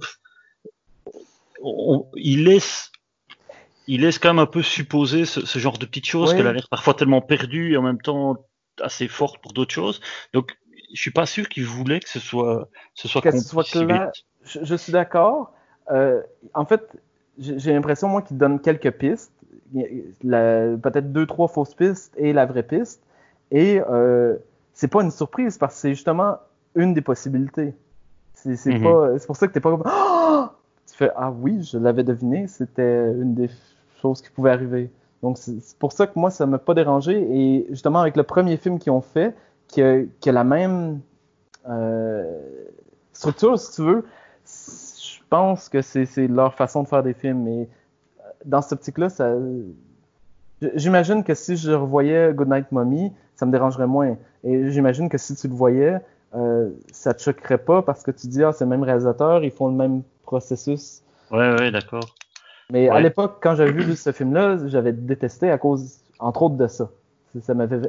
on, 1.62 2.07
il 2.16 2.44
laisse 2.44 2.90
il 3.88 4.03
laisse 4.03 4.18
quand 4.18 4.31
même 4.31 4.38
un 4.38 4.46
peu 4.46 4.62
supposer 4.62 5.25
ce, 5.25 5.44
ce 5.44 5.59
genre 5.59 5.77
de 5.77 5.87
petites 5.87 6.07
choses 6.07 6.31
oui. 6.31 6.37
qu'elle 6.37 6.46
a 6.46 6.53
l'air 6.53 6.68
parfois 6.70 6.94
tellement 6.94 7.20
perdue 7.20 7.72
et 7.72 7.77
en 7.77 7.83
même 7.83 8.01
temps 8.01 8.37
assez 8.81 9.09
forte 9.09 9.41
pour 9.43 9.53
d'autres 9.53 9.75
choses. 9.75 10.01
Donc 10.33 10.57
je 10.93 11.01
suis 11.01 11.11
pas 11.11 11.27
sûr 11.27 11.49
qu'il 11.49 11.65
voulait 11.65 12.01
que 12.01 12.09
ce 12.09 12.21
soit, 12.21 12.69
ce 12.95 13.09
soit, 13.09 13.23
que 13.23 13.31
ce 13.31 13.39
soit 13.41 13.65
clair. 13.65 14.11
Je, 14.45 14.61
je, 14.63 14.75
suis 14.75 14.93
d'accord. 14.93 15.53
Euh, 15.91 16.21
en 16.55 16.65
fait, 16.65 16.83
j'ai 17.39 17.73
l'impression, 17.73 18.09
moi, 18.09 18.23
qu'il 18.23 18.39
donne 18.39 18.61
quelques 18.61 18.91
pistes. 18.91 19.33
Peut-être 19.73 21.13
deux, 21.13 21.27
trois 21.27 21.49
fausses 21.49 21.75
pistes 21.75 22.13
et 22.17 22.33
la 22.33 22.45
vraie 22.47 22.63
piste. 22.63 23.03
Et 23.51 23.81
euh, 23.81 24.37
c'est 24.75 24.89
pas 24.89 25.03
une 25.03 25.11
surprise 25.11 25.59
parce 25.59 25.75
que 25.75 25.81
c'est 25.81 25.91
justement 25.91 26.37
une 26.75 26.95
des 26.95 27.01
possibilités. 27.01 27.75
C'est 28.35 28.51
mm 28.67 28.83
-hmm. 28.83 29.27
pour 29.27 29.37
ça 29.37 29.47
que 29.47 29.53
t'es 29.53 29.61
pas 29.61 29.71
comme, 29.71 29.85
oh! 29.87 30.47
tu 30.87 30.95
fais 30.97 31.11
Ah 31.17 31.31
oui, 31.31 31.63
je 31.63 31.79
l'avais 31.79 32.05
deviné, 32.05 32.49
c'était 32.49 33.13
une 33.13 33.35
des 33.35 33.51
choses 34.01 34.21
qui 34.21 34.31
pouvait 34.31 34.51
arriver. 34.51 34.91
Donc 35.23 35.39
c'est 35.39 35.77
pour 35.79 35.93
ça 35.93 36.07
que 36.07 36.19
moi, 36.19 36.31
ça 36.31 36.47
m'a 36.47 36.59
pas 36.59 36.75
dérangé. 36.75 37.27
Et 37.31 37.67
justement, 37.71 38.01
avec 38.01 38.17
le 38.17 38.25
premier 38.25 38.57
film 38.57 38.79
qu'ils 38.79 38.93
ont 38.93 39.01
fait, 39.01 39.35
qui 39.69 39.83
a, 39.83 40.01
qui 40.21 40.29
a 40.29 40.33
la 40.33 40.45
même 40.45 41.01
euh, 41.69 42.25
structure, 43.13 43.59
si 43.59 43.73
tu 43.73 43.83
veux, 43.83 44.05
je 44.45 45.19
pense 45.31 45.69
que 45.69 45.81
c'est 45.81 46.07
c'est 46.07 46.27
leur 46.27 46.55
façon 46.55 46.83
de 46.83 46.89
faire 46.89 47.03
des 47.03 47.15
films. 47.15 47.47
Et 47.47 47.69
euh, 48.21 48.23
dans 48.45 48.63
cette 48.63 48.73
optique-là, 48.73 49.09
ça. 49.09 49.35
J'imagine 50.75 51.25
que 51.25 51.35
si 51.35 51.57
je 51.57 51.73
revoyais 51.73 52.33
Goodnight 52.35 52.71
Mommy, 52.71 53.13
ça 53.35 53.47
me 53.47 53.51
dérangerait 53.51 53.89
moins. 53.89 54.17
Et 54.45 54.71
j'imagine 54.71 55.09
que 55.09 55.19
si 55.19 55.35
tu 55.35 55.49
le 55.49 55.55
voyais, 55.55 55.99
euh, 56.35 56.71
ça 56.93 57.15
te 57.15 57.23
choquerait 57.23 57.59
pas 57.59 57.83
parce 57.83 58.03
que 58.03 58.11
tu 58.13 58.29
dis, 58.29 58.43
ah, 58.45 58.53
c'est 58.53 58.65
le 58.65 58.71
même 58.71 58.85
réalisateur, 58.85 59.43
ils 59.43 59.51
font 59.51 59.69
le 59.69 59.75
même 59.75 60.03
processus. 60.23 61.03
Ouais, 61.33 61.53
ouais, 61.59 61.71
d'accord. 61.73 62.15
Mais 62.73 62.89
à 62.89 63.01
l'époque, 63.01 63.39
quand 63.43 63.55
j'avais 63.55 63.73
vu 63.73 63.95
ce 63.95 64.13
film-là, 64.13 64.57
j'avais 64.67 64.93
détesté 64.93 65.51
à 65.51 65.59
cause, 65.59 65.99
entre 66.19 66.43
autres, 66.43 66.57
de 66.57 66.67
ça. 66.67 66.89
Ça- 67.43 67.55
m'avait 67.55 67.81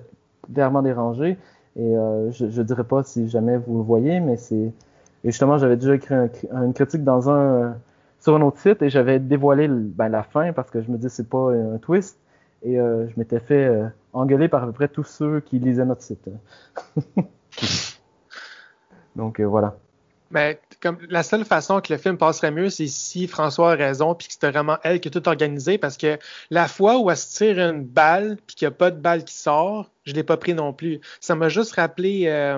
clairement 0.54 0.82
dérangé. 0.82 1.38
Et 1.78 1.98
euh, 1.98 2.32
je, 2.32 2.50
je 2.50 2.62
dirais 2.62 2.84
pas 2.84 3.02
si 3.04 3.30
jamais 3.30 3.58
vous 3.58 3.78
le 3.78 3.84
voyez, 3.84 4.20
mais 4.20 4.36
c'est. 4.38 4.56
Et 5.26 5.32
justement, 5.32 5.58
j'avais 5.58 5.78
déjà 5.78 5.96
écrit 5.96 6.14
un- 6.16 6.30
une 6.66 6.74
critique 6.74 7.04
dans 7.04 7.30
un 7.30 7.78
sur 8.20 8.36
un 8.36 8.42
autre 8.42 8.60
site 8.60 8.82
et 8.82 8.90
j'avais 8.90 9.20
dévoilé 9.20 9.68
ben, 9.70 10.10
la 10.10 10.24
fin 10.24 10.54
parce 10.54 10.70
que 10.70 10.82
je 10.82 10.92
me 10.92 10.98
dis 10.98 11.10
c'est 11.10 11.30
pas 11.30 11.52
un 11.54 11.78
twist. 11.78 12.18
Et 12.64 12.80
euh, 12.80 13.08
je 13.10 13.14
m'étais 13.18 13.40
fait 13.40 13.66
euh, 13.66 13.88
engueuler 14.14 14.48
par 14.50 14.64
à 14.64 14.66
peu 14.68 14.74
près 14.74 14.88
tous 14.90 15.04
ceux 15.04 15.40
qui 15.42 15.60
lisaient 15.60 15.86
notre 15.86 16.02
site. 16.04 16.30
Donc 19.16 19.40
euh, 19.40 19.46
voilà. 19.46 19.76
Mais 20.34 20.60
comme 20.82 20.98
la 21.10 21.22
seule 21.22 21.46
façon 21.46 21.80
que 21.80 21.94
le 21.94 22.00
film 22.00 22.18
passerait 22.18 22.50
mieux, 22.50 22.70
c'est 22.70 22.88
si 22.88 23.28
François 23.28 23.74
a 23.74 23.76
raison, 23.76 24.16
puis 24.16 24.28
que 24.28 24.34
c'était 24.34 24.50
vraiment 24.50 24.78
elle 24.84 25.00
qui 25.00 25.08
a 25.08 25.12
tout 25.12 25.28
organisé, 25.28 25.78
parce 25.78 25.96
que 25.96 26.18
la 26.50 26.68
fois 26.68 26.98
où 26.98 27.12
elle 27.12 27.18
se 27.18 27.38
tire 27.38 27.60
une 27.60 27.84
balle, 27.84 28.38
puis 28.48 28.56
qu'il 28.56 28.68
n'y 28.68 28.74
a 28.74 28.76
pas 28.76 28.90
de 28.90 29.00
balle 29.00 29.24
qui 29.24 29.36
sort, 29.36 29.92
je 30.06 30.14
l'ai 30.14 30.24
pas 30.24 30.38
pris 30.38 30.56
non 30.56 30.74
plus. 30.74 31.00
Ça 31.22 31.36
m'a 31.36 31.50
juste 31.50 31.74
rappelé 31.74 32.24
euh, 32.26 32.58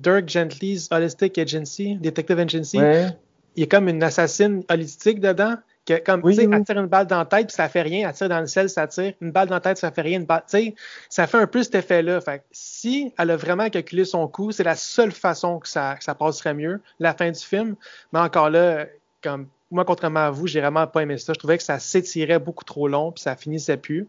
Dirk 0.00 0.28
Gently's 0.28 0.88
Holistic 0.90 1.36
Agency, 1.36 1.96
Detective 1.96 2.38
Agency. 2.38 2.78
Ouais. 2.78 3.08
Il 3.56 3.60
y 3.60 3.64
a 3.64 3.66
comme 3.66 3.88
une 3.88 4.02
assassine 4.02 4.64
holistique 4.70 5.20
dedans. 5.20 5.56
Que, 5.86 5.98
comme, 6.02 6.20
Oui, 6.24 6.34
tu 6.34 6.40
sais, 6.40 6.46
oui. 6.48 6.54
elle 6.56 6.64
tire 6.64 6.78
une 6.78 6.86
balle 6.86 7.06
dans 7.06 7.18
la 7.18 7.24
tête, 7.26 7.46
puis 7.46 7.54
ça 7.54 7.68
fait 7.68 7.82
rien. 7.82 8.08
Elle 8.08 8.14
tire 8.14 8.28
dans 8.28 8.40
le 8.40 8.46
ciel, 8.48 8.68
ça 8.68 8.88
tire. 8.88 9.12
Une 9.20 9.30
balle 9.30 9.48
dans 9.48 9.54
la 9.54 9.60
tête, 9.60 9.78
ça 9.78 9.92
fait 9.92 10.02
rien. 10.02 10.18
Une 10.18 10.24
balle, 10.26 10.42
tu 10.50 10.58
sais, 10.58 10.74
ça 11.08 11.26
fait 11.28 11.38
un 11.38 11.46
peu 11.46 11.62
cet 11.62 11.76
effet-là. 11.76 12.20
Fait 12.20 12.38
que 12.40 12.44
si 12.50 13.12
elle 13.16 13.30
a 13.30 13.36
vraiment 13.36 13.70
calculé 13.70 14.04
son 14.04 14.26
coup, 14.26 14.50
c'est 14.50 14.64
la 14.64 14.74
seule 14.74 15.12
façon 15.12 15.60
que 15.60 15.68
ça, 15.68 15.94
que 15.96 16.02
ça 16.02 16.14
passerait 16.16 16.54
mieux, 16.54 16.80
la 16.98 17.14
fin 17.14 17.30
du 17.30 17.38
film. 17.38 17.76
Mais 18.12 18.18
encore 18.18 18.50
là, 18.50 18.86
comme 19.22 19.46
moi, 19.70 19.84
contrairement 19.84 20.26
à 20.26 20.30
vous, 20.30 20.46
j'ai 20.48 20.60
vraiment 20.60 20.86
pas 20.88 21.02
aimé 21.02 21.18
ça. 21.18 21.32
Je 21.32 21.38
trouvais 21.38 21.56
que 21.56 21.62
ça 21.64 21.78
s'étirait 21.78 22.38
beaucoup 22.40 22.64
trop 22.64 22.88
long, 22.88 23.12
puis 23.12 23.22
ça 23.22 23.36
finissait 23.36 23.76
plus. 23.76 24.08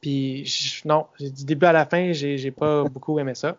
Puis 0.00 0.44
je- 0.46 0.86
non, 0.88 1.06
du 1.20 1.44
début 1.44 1.66
à 1.66 1.72
la 1.72 1.84
fin, 1.86 2.12
j'ai 2.12 2.38
j'ai 2.38 2.50
pas 2.50 2.84
beaucoup 2.84 3.18
aimé 3.18 3.34
ça. 3.34 3.56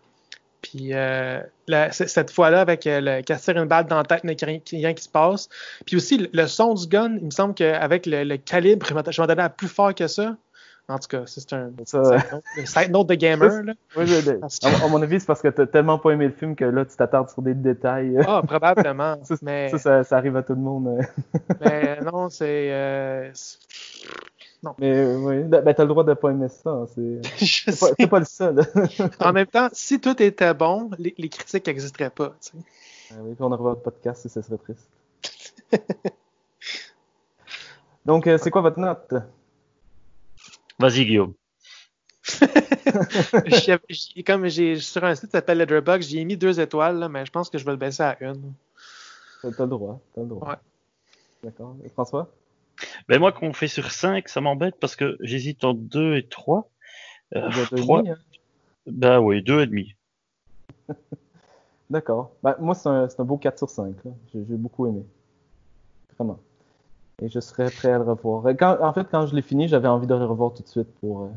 Puis 0.76 0.90
euh, 0.94 1.40
la- 1.68 1.92
cette 1.92 2.32
fois-là, 2.32 2.60
avec 2.62 2.86
euh, 2.88 3.00
le 3.02 3.22
tire 3.24 3.58
une 3.58 3.66
balle 3.68 3.86
dans 3.86 3.98
la 3.98 4.04
tête, 4.04 4.22
qu'il 4.22 4.30
n'y 4.30 4.36
a 4.42 4.46
rien- 4.46 4.60
rien 4.72 4.94
qui 4.94 5.04
se 5.04 5.10
passe. 5.10 5.48
Puis 5.86 5.96
aussi, 5.96 6.18
le, 6.18 6.30
le 6.34 6.48
son 6.48 6.74
du 6.74 6.88
gun, 6.88 7.16
il 7.20 7.26
me 7.26 7.32
semble 7.32 7.54
qu'avec 7.54 8.06
le, 8.06 8.24
le 8.24 8.38
calibre, 8.38 8.86
je 8.88 8.94
m'attendais 8.94 9.42
à 9.42 9.50
plus 9.50 9.68
fort 9.70 9.94
que 9.96 10.08
ça. 10.08 10.36
En 10.88 11.00
tout 11.00 11.08
cas, 11.08 11.24
c'est 11.26 11.52
un 11.54 11.72
side 12.66 12.92
note- 12.92 13.08
de 13.08 13.16
gamer. 13.16 13.50
Là. 13.64 13.74
Oui, 13.98 14.06
Parce 14.40 14.60
que- 14.60 14.86
à, 14.86 14.88
mon 14.88 15.02
avis, 15.02 15.20
c'est 15.20 15.26
parce 15.26 15.42
que 15.42 15.48
t'as 15.48 15.66
tellement 15.66 15.98
pas 15.98 16.12
aimé 16.12 16.26
le 16.28 16.34
film 16.34 16.56
que 16.56 16.66
là, 16.66 16.86
tu 16.86 16.96
t'attardes 16.96 17.30
sur 17.30 17.42
des 17.42 17.56
détails. 17.56 18.16
Ah, 18.28 18.42
probablement. 18.46 19.18
Ça, 19.24 19.36
mais, 19.42 19.70
Ça, 19.70 19.78
ça, 19.80 20.04
ça 20.04 20.18
arrive 20.18 20.36
à 20.38 20.44
tout 20.44 20.54
le 20.54 20.62
monde. 20.62 21.00
mais 21.62 22.00
non, 22.02 22.30
c'est. 22.30 22.70
euh, 22.72 23.32
c'est- 24.73 24.82
Mais 24.82 25.15
oui, 25.15 25.43
ben, 25.43 25.62
ben, 25.63 25.73
t'as 25.73 25.84
le 25.84 25.89
droit 25.89 26.04
de 26.04 26.13
pas 26.13 26.30
aimer 26.32 26.49
ça. 26.49 26.69
hein, 26.71 26.86
C'est 26.95 27.21
pas, 27.97 28.08
pas 28.08 28.19
le 28.19 28.25
seul. 28.25 28.62
En 29.19 29.34
même 29.34 29.47
temps, 29.47 29.69
si 29.73 29.99
tout 29.99 30.21
était 30.21 30.54
bon, 30.54 30.89
les, 30.97 31.13
les 31.17 31.30
critiques 31.30 31.67
n'existeraient 31.67 32.10
pas. 32.10 32.30
tu 32.41 32.51
sais. 32.51 32.58
Ah 33.12 33.15
oui, 33.21 33.34
puis 33.36 33.43
on 33.43 33.51
aurait 33.51 33.62
votre 33.63 33.82
podcast 33.82 34.25
et 34.25 34.30
ça 34.30 34.41
serait 34.41 34.58
triste. 34.58 34.89
Donc, 38.06 38.28
euh, 38.28 38.38
c'est 38.38 38.51
quoi 38.51 38.62
votre 38.62 38.80
note? 38.80 39.13
Vas-y, 40.80 41.06
Guillaume. 41.06 41.34
Comme 44.25 44.47
j'ai 44.47 44.80
sur 44.80 45.04
un 45.04 45.15
site 45.15 45.25
qui 45.25 45.32
s'appelle 45.32 45.58
Letterboxd, 45.60 46.10
j'y 46.10 46.19
ai 46.19 46.25
mis 46.25 46.38
deux 46.38 46.60
étoiles, 46.60 46.97
là, 46.99 47.10
mais 47.10 47.25
je 47.25 47.32
pense 47.32 47.49
que 47.49 47.58
je 47.58 47.65
vais 47.65 47.71
le 47.71 47.78
baisser 47.78 48.04
à 48.04 48.17
une. 48.21 48.54
T'as 49.41 49.49
le 49.63 49.67
droit. 49.67 49.99
T'as 50.13 50.21
le 50.21 50.28
droit. 50.28 50.49
Ouais. 50.49 50.56
D'accord. 51.43 51.75
Et 51.84 51.89
François? 51.89 52.30
Ben 53.08 53.20
moi, 53.20 53.32
quand 53.32 53.46
on 53.48 53.54
fait 53.54 53.68
sur 53.68 53.92
5, 53.92 54.28
ça 54.30 54.42
m'embête 54.42 54.76
parce 54.80 54.96
que 54.96 55.18
j'hésite 55.22 55.64
entre 55.64 55.80
2 55.80 56.16
et 56.16 56.28
3. 56.28 56.70
Euh, 57.36 57.50
Vous 57.50 57.60
êtes 57.60 57.72
deux 57.72 57.78
et 57.78 57.82
3, 57.82 57.98
demi, 58.04 58.10
hein? 58.12 58.18
ben 58.88 59.20
oui, 59.20 59.42
2 59.42 59.62
et 59.62 59.68
demi. 59.68 59.96
D'accord. 61.90 62.32
Ben, 62.44 62.56
moi, 62.60 62.74
c'est 62.76 62.90
un, 62.90 63.08
un 63.18 63.24
beau 63.24 63.38
4 63.38 63.58
sur 63.58 63.70
5. 63.70 63.96
là. 64.06 64.12
J'ai 64.34 64.40
j'ai 64.48 64.56
beaucoup 64.56 64.88
aimé. 64.88 65.04
Vraiment. 66.18 66.40
Et 67.22 67.30
je 67.30 67.40
serais 67.40 67.70
prêt 67.72 67.92
à 67.92 67.98
le 67.98 68.04
revoir. 68.04 68.50
Et 68.50 68.58
Quand, 68.58 68.78
en 68.82 68.92
fait, 68.94 69.08
quand 69.10 69.26
je 69.28 69.36
l'ai 69.36 69.42
fini, 69.42 69.68
j'avais 69.68 69.88
envie 69.88 70.08
de 70.08 70.16
le 70.16 70.26
revoir 70.26 70.54
tout 70.54 70.64
de 70.64 70.68
suite 70.68 70.92
pour. 71.00 71.24
euh, 71.24 71.28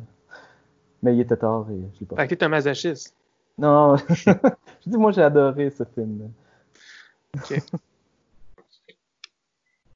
Mais 1.03 1.15
il 1.15 1.21
était 1.21 1.37
tard 1.37 1.67
et 1.71 1.79
je 1.95 2.01
l'ai 2.01 2.07
pas 2.07 2.17
Fait 2.17 2.29
que 2.29 2.35
t'es 2.35 2.45
un 2.45 2.49
masochiste. 2.49 3.15
Non, 3.59 3.97
je 4.09 4.33
dis, 4.87 4.97
moi 4.97 5.11
j'ai 5.13 5.23
adoré 5.23 5.71
ce 5.71 5.85
film. 5.85 6.31
Ok. 7.37 7.61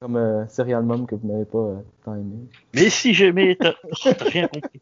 Comme 0.03 0.17
euh, 0.17 0.49
Serial 0.49 0.83
Mom 0.83 1.07
que 1.07 1.15
vous 1.15 1.29
n'avez 1.29 1.45
pas 1.45 1.59
euh, 1.59 1.77
tant 2.05 2.17
aimé. 2.17 2.49
Mais 2.75 2.91
si 2.91 3.15
j'aimais, 3.15 3.55
t'as 3.55 3.75
rien 4.19 4.49
compris. 4.49 4.81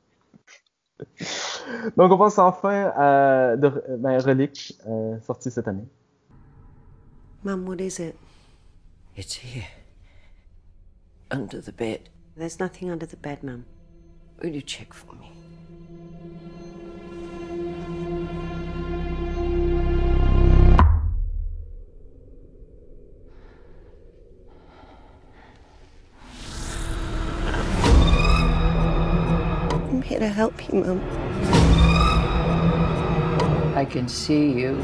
Donc 1.95 2.11
on 2.11 2.17
passe 2.17 2.39
enfin 2.39 2.91
à 2.97 3.55
de, 3.55 3.69
ben, 3.99 4.19
Relic, 4.19 4.79
euh, 4.89 5.21
sorti 5.21 5.51
cette 5.51 5.69
année. 5.69 5.85
Mum, 7.45 7.69
what 7.69 7.77
is 7.81 8.01
it? 8.01 8.15
It's 9.15 9.35
here. 9.35 9.67
Under 11.31 11.61
the 11.61 11.77
bed. 11.77 12.09
There's 12.39 12.59
nothing 12.59 12.91
under 12.91 13.07
the 13.07 13.21
bed, 13.21 13.43
Mum. 13.43 13.65
Will 14.43 14.55
you 14.55 14.63
check 14.63 14.95
for 14.95 15.15
me? 15.17 15.50
I'm 30.21 30.27
here 30.27 30.35
to 30.35 30.37
help 30.37 30.69
you, 30.69 30.85
Mum. 30.85 31.01
I 33.75 33.87
can 33.87 34.07
see 34.07 34.53
you. 34.53 34.77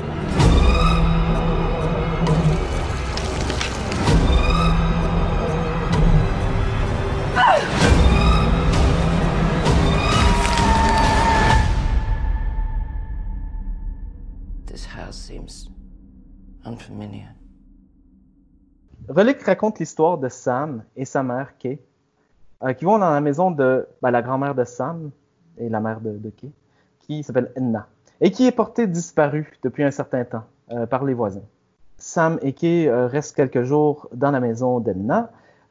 This 14.64 14.86
house 14.86 15.18
seems 15.18 15.68
unfamiliar. 16.64 17.34
Relic 19.08 19.42
raconte 19.42 19.80
l'histoire 19.80 20.16
de 20.16 20.30
Sam 20.30 20.82
et 20.96 21.04
sa 21.04 21.22
mère 21.22 21.58
Kay, 21.58 21.78
euh, 22.62 22.72
qui 22.72 22.86
vont 22.86 22.98
dans 22.98 23.10
la 23.10 23.20
maison 23.20 23.50
de 23.50 23.86
ben, 24.00 24.10
la 24.10 24.22
grand-mère 24.22 24.54
de 24.54 24.64
Sam 24.64 25.10
et 25.58 25.68
la 25.68 25.80
mère 25.80 26.00
de, 26.00 26.12
de 26.12 26.30
Kay, 26.30 26.50
qui 27.00 27.22
s'appelle 27.22 27.52
Enna, 27.56 27.86
et 28.20 28.30
qui 28.30 28.46
est 28.46 28.52
portée 28.52 28.86
disparue 28.86 29.52
depuis 29.62 29.84
un 29.84 29.90
certain 29.90 30.24
temps 30.24 30.44
euh, 30.72 30.86
par 30.86 31.04
les 31.04 31.14
voisins. 31.14 31.44
Sam 31.98 32.38
et 32.42 32.52
Kay 32.52 32.88
euh, 32.88 33.06
restent 33.06 33.36
quelques 33.36 33.62
jours 33.62 34.08
dans 34.12 34.30
la 34.30 34.40
maison 34.40 34.80
d'Enna 34.80 35.30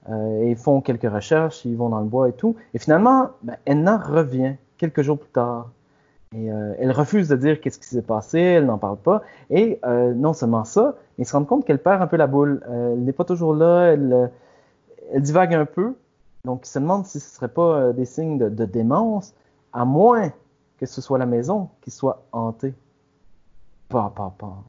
euh, 0.09 0.41
et 0.41 0.55
font 0.55 0.81
quelques 0.81 1.11
recherches, 1.11 1.65
ils 1.65 1.75
vont 1.75 1.89
dans 1.89 1.99
le 1.99 2.05
bois 2.05 2.29
et 2.29 2.33
tout. 2.33 2.55
Et 2.73 2.79
finalement, 2.79 3.31
ben, 3.43 3.57
Enna 3.65 3.97
revient 3.97 4.55
quelques 4.77 5.01
jours 5.01 5.19
plus 5.19 5.31
tard. 5.31 5.69
Et 6.35 6.47
elle 6.47 6.91
refuse 6.91 7.29
de 7.29 7.37
dire 7.37 7.61
qu'est-ce 7.61 7.79
qui 7.79 7.85
s'est 7.85 8.01
passé, 8.01 8.39
elle 8.39 8.65
n'en 8.65 8.77
parle 8.77 8.97
pas. 8.97 9.21
Et 9.49 9.79
non 9.85 10.33
seulement 10.33 10.65
ça, 10.65 10.95
ils 11.17 11.25
se 11.25 11.31
rendent 11.31 11.47
compte 11.47 11.63
qu'elle 11.63 11.79
perd 11.79 12.01
un 12.01 12.07
peu 12.07 12.17
la 12.17 12.27
boule. 12.27 12.61
Elle 12.69 13.05
n'est 13.05 13.13
pas 13.13 13.23
toujours 13.23 13.53
là, 13.53 13.93
elle, 13.93 14.29
divague 15.15 15.53
un 15.53 15.63
peu. 15.63 15.93
Donc, 16.43 16.67
ils 16.67 16.69
se 16.69 16.79
demandent 16.79 17.05
si 17.05 17.21
ce 17.21 17.27
ne 17.27 17.35
serait 17.35 17.47
pas 17.47 17.93
des 17.93 18.03
signes 18.03 18.37
de 18.37 18.65
démence, 18.65 19.33
à 19.75 19.85
moins 19.85 20.31
que 20.79 20.85
ce 20.85 21.01
soit 21.01 21.19
la 21.19 21.25
maison 21.25 21.69
qui 21.81 21.91
soit 21.91 22.23
hantée. 22.31 22.73
Pas, 23.89 24.11
pas, 24.15 24.33
pas. 24.37 24.63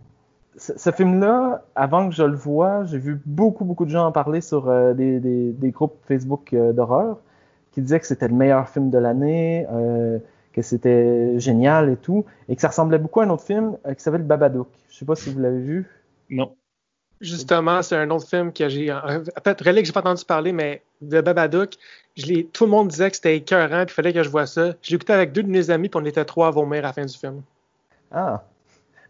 Ce, 0.57 0.77
ce 0.77 0.91
film-là, 0.91 1.65
avant 1.75 2.09
que 2.09 2.15
je 2.15 2.23
le 2.23 2.37
voie, 2.37 2.85
j'ai 2.85 2.99
vu 2.99 3.21
beaucoup, 3.25 3.65
beaucoup 3.65 3.85
de 3.85 3.91
gens 3.91 4.07
en 4.07 4.13
parler 4.13 4.41
sur 4.41 4.69
euh, 4.69 4.95
des, 4.95 5.21
des, 5.21 5.53
des 5.53 5.71
groupes 5.71 5.97
Facebook 6.07 6.53
euh, 6.53 6.73
d'horreur 6.73 7.19
qui 7.73 7.83
disaient 7.83 8.01
que 8.01 8.07
c'était 8.07 8.29
le 8.29 8.35
meilleur 8.35 8.69
film 8.69 8.91
de 8.91 8.99
l'année, 8.99 9.67
euh, 9.71 10.19
que 10.53 10.63
c'était 10.63 11.39
génial 11.39 11.91
et 11.91 11.97
tout, 11.97 12.25
et 12.49 12.57
que 12.57 12.63
ça 12.63 12.69
ressemblait 12.69 12.99
beaucoup 12.99 13.21
à 13.21 13.25
un 13.25 13.31
autre 13.31 13.45
film 13.45 13.77
euh, 13.87 13.95
qui 13.95 14.03
s'appelle 14.03 14.23
Babadook. 14.23 14.69
Je 14.89 14.97
sais 14.97 15.05
pas 15.05 15.15
si 15.15 15.31
vous 15.33 15.41
l'avez 15.41 15.61
vu. 15.61 15.91
Non. 16.31 16.57
Justement, 17.21 17.83
c'est 17.83 17.97
un 17.97 18.11
autre 18.11 18.27
film 18.27 18.53
que 18.53 18.69
j'ai. 18.69 18.93
En 18.93 19.23
fait, 19.45 19.61
Relic, 19.61 19.87
j'ai 19.87 19.93
pas 19.93 20.01
entendu 20.01 20.25
parler, 20.25 20.53
mais 20.53 20.83
de 21.03 21.21
Babadook, 21.21 21.75
je 22.17 22.43
tout 22.43 22.65
le 22.65 22.71
monde 22.71 22.89
disait 22.89 23.11
que 23.11 23.17
c'était 23.17 23.37
écœurant, 23.37 23.85
puis 23.85 23.93
il 23.93 23.95
fallait 23.95 24.13
que 24.13 24.23
je 24.23 24.29
vois 24.31 24.47
ça. 24.47 24.73
Je 24.83 24.91
l'ai 24.91 24.97
écouté 24.97 25.13
avec 25.13 25.33
deux 25.33 25.43
de 25.43 25.49
mes 25.51 25.71
amis, 25.71 25.89
puis 25.89 26.01
on 26.03 26.05
était 26.07 26.25
trois 26.25 26.49
à 26.49 26.51
vomir 26.51 26.79
à 26.79 26.89
la 26.89 26.93
fin 26.93 27.05
du 27.05 27.17
film. 27.17 27.43
Ah. 28.11 28.43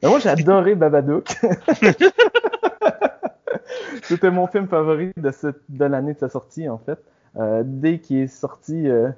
Ben, 0.03 0.09
moi, 0.11 0.18
j'ai 0.18 0.29
adoré 0.29 0.75
Babadook. 0.75 1.29
C'était 4.03 4.31
mon 4.31 4.46
film 4.46 4.68
favori 4.68 5.12
de, 5.16 5.31
cette- 5.31 5.61
de 5.68 5.85
l'année 5.85 6.14
de 6.14 6.18
sa 6.18 6.29
sortie, 6.29 6.68
en 6.68 6.79
fait. 6.79 6.99
Euh, 7.37 7.62
dès 7.64 7.99
qu'il 7.99 8.18
est 8.18 8.27
sorti 8.29 8.88
euh, 8.88 9.09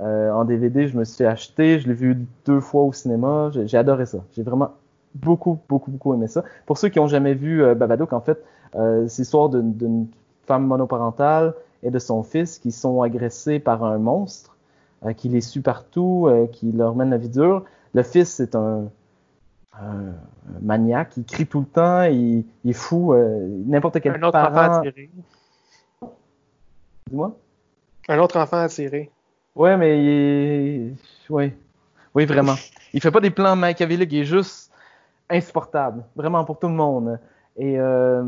euh, 0.00 0.30
en 0.30 0.44
DVD, 0.44 0.86
je 0.88 0.96
me 0.96 1.04
suis 1.04 1.24
acheté. 1.24 1.80
Je 1.80 1.88
l'ai 1.88 1.94
vu 1.94 2.16
deux 2.46 2.60
fois 2.60 2.82
au 2.82 2.92
cinéma. 2.92 3.50
J'ai 3.52 3.76
adoré 3.76 4.06
ça. 4.06 4.18
J'ai 4.36 4.42
vraiment 4.42 4.74
beaucoup, 5.14 5.58
beaucoup, 5.68 5.90
beaucoup 5.90 6.14
aimé 6.14 6.28
ça. 6.28 6.44
Pour 6.66 6.78
ceux 6.78 6.88
qui 6.88 6.98
n'ont 6.98 7.08
jamais 7.08 7.34
vu 7.34 7.62
Babadook, 7.74 8.12
en 8.12 8.20
fait, 8.20 8.42
c'est 8.74 9.18
l'histoire 9.18 9.48
d'une 9.48 10.06
femme 10.46 10.66
monoparentale 10.66 11.54
et 11.82 11.90
de 11.90 11.98
son 11.98 12.22
fils 12.22 12.58
qui 12.58 12.72
sont 12.72 13.02
agressés 13.02 13.58
par 13.60 13.84
un 13.84 13.98
monstre 13.98 14.56
euh, 15.04 15.12
qui 15.12 15.28
les 15.28 15.40
suit 15.40 15.60
partout, 15.60 16.26
euh, 16.28 16.46
qui 16.46 16.72
leur 16.72 16.94
mène 16.96 17.10
la 17.10 17.18
vie 17.18 17.28
dure. 17.28 17.64
Le 17.94 18.02
fils, 18.02 18.28
c'est 18.28 18.54
un, 18.54 18.88
un 19.80 20.12
maniaque, 20.60 21.16
il 21.16 21.24
crie 21.24 21.46
tout 21.46 21.60
le 21.60 21.66
temps, 21.66 22.02
il, 22.02 22.44
il 22.64 22.70
est 22.70 22.72
fou. 22.72 23.12
euh, 23.12 23.46
N'importe 23.66 24.00
quel 24.00 24.16
Un 24.16 24.22
autre 24.22 24.38
enfant 24.38 24.72
attiré. 24.80 25.10
Dis-moi? 27.08 27.36
Un 28.08 28.18
autre 28.18 28.38
enfant 28.38 28.58
attiré. 28.58 29.10
Ouais, 29.54 29.76
mais 29.76 30.02
il 30.02 30.08
est... 30.08 31.30
ouais. 31.30 31.56
Oui, 32.14 32.24
vraiment. 32.26 32.54
Il 32.94 33.02
fait 33.02 33.10
pas 33.10 33.20
des 33.20 33.30
plans 33.30 33.54
machiavéliques, 33.54 34.12
il 34.12 34.20
est 34.20 34.24
juste 34.24 34.72
insupportable, 35.28 36.04
vraiment 36.16 36.42
pour 36.46 36.58
tout 36.58 36.68
le 36.68 36.72
monde. 36.72 37.20
Et, 37.58 37.78
euh, 37.78 38.24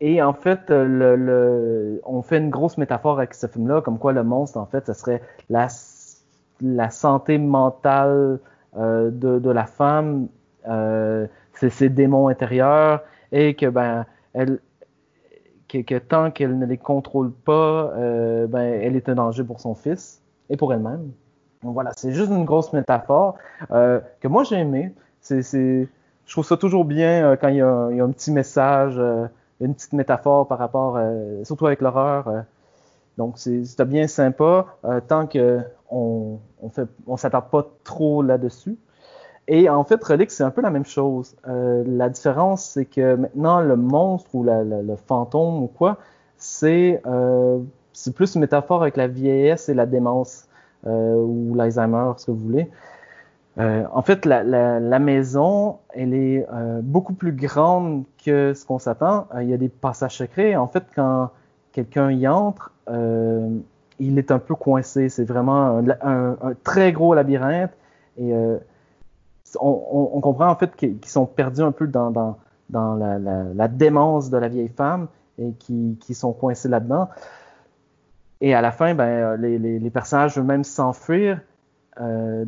et 0.00 0.22
en 0.22 0.32
fait, 0.32 0.70
le, 0.70 1.16
le- 1.16 2.00
on 2.04 2.22
fait 2.22 2.38
une 2.38 2.50
grosse 2.50 2.78
métaphore 2.78 3.18
avec 3.18 3.34
ce 3.34 3.46
film-là, 3.46 3.80
comme 3.80 3.98
quoi 3.98 4.12
le 4.12 4.22
monstre, 4.24 4.58
en 4.58 4.66
fait, 4.66 4.86
ce 4.86 4.92
serait 4.92 5.22
la, 5.50 5.68
la 6.60 6.90
santé 6.90 7.38
mentale 7.38 8.38
euh, 8.76 9.10
de, 9.10 9.38
de 9.38 9.50
la 9.50 9.66
femme, 9.66 10.28
euh, 10.68 11.26
c'est 11.54 11.70
ses 11.70 11.88
démons 11.88 12.28
intérieurs, 12.28 13.02
et 13.32 13.54
que 13.54 13.66
ben 13.66 14.06
elle, 14.32 14.58
que, 15.68 15.78
que 15.78 15.98
tant 15.98 16.30
qu'elle 16.30 16.58
ne 16.58 16.66
les 16.66 16.78
contrôle 16.78 17.32
pas, 17.32 17.92
euh, 17.96 18.46
ben 18.46 18.60
elle 18.82 18.96
est 18.96 19.08
un 19.08 19.14
danger 19.14 19.44
pour 19.44 19.60
son 19.60 19.74
fils 19.74 20.22
et 20.50 20.56
pour 20.56 20.72
elle-même. 20.72 21.12
Voilà, 21.62 21.92
c'est 21.96 22.12
juste 22.12 22.30
une 22.30 22.44
grosse 22.44 22.72
métaphore 22.72 23.36
euh, 23.70 24.00
que 24.20 24.28
moi 24.28 24.44
j'ai 24.44 24.56
aimé. 24.56 24.92
C'est, 25.20 25.42
c'est, 25.42 25.88
je 26.26 26.32
trouve 26.32 26.44
ça 26.44 26.56
toujours 26.58 26.84
bien 26.84 27.30
euh, 27.32 27.36
quand 27.36 27.48
il 27.48 27.54
y, 27.54 27.58
il 27.58 27.96
y 27.96 28.00
a 28.00 28.04
un 28.04 28.10
petit 28.10 28.30
message, 28.32 28.94
euh, 28.98 29.26
une 29.60 29.74
petite 29.74 29.92
métaphore 29.92 30.46
par 30.48 30.58
rapport, 30.58 30.96
euh, 30.96 31.44
surtout 31.44 31.66
avec 31.66 31.80
l'horreur. 31.80 32.28
euh. 32.28 32.40
donc 33.18 33.38
c'était 33.38 33.84
bien 33.84 34.06
sympa 34.06 34.66
euh, 34.84 35.00
tant 35.06 35.26
que 35.26 35.60
on, 35.90 36.38
on 36.62 36.68
fait, 36.68 36.88
on 37.06 37.16
s'attarde 37.16 37.50
pas 37.50 37.66
trop 37.84 38.22
là-dessus. 38.22 38.76
Et 39.46 39.68
en 39.68 39.84
fait, 39.84 40.02
Relic, 40.02 40.30
c'est 40.30 40.42
un 40.42 40.50
peu 40.50 40.62
la 40.62 40.70
même 40.70 40.86
chose. 40.86 41.36
La 41.44 42.08
différence, 42.08 42.64
c'est 42.64 42.86
que 42.86 43.14
maintenant, 43.14 43.60
le 43.60 43.76
monstre 43.76 44.34
ou 44.34 44.42
le 44.42 44.96
fantôme 45.06 45.62
ou 45.62 45.66
quoi, 45.66 45.98
c'est 46.38 47.02
euh, 47.06 47.58
plus 48.14 48.36
une 48.36 48.40
métaphore 48.40 48.80
avec 48.80 48.96
la 48.96 49.06
vieillesse 49.06 49.68
et 49.68 49.74
la 49.74 49.84
démence 49.84 50.48
ou 50.86 51.54
l'Alzheimer, 51.54 52.12
ce 52.16 52.24
que 52.26 52.30
vous 52.30 52.38
voulez. 52.38 52.70
Euh, 53.58 53.84
en 53.92 54.02
fait, 54.02 54.26
la, 54.26 54.98
maison, 54.98 55.78
elle 55.90 56.14
est 56.14 56.46
euh, 56.52 56.80
beaucoup 56.82 57.12
plus 57.14 57.32
grande 57.32 58.04
que 58.24 58.52
ce 58.52 58.64
qu'on 58.66 58.78
s'attend. 58.78 59.28
Euh, 59.34 59.42
il 59.42 59.50
y 59.50 59.54
a 59.54 59.56
des 59.56 59.68
passages 59.68 60.16
secrets. 60.16 60.56
En 60.56 60.66
fait, 60.66 60.84
quand 60.94 61.30
quelqu'un 61.72 62.10
y 62.10 62.26
entre, 62.26 62.72
il 64.00 64.18
est 64.18 64.30
un 64.32 64.38
peu 64.38 64.54
coincé. 64.54 65.08
C'est 65.08 65.24
vraiment 65.24 65.82
un, 66.02 66.36
très 66.64 66.92
gros 66.92 67.14
labyrinthe. 67.14 67.72
Et 68.18 68.32
on, 69.60 70.20
comprend 70.20 70.48
en 70.48 70.56
fait 70.56 70.74
qu'ils 70.74 71.04
sont 71.04 71.26
perdus 71.26 71.62
un 71.62 71.72
peu 71.72 71.86
dans, 71.86 72.36
la, 72.70 73.68
démence 73.68 74.30
de 74.30 74.38
la 74.38 74.48
vieille 74.48 74.68
femme 74.68 75.06
et 75.38 75.52
qui, 75.52 75.96
qui 76.00 76.14
sont 76.14 76.32
coincés 76.32 76.68
là-dedans. 76.68 77.08
Et 78.40 78.54
à 78.54 78.60
la 78.60 78.72
fin, 78.72 78.94
ben, 78.94 79.36
les, 79.36 79.58
les, 79.58 79.90
personnages 79.90 80.38
eux-mêmes 80.38 80.64
s'enfuir. 80.64 81.40
Euh, 82.00 82.44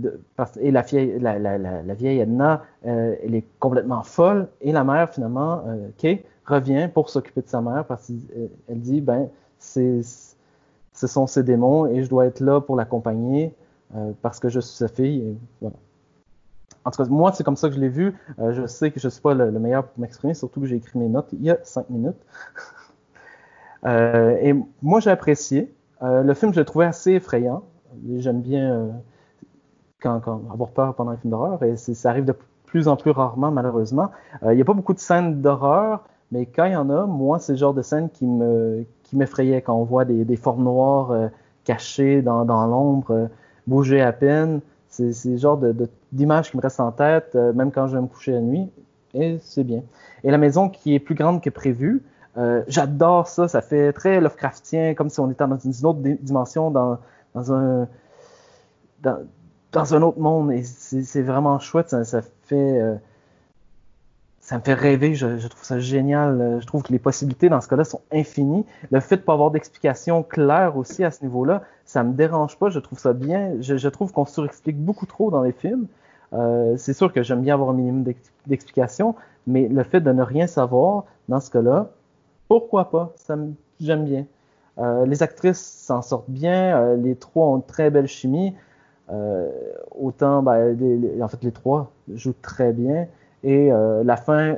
et 0.61 0.71
la, 0.71 0.83
vieille, 0.83 1.19
la, 1.21 1.37
Edna, 2.01 2.65
euh, 2.87 3.15
elle 3.23 3.35
est 3.35 3.47
complètement 3.61 4.03
folle. 4.03 4.49
Et 4.61 4.73
la 4.73 4.85
mère, 4.85 5.11
finalement, 5.11 5.63
euh, 5.67 5.89
Kay, 5.99 6.25
revient 6.45 6.89
pour 6.93 7.11
s'occuper 7.11 7.43
de 7.43 7.49
sa 7.49 7.61
mère 7.61 7.85
parce 7.85 8.07
qu'elle 8.07 8.81
dit, 8.81 9.01
ben, 9.01 9.29
c'est, 9.59 10.01
ce 10.93 11.07
sont 11.07 11.27
ses 11.27 11.43
démons 11.43 11.87
et 11.87 12.03
je 12.03 12.09
dois 12.09 12.27
être 12.27 12.41
là 12.41 12.61
pour 12.61 12.77
l'accompagner 12.77 13.55
parce 14.21 14.41
que 14.41 14.49
je 14.49 14.61
suis 14.61 14.77
sa 14.77 14.89
fille. 14.89 15.37
Voilà. 15.61 15.77
En 16.85 16.91
tout 16.91 17.03
cas, 17.03 17.09
moi, 17.09 17.33
c'est 17.33 17.45
comme 17.45 17.57
ça 17.57 17.69
que 17.69 17.75
je 17.75 17.81
l'ai 17.81 17.89
vu. 17.89 18.15
Je 18.39 18.67
sais 18.67 18.91
que 18.91 19.01
je 19.01 19.07
ne 19.07 19.11
suis 19.11 19.23
pas 19.23 19.33
le, 19.33 19.51
le 19.51 19.59
meilleur 19.59 19.87
pour 19.87 20.01
m'exprimer, 20.01 20.35
surtout 20.35 20.61
que 20.61 20.67
j'ai 20.67 20.77
écrit 20.77 20.99
mes 20.99 21.09
notes 21.09 21.29
il 21.33 21.43
y 21.43 21.51
a 21.51 21.59
cinq 21.63 21.89
minutes. 21.89 22.17
Et 23.87 24.55
moi, 24.83 25.01
j'ai 25.01 25.11
apprécié. 25.11 25.73
Le 26.03 26.35
film, 26.35 26.53
je 26.53 26.61
l'ai 26.61 26.67
trouvé 26.67 26.85
assez 26.85 27.13
effrayant. 27.13 27.63
J'aime 28.19 28.43
bien 28.43 29.01
euh, 30.07 30.53
avoir 30.53 30.71
peur 30.71 30.95
pendant 30.95 31.13
un 31.13 31.17
film 31.17 31.31
d'horreur, 31.31 31.63
et 31.63 31.77
ça 31.77 32.11
arrive 32.11 32.25
de 32.25 32.35
plus 32.65 32.89
en 32.89 32.97
plus 32.97 33.11
rarement, 33.11 33.51
malheureusement. 33.51 34.11
Euh, 34.43 34.53
il 34.53 34.57
n'y 34.57 34.63
a 34.63 34.65
pas 34.65 34.75
beaucoup 34.75 34.95
de 34.95 34.99
scènes 34.99 35.41
d'horreur, 35.41 36.05
mais 36.33 36.47
quand 36.47 36.65
il 36.65 36.73
y 36.73 36.77
en 36.77 36.91
a, 36.91 37.07
moi, 37.07 37.39
c'est 37.39 37.53
le 37.53 37.59
genre 37.59 37.75
de 37.75 37.83
scène 37.83 38.11
qui 38.11 38.27
me 38.27 38.85
qui 39.05 39.17
quand 39.65 39.75
on 39.75 39.85
voit 39.85 40.05
des, 40.05 40.25
des 40.25 40.37
formes 40.37 40.65
noires 40.65 41.13
euh, 41.13 41.29
cachées 41.65 42.23
dans, 42.23 42.45
dans 42.45 42.67
l'ombre, 42.67 43.11
euh, 43.13 43.27
bouger 43.67 44.03
à 44.03 44.13
peine. 44.13 44.61
C'est 44.89 45.13
le 45.27 45.37
genre 45.37 45.61
d'image 46.11 46.51
qui 46.51 46.57
me 46.57 46.63
reste 46.63 46.81
en 46.81 46.91
tête, 46.91 47.33
euh, 47.35 47.53
même 47.53 47.71
quand 47.71 47.87
je 47.87 47.97
vais 47.97 48.03
me 48.03 48.07
coucher 48.07 48.33
la 48.33 48.41
nuit, 48.41 48.71
et 49.15 49.39
c'est 49.43 49.63
bien. 49.63 49.83
Et 50.25 50.31
la 50.31 50.39
maison 50.39 50.69
qui 50.69 50.95
est 50.95 50.99
plus 50.99 51.15
grande 51.15 51.41
que 51.43 51.51
prévu, 51.51 52.03
euh, 52.37 52.63
j'adore 52.67 53.29
ça, 53.29 53.47
ça 53.47 53.61
fait 53.61 53.93
très 53.93 54.21
Lovecraftien, 54.21 54.95
comme 54.95 55.09
si 55.09 55.21
on 55.21 55.31
était 55.31 55.47
dans 55.47 55.59
une 55.59 55.87
autre 55.87 56.01
di- 56.01 56.19
dimension, 56.21 56.71
dans, 56.71 56.99
dans 57.35 57.53
un 57.53 57.89
dans, 59.03 59.19
dans 59.77 59.95
un 59.95 60.01
autre 60.01 60.19
monde, 60.19 60.53
et 60.53 60.63
c'est 60.63 61.21
vraiment 61.21 61.59
chouette, 61.59 61.91
ça, 61.91 62.23
fait 62.45 62.81
euh, 62.81 62.95
ça 64.41 64.57
me 64.57 64.63
fait 64.63 64.73
rêver, 64.73 65.15
je, 65.15 65.47
trouve 65.49 65.65
ça 65.65 65.79
génial, 65.79 66.41
euh, 66.41 66.61
je 66.61 66.67
trouve 66.67 66.83
que 66.83 66.93
les 66.93 66.99
possibilités 66.99 67.51
dans 67.51 67.61
ce 67.61 67.69
cas-là 67.69 67.85
sont 67.85 68.01
infinies. 68.11 68.65
Le 68.91 69.01
fait 69.01 69.19
de 69.19 69.21
pas 69.21 69.35
avoir 69.35 69.51
d'explication 69.51 70.23
claire 70.23 70.79
aussi 70.79 71.05
à 71.05 71.11
ce 71.11 71.23
niveau-là, 71.23 71.63
ça 71.85 72.03
me 72.05 72.15
dérange 72.15 72.57
pas, 72.59 72.71
je 72.71 72.79
trouve 72.79 72.99
ça 72.99 73.13
bien, 73.13 73.53
je, 73.61 73.89
trouve 73.89 74.13
qu'on 74.13 74.25
surexplique 74.25 74.83
beaucoup 74.83 75.05
trop 75.05 75.31
dans 75.31 75.43
les 75.43 75.53
films. 75.53 75.87
Euh, 76.33 76.77
c'est 76.79 76.95
sûr 76.95 77.13
que 77.13 77.23
j'aime 77.23 77.43
bien 77.43 77.53
avoir 77.53 77.71
un 77.71 77.75
minimum 77.75 78.03
d'ex- 78.03 78.33
d'explications, 78.47 79.15
mais 79.47 79.69
le 79.69 79.83
fait 79.83 80.01
de 80.01 80.11
ne 80.11 80.23
rien 80.23 80.47
savoir, 80.47 81.05
dans 81.29 81.41
ce 81.41 81.51
cas-là, 81.51 81.91
pourquoi 82.49 82.91
pas? 82.91 83.13
Ça 83.17 83.37
me- 83.37 83.53
J'aime 83.79 84.07
bien. 84.07 84.25
Les 85.07 85.23
actrices 85.23 85.61
s'en 85.61 86.01
sortent 86.03 86.29
bien, 86.31 86.95
les 86.97 87.15
trois 87.17 87.47
ont 87.47 87.57
une 87.57 87.63
très 87.63 87.91
belle 87.91 88.09
chimie. 88.09 88.55
Euh, 89.11 89.51
autant, 89.97 90.43
ben, 90.43 90.77
les- 90.79 91.23
en 91.23 91.29
fait, 91.29 91.43
les 91.45 91.53
trois 91.53 91.91
jouent 92.13 92.35
très 92.43 92.73
bien. 92.73 93.07
Et 93.45 93.73
euh, 93.73 94.03
la 94.05 94.17
fin, 94.17 94.57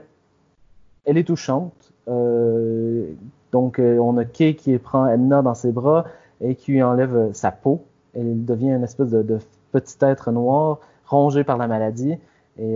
elle 1.05 1.19
est 1.19 1.25
touchante. 1.25 1.93
Euh, 2.09 3.13
donc, 3.53 3.79
euh, 3.79 3.99
on 3.99 4.17
a 4.17 4.25
Kay 4.25 4.55
qui 4.55 4.77
prend 4.79 5.07
Edna 5.07 5.43
dans 5.43 5.55
ses 5.55 5.73
bras 5.73 6.05
et 6.41 6.55
qui 6.55 6.73
lui 6.73 6.83
enlève 6.83 7.17
euh, 7.17 7.33
sa 7.33 7.51
peau. 7.51 7.83
Elle 8.15 8.45
devient 8.45 8.71
une 8.71 8.85
espèce 8.85 9.11
de, 9.11 9.23
de 9.23 9.39
petit 9.73 9.97
être 10.01 10.31
noir 10.33 10.81
rongé 11.07 11.45
par 11.45 11.57
la 11.59 11.67
maladie. 11.67 12.13
Et 12.13 12.19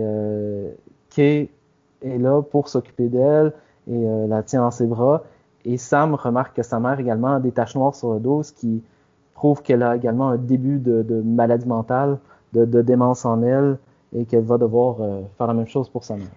euh, 0.01 0.71
Kay 1.09 1.49
est 2.03 2.17
là 2.17 2.41
pour 2.41 2.69
s'occuper 2.69 3.07
d'elle 3.07 3.53
et 3.89 4.05
la 4.27 4.43
tient 4.43 4.61
dans 4.61 4.71
ses 4.71 4.87
bras. 4.87 5.23
Et 5.65 5.77
Sam 5.77 6.13
remarque 6.15 6.55
que 6.55 6.63
sa 6.63 6.79
mère 6.79 6.99
également 6.99 7.33
a 7.35 7.39
des 7.39 7.51
taches 7.51 7.75
noires 7.75 7.95
sur 7.95 8.13
le 8.13 8.19
dos, 8.19 8.43
ce 8.43 8.53
qui 8.53 8.81
prouve 9.33 9.61
qu'elle 9.61 9.83
a 9.83 9.95
également 9.95 10.29
un 10.29 10.37
début 10.37 10.79
de, 10.79 11.21
maladie 11.23 11.67
mentale, 11.67 12.19
de, 12.53 12.81
démence 12.81 13.25
en 13.25 13.41
elle, 13.41 13.77
et 14.15 14.25
qu'elle 14.25 14.43
va 14.43 14.57
devoir 14.57 14.97
euh, 14.99 15.21
faire 15.37 15.47
la 15.47 15.53
même 15.53 15.67
chose 15.67 15.89
pour 15.89 16.03
sa 16.03 16.15
mère. 16.15 16.27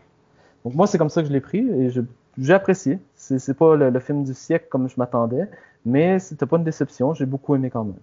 Donc 0.64 0.74
moi, 0.74 0.87
c'est 0.87 0.98
comme 0.98 1.11
ça 1.11 1.22
que 1.22 1.28
je 1.28 1.32
l'ai 1.32 1.40
pris, 1.40 1.59
et 1.59 1.90
j'ai 2.38 2.54
apprécié. 2.54 2.98
C'est 3.14 3.56
pas 3.56 3.76
le, 3.76 4.00
film 4.00 4.24
du 4.24 4.35
siècle 4.35 4.66
comme 4.70 4.88
je 4.88 4.94
m'attendais, 4.96 5.48
mais 5.85 6.18
c'était 6.18 6.46
pas 6.46 6.56
une 6.56 6.64
déception, 6.64 7.14
j'ai 7.14 7.26
beaucoup 7.26 7.54
aimé 7.54 7.70
quand 7.70 7.85
même. 7.85 7.94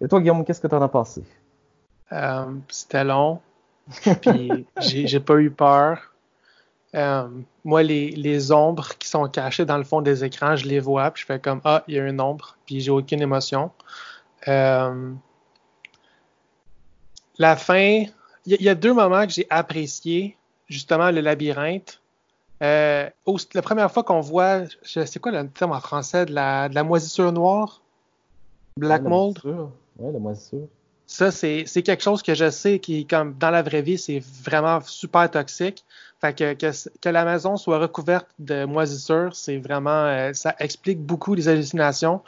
Et 0.00 0.08
toi, 0.08 0.20
Guillaume, 0.20 0.44
qu'est-ce 0.44 0.60
que 0.60 0.66
tu 0.66 0.74
en 0.74 0.82
as 0.82 0.88
pensé? 0.88 1.22
Euh, 2.12 2.44
C'était 2.68 3.04
long, 3.04 3.40
puis 4.20 4.66
j'ai 4.80 5.20
pas 5.20 5.36
eu 5.36 5.50
peur. 5.50 6.09
Euh, 6.96 7.28
moi, 7.64 7.82
les, 7.82 8.10
les 8.10 8.50
ombres 8.52 8.88
qui 8.98 9.08
sont 9.08 9.28
cachées 9.28 9.64
dans 9.64 9.78
le 9.78 9.84
fond 9.84 10.02
des 10.02 10.24
écrans, 10.24 10.56
je 10.56 10.66
les 10.66 10.80
vois, 10.80 11.10
puis 11.12 11.20
je 11.22 11.26
fais 11.26 11.38
comme 11.38 11.60
Ah, 11.64 11.84
il 11.86 11.94
y 11.94 12.00
a 12.00 12.06
une 12.06 12.20
ombre, 12.20 12.56
puis 12.66 12.80
j'ai 12.80 12.90
aucune 12.90 13.22
émotion. 13.22 13.70
Euh, 14.48 15.12
la 17.38 17.56
fin, 17.56 18.04
il 18.46 18.52
y, 18.52 18.54
a- 18.54 18.56
il 18.58 18.62
y 18.64 18.68
a 18.68 18.74
deux 18.74 18.92
moments 18.92 19.24
que 19.26 19.32
j'ai 19.32 19.46
apprécié, 19.50 20.36
justement 20.68 21.10
le 21.10 21.20
labyrinthe. 21.20 22.00
euh, 22.62 23.08
la 23.54 23.62
première 23.62 23.90
fois 23.90 24.02
qu'on 24.04 24.20
voit, 24.20 24.64
je- 24.82 25.04
c'est 25.06 25.18
quoi 25.18 25.32
le 25.32 25.48
terme 25.48 25.72
en 25.72 25.80
français, 25.80 26.26
de 26.26 26.34
la, 26.34 26.68
de 26.68 26.74
la 26.74 26.84
moisissure 26.84 27.32
noire? 27.32 27.80
Black 28.76 29.02
Ouais, 29.04 29.08
mold? 29.08 29.40
Ouais, 29.98 30.12
la 30.12 30.18
moisissure. 30.18 30.68
Ça, 31.06 31.30
c'est 31.30 31.64
c'est 31.66 31.82
quelque 31.82 32.02
chose 32.02 32.22
que 32.22 32.34
je 32.34 32.50
sais 32.50 32.78
qui, 32.78 33.06
comme 33.06 33.34
dans 33.38 33.50
la 33.50 33.62
vraie 33.62 33.82
vie, 33.82 33.98
c'est 33.98 34.20
vraiment 34.44 34.80
super 34.82 35.30
toxique. 35.30 35.84
Fait 36.20 36.36
que, 36.36 36.52
que, 36.52 36.70
que 37.00 37.08
la 37.08 37.24
maison 37.24 37.56
soit 37.56 37.78
recouverte 37.78 38.26
de 38.38 38.66
moisissures, 38.66 39.34
c'est 39.34 39.56
vraiment, 39.56 40.04
euh, 40.04 40.32
ça 40.34 40.54
explique 40.58 41.00
beaucoup 41.00 41.34
les 41.34 41.48
hallucinations. 41.48 42.20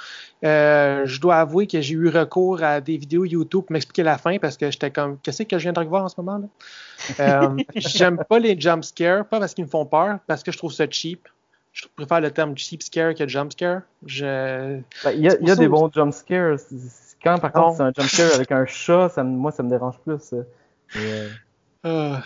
Euh, 0.44 1.02
je 1.04 1.20
dois 1.20 1.36
avouer 1.36 1.66
que 1.66 1.78
j'ai 1.82 1.94
eu 1.94 2.08
recours 2.08 2.62
à 2.62 2.80
des 2.80 2.96
vidéos 2.96 3.26
YouTube 3.26 3.64
pour 3.64 3.72
m'expliquer 3.72 4.02
la 4.02 4.16
fin 4.16 4.38
parce 4.38 4.56
que 4.56 4.70
j'étais 4.70 4.90
comme, 4.90 5.18
qu'est-ce 5.22 5.42
que 5.42 5.58
je 5.58 5.62
viens 5.64 5.74
de 5.74 5.78
revoir 5.80 6.04
en 6.04 6.08
ce 6.08 6.14
moment 6.18 6.38
là? 6.38 6.46
Euh, 7.20 7.56
J'aime 7.76 8.22
pas 8.28 8.38
les 8.38 8.58
jump 8.58 8.82
scares, 8.82 9.26
pas 9.26 9.38
parce 9.40 9.52
qu'ils 9.52 9.64
me 9.64 9.70
font 9.70 9.84
peur, 9.84 10.18
parce 10.26 10.42
que 10.42 10.52
je 10.52 10.56
trouve 10.58 10.72
ça 10.72 10.86
cheap. 10.88 11.28
Je 11.74 11.84
préfère 11.94 12.20
le 12.20 12.30
terme 12.30 12.56
cheap 12.56 12.82
scare 12.82 13.14
que 13.14 13.26
jump 13.28 13.52
scare. 13.52 13.82
Je... 14.06 14.24
Ben, 15.04 15.10
Il 15.14 15.20
y 15.20 15.28
a, 15.28 15.38
y 15.40 15.50
a 15.50 15.56
des 15.56 15.68
bons 15.68 15.90
jump 15.92 16.12
scares. 16.14 16.56
Quand 17.22 17.38
par 17.38 17.54
Non. 17.54 17.62
contre 17.64 17.76
c'est 17.76 17.82
un 17.82 17.92
jump 17.94 18.08
scare 18.10 18.34
avec 18.34 18.52
un 18.52 18.64
chat, 18.66 19.08
ça, 19.10 19.22
me- 19.22 19.36
moi 19.36 19.52
ça 19.52 19.62
me 19.62 19.68
dérange 19.68 19.98
plus. 19.98 20.34
Euh, 21.84 22.16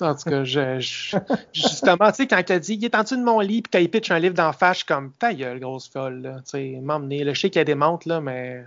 Euh, 0.00 0.06
en 0.06 0.14
tout 0.16 0.30
cas, 0.30 0.42
je, 0.42 0.80
je- 0.80 1.16
justement, 1.52 2.08
tu 2.10 2.16
sais, 2.16 2.26
quand 2.26 2.42
elle 2.50 2.60
dit, 2.60 2.74
il 2.74 2.84
est 2.84 2.94
en 2.94 3.02
dessous 3.02 3.16
de 3.16 3.22
mon 3.22 3.38
lit, 3.40 3.62
puis 3.62 3.70
quand 3.72 3.78
il 3.78 3.88
pitch 3.90 4.10
un 4.10 4.18
livre 4.18 4.34
d'en 4.34 4.52
face, 4.52 4.72
je 4.72 4.76
suis 4.78 4.86
comme, 4.86 5.12
ta 5.12 5.32
gueule, 5.34 5.60
grosse 5.60 5.88
folle, 5.88 6.22
là, 6.22 6.36
tu 6.38 6.42
sais, 6.52 6.78
m'emmener. 6.82 7.24
Je 7.34 7.38
sais 7.40 7.50
qu'il 7.50 7.60
y 7.60 7.62
a 7.62 7.64
des 7.64 7.74
montres, 7.74 8.08
là, 8.08 8.20
mais. 8.20 8.64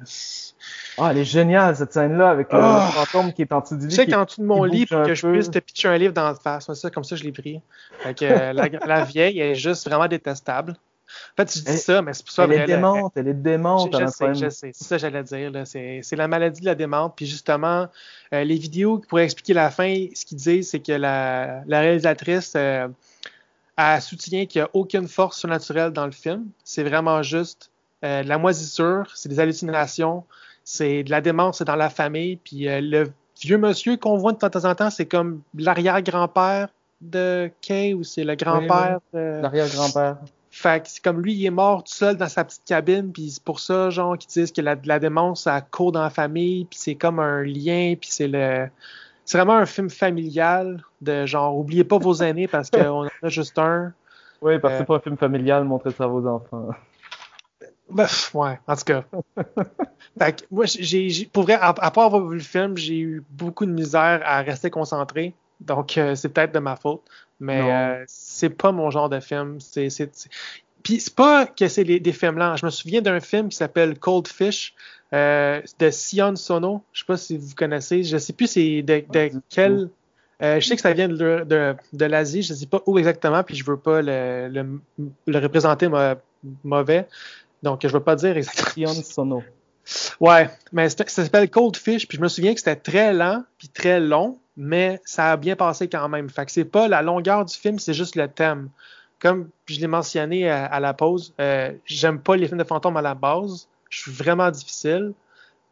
Ah, 0.97 1.09
elle 1.11 1.17
est 1.17 1.25
géniale 1.25 1.75
cette 1.75 1.91
scène-là 1.93 2.29
avec 2.29 2.53
le, 2.53 2.59
Ah. 2.61 2.89
le 2.89 3.05
fantôme 3.05 3.33
qui 3.33 3.41
est 3.41 3.51
en 3.51 3.59
dessous 3.59 3.75
du 3.75 3.85
Je 3.85 3.89
lit. 3.89 3.95
sais 3.95 4.05
qui- 4.05 4.11
qu'en 4.13 4.23
dessous 4.23 4.41
de 4.41 4.45
mon 4.45 4.63
lit, 4.63 4.85
pour 4.85 5.03
que 5.03 5.13
je 5.15 5.27
puisse 5.27 5.51
te 5.51 5.59
pitcher 5.59 5.87
un 5.89 5.97
livre 5.97 6.13
d'en 6.13 6.33
face, 6.35 6.67
c'est 6.67 6.75
ça, 6.75 6.89
comme 6.89 7.03
ça, 7.03 7.15
je 7.15 7.23
l'ai 7.23 7.31
pris. 7.33 7.59
Fait 7.99 8.13
que 8.17 8.25
euh, 8.25 8.53
la, 8.53 8.69
la 8.85 9.03
vieille 9.03 9.39
est 9.41 9.55
juste 9.55 9.87
vraiment 9.89 10.07
détestable. 10.07 10.75
En 11.33 11.43
fait, 11.43 11.57
je 11.57 11.63
dis 11.63 11.71
Elle- 11.71 11.77
ça, 11.77 12.01
mais 12.01 12.13
c'est 12.13 12.25
pour 12.25 12.33
ça 12.33 12.43
Elle 12.45 12.53
est 12.53 12.57
vrai, 12.57 12.67
là, 12.67 12.75
démente, 12.75 13.13
elle 13.15 13.27
est 13.27 13.33
démente. 13.33 13.91
Je, 13.91 13.97
elle 13.97 14.03
a 14.03 14.07
je 14.07 14.11
sais, 14.11 14.33
je 14.33 14.49
sais. 14.49 14.71
C'est 14.73 14.83
ça 14.85 14.95
que 14.95 15.01
j'allais 15.01 15.23
dire. 15.23 15.51
C'est 15.65 16.15
la 16.15 16.27
maladie 16.27 16.61
de 16.61 16.65
la 16.65 16.75
démente. 16.75 17.13
Puis 17.15 17.25
justement, 17.25 17.87
euh, 18.33 18.43
les 18.43 18.57
vidéos 18.57 18.99
qui 18.99 19.07
pourraient 19.07 19.25
expliquer 19.25 19.53
la 19.53 19.69
fin, 19.69 20.07
ce 20.13 20.25
qu'ils 20.25 20.37
disent, 20.37 20.69
c'est 20.69 20.79
que 20.79 20.91
la, 20.91 21.63
la 21.67 21.79
réalisatrice 21.79 22.53
euh, 22.55 22.87
elle 23.77 24.01
soutient 24.01 24.45
qu'il 24.45 24.61
n'y 24.61 24.65
a 24.65 24.69
aucune 24.73 25.07
force 25.07 25.39
surnaturelle 25.39 25.91
dans 25.91 26.05
le 26.05 26.11
film. 26.11 26.47
C'est 26.63 26.83
vraiment 26.83 27.21
juste 27.23 27.71
euh, 28.03 28.23
de 28.23 28.29
la 28.29 28.37
moisissure, 28.37 29.11
c'est 29.15 29.29
des 29.29 29.39
hallucinations, 29.39 30.23
c'est 30.63 31.03
de 31.03 31.11
la 31.11 31.21
démence, 31.21 31.57
c'est 31.57 31.65
dans 31.65 31.75
la 31.75 31.89
famille. 31.89 32.37
Puis 32.37 32.67
euh, 32.67 32.79
le 32.81 33.11
vieux 33.41 33.57
monsieur 33.57 33.97
qu'on 33.97 34.17
voit 34.17 34.31
de 34.31 34.37
temps 34.37 34.65
en 34.65 34.75
temps, 34.75 34.89
c'est 34.89 35.05
comme 35.05 35.41
l'arrière-grand-père 35.57 36.69
de 37.01 37.51
Kay 37.61 37.93
ou 37.93 38.03
c'est 38.03 38.23
le 38.23 38.35
grand-père 38.35 38.99
de... 39.13 39.41
L'arrière-grand-père. 39.41 40.17
Fait 40.57 40.81
que 40.81 40.89
c'est 40.89 41.03
comme 41.03 41.19
lui, 41.21 41.33
il 41.33 41.45
est 41.45 41.49
mort 41.49 41.83
tout 41.83 41.93
seul 41.93 42.15
dans 42.15 42.29
sa 42.29 42.45
petite 42.45 42.63
cabine, 42.65 43.11
puis 43.11 43.29
c'est 43.29 43.43
pour 43.43 43.59
ça, 43.59 43.89
genre, 43.89 44.17
qu'ils 44.17 44.29
disent 44.31 44.53
que 44.53 44.61
la, 44.61 44.77
la 44.85 44.99
démence, 44.99 45.43
ça 45.43 45.59
court 45.59 45.91
dans 45.91 46.01
la 46.01 46.09
famille, 46.09 46.63
puis 46.63 46.79
c'est 46.79 46.95
comme 46.95 47.19
un 47.19 47.43
lien, 47.43 47.95
puis 47.99 48.09
c'est 48.09 48.29
le... 48.29 48.67
C'est 49.25 49.37
vraiment 49.37 49.57
un 49.57 49.65
film 49.65 49.89
familial 49.89 50.81
de 51.01 51.25
genre, 51.25 51.57
oubliez 51.57 51.83
pas 51.83 51.97
vos 51.97 52.13
aînés 52.21 52.47
parce 52.47 52.69
qu'on 52.69 53.05
en 53.05 53.09
a 53.23 53.27
juste 53.27 53.59
un. 53.59 53.91
Oui, 54.41 54.57
parce 54.59 54.71
que 54.71 54.75
Euh. 54.75 54.79
c'est 54.79 54.85
pas 54.85 54.95
un 54.95 54.99
film 54.99 55.17
familial, 55.17 55.65
montrez 55.65 55.91
ça 55.91 56.05
à 56.05 56.07
vos 56.07 56.25
enfants. 56.25 56.69
Ben, 57.89 58.07
ouais, 58.33 58.59
en 58.67 58.75
tout 58.75 58.83
cas. 58.85 59.03
fait 60.17 60.41
que 60.41 60.45
moi, 60.51 60.65
j'ai, 60.67 61.09
j'ai- 61.09 61.25
pour 61.25 61.43
vrai, 61.43 61.55
à, 61.55 61.69
à 61.69 61.91
part 61.91 62.05
avoir 62.05 62.25
vu 62.25 62.35
le 62.37 62.41
film, 62.43 62.77
j'ai 62.77 62.97
eu 62.99 63.23
beaucoup 63.29 63.65
de 63.65 63.71
misère 63.71 64.21
à 64.25 64.41
rester 64.41 64.69
concentré. 64.69 65.33
Donc, 65.59 65.97
euh, 65.97 66.15
c'est 66.15 66.29
peut-être 66.29 66.53
de 66.53 66.59
ma 66.59 66.75
faute. 66.75 67.01
Mais 67.39 67.61
euh, 67.61 68.03
c'est 68.07 68.49
pas 68.49 68.71
mon 68.71 68.89
genre 68.89 69.09
de 69.09 69.19
film. 69.19 69.59
C'est, 69.59 69.89
c'est, 69.89 70.09
Puis 70.83 70.99
c'est 70.99 71.15
pas 71.15 71.45
que 71.45 71.67
c'est 71.67 71.83
des 71.83 72.13
films 72.13 72.37
lents. 72.37 72.55
Je 72.55 72.65
me 72.65 72.71
souviens 72.71 73.01
d'un 73.01 73.19
film 73.19 73.49
qui 73.49 73.57
s'appelle 73.57 73.99
Cold 73.99 74.27
Fish 74.27 74.73
euh, 75.13 75.61
de 75.79 75.89
Sion 75.89 76.35
Sono. 76.35 76.83
Je 76.93 76.99
sais 76.99 77.05
pas 77.05 77.17
si 77.17 77.37
vous 77.37 77.53
connaissez. 77.55 78.03
Je 78.03 78.17
sais 78.17 78.33
plus 78.33 78.47
c'est 78.47 78.81
de, 78.81 79.03
de 79.09 79.31
quel. 79.49 79.89
Euh, 80.41 80.59
je 80.59 80.67
sais 80.67 80.75
que 80.75 80.81
ça 80.81 80.93
vient 80.93 81.07
de, 81.07 81.43
de, 81.45 81.75
de 81.93 82.05
l'Asie. 82.05 82.41
Je 82.41 82.53
sais 82.53 82.65
pas 82.65 82.81
où 82.85 82.97
exactement. 82.97 83.43
Puis 83.43 83.55
je 83.55 83.65
veux 83.65 83.77
pas 83.77 84.01
le, 84.01 84.49
le, 84.49 84.79
le 85.27 85.39
représenter 85.39 85.89
mauvais. 86.63 87.07
Donc, 87.63 87.81
je 87.81 87.91
veux 87.91 88.03
pas 88.03 88.15
dire 88.15 88.37
exactement. 88.37 88.93
Sion 88.93 89.03
Sono. 89.03 89.43
Ouais, 90.19 90.49
mais 90.71 90.89
ça 90.89 91.05
s'appelle 91.07 91.49
Cold 91.49 91.77
Fish, 91.77 92.07
puis 92.07 92.17
je 92.17 92.21
me 92.21 92.27
souviens 92.27 92.53
que 92.53 92.59
c'était 92.59 92.75
très 92.75 93.13
lent, 93.13 93.43
puis 93.57 93.69
très 93.69 93.99
long, 93.99 94.39
mais 94.57 95.01
ça 95.05 95.31
a 95.31 95.37
bien 95.37 95.55
passé 95.55 95.87
quand 95.89 96.07
même. 96.09 96.29
Fait 96.29 96.45
que 96.45 96.51
c'est 96.51 96.65
pas 96.65 96.87
la 96.87 97.01
longueur 97.01 97.45
du 97.45 97.55
film, 97.55 97.79
c'est 97.79 97.93
juste 97.93 98.15
le 98.15 98.27
thème. 98.27 98.69
Comme 99.19 99.49
je 99.65 99.79
l'ai 99.79 99.87
mentionné 99.87 100.49
à, 100.49 100.79
la 100.79 100.93
pause, 100.93 101.33
euh, 101.39 101.71
j'aime 101.85 102.19
pas 102.19 102.35
les 102.35 102.47
films 102.47 102.59
de 102.59 102.63
fantômes 102.63 102.97
à 102.97 103.01
la 103.01 103.15
base. 103.15 103.67
Je 103.89 104.01
suis 104.01 104.11
vraiment 104.11 104.51
difficile. 104.51 105.13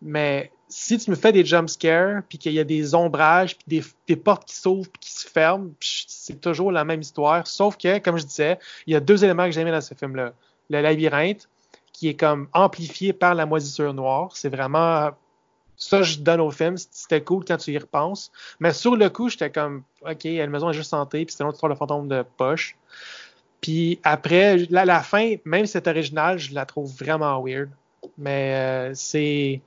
Mais 0.01 0.51
si 0.69 0.97
tu 0.97 1.11
me 1.11 1.15
fais 1.15 1.31
des 1.31 1.45
jump 1.45 1.69
scares, 1.69 2.23
puis 2.27 2.37
qu'il 2.37 2.53
y 2.53 2.59
a 2.59 2.63
des 2.63 2.95
ombrages, 2.95 3.57
puis 3.57 3.65
des, 3.67 3.83
des 4.07 4.15
portes 4.15 4.45
qui 4.45 4.55
s'ouvrent, 4.55 4.89
puis 4.89 5.01
qui 5.01 5.11
se 5.11 5.27
ferment, 5.27 5.71
c'est 5.79 6.41
toujours 6.41 6.71
la 6.71 6.83
même 6.83 7.01
histoire. 7.01 7.45
Sauf 7.47 7.77
que, 7.77 7.99
comme 7.99 8.17
je 8.17 8.25
disais, 8.25 8.59
il 8.87 8.93
y 8.93 8.95
a 8.95 8.99
deux 8.99 9.23
éléments 9.23 9.45
que 9.45 9.51
j'aimais 9.51 9.71
dans 9.71 9.81
ce 9.81 9.93
film-là. 9.93 10.33
Le 10.69 10.81
labyrinthe, 10.81 11.47
qui 11.91 12.09
est 12.09 12.15
comme 12.15 12.47
amplifié 12.53 13.13
par 13.13 13.35
la 13.35 13.45
moisissure 13.45 13.93
noire. 13.93 14.31
C'est 14.35 14.49
vraiment 14.49 15.11
ça 15.77 16.01
je 16.01 16.19
donne 16.19 16.41
au 16.41 16.51
film. 16.51 16.75
C'était 16.77 17.21
cool 17.21 17.43
quand 17.45 17.57
tu 17.57 17.71
y 17.71 17.77
repenses. 17.77 18.31
Mais 18.59 18.73
sur 18.73 18.95
le 18.95 19.09
coup, 19.09 19.29
j'étais 19.29 19.49
comme 19.51 19.83
OK, 20.01 20.23
la 20.23 20.47
maison 20.47 20.69
est 20.69 20.73
juste 20.73 20.89
santé, 20.89 21.25
puis 21.25 21.31
c'était 21.31 21.43
une 21.43 21.49
autre 21.49 21.57
histoire 21.57 21.71
de 21.71 21.77
fantôme 21.77 22.07
de 22.07 22.23
poche. 22.37 22.77
Puis 23.61 23.99
après, 24.03 24.57
la, 24.69 24.83
la 24.85 25.01
fin, 25.01 25.35
même 25.45 25.65
si 25.65 25.71
c'est 25.73 25.87
original, 25.87 26.37
je 26.37 26.53
la 26.53 26.65
trouve 26.65 26.93
vraiment 26.97 27.41
weird. 27.41 27.69
Mais 28.17 28.53
euh, 28.55 28.91
c'est. 28.93 29.61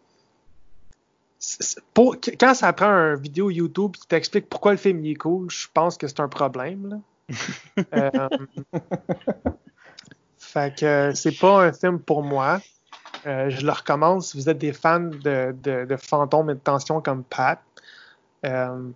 Pour, 1.95 2.17
quand 2.39 2.55
ça 2.55 2.73
prend 2.73 2.87
un 2.87 3.15
vidéo 3.15 3.51
YouTube 3.51 3.93
qui 3.97 4.07
t'explique 4.07 4.49
pourquoi 4.49 4.73
le 4.73 4.79
film 4.79 5.05
il 5.05 5.13
est 5.13 5.15
cool, 5.15 5.51
je 5.51 5.67
pense 5.73 5.97
que 5.97 6.07
c'est 6.09 6.21
un 6.21 6.29
problème. 6.29 6.89
là. 6.89 6.97
Euh, 7.93 8.29
fait 10.39 10.75
que 10.79 10.87
euh, 10.87 11.15
c'est 11.15 11.39
pas 11.39 11.65
un 11.65 11.73
film 11.73 11.99
pour 11.99 12.23
moi. 12.23 12.61
Euh, 13.27 13.51
je 13.51 13.65
le 13.67 13.73
recommande 13.73 14.23
si 14.23 14.37
vous 14.37 14.49
êtes 14.49 14.59
des 14.59 14.73
fans 14.73 15.01
de, 15.01 15.55
de, 15.63 15.85
de 15.85 15.97
fantômes 15.97 16.51
et 16.51 16.55
de 16.55 16.61
tension 16.61 17.01
comme 17.01 17.25
Pat. 17.25 17.59
Euh, 18.45 18.89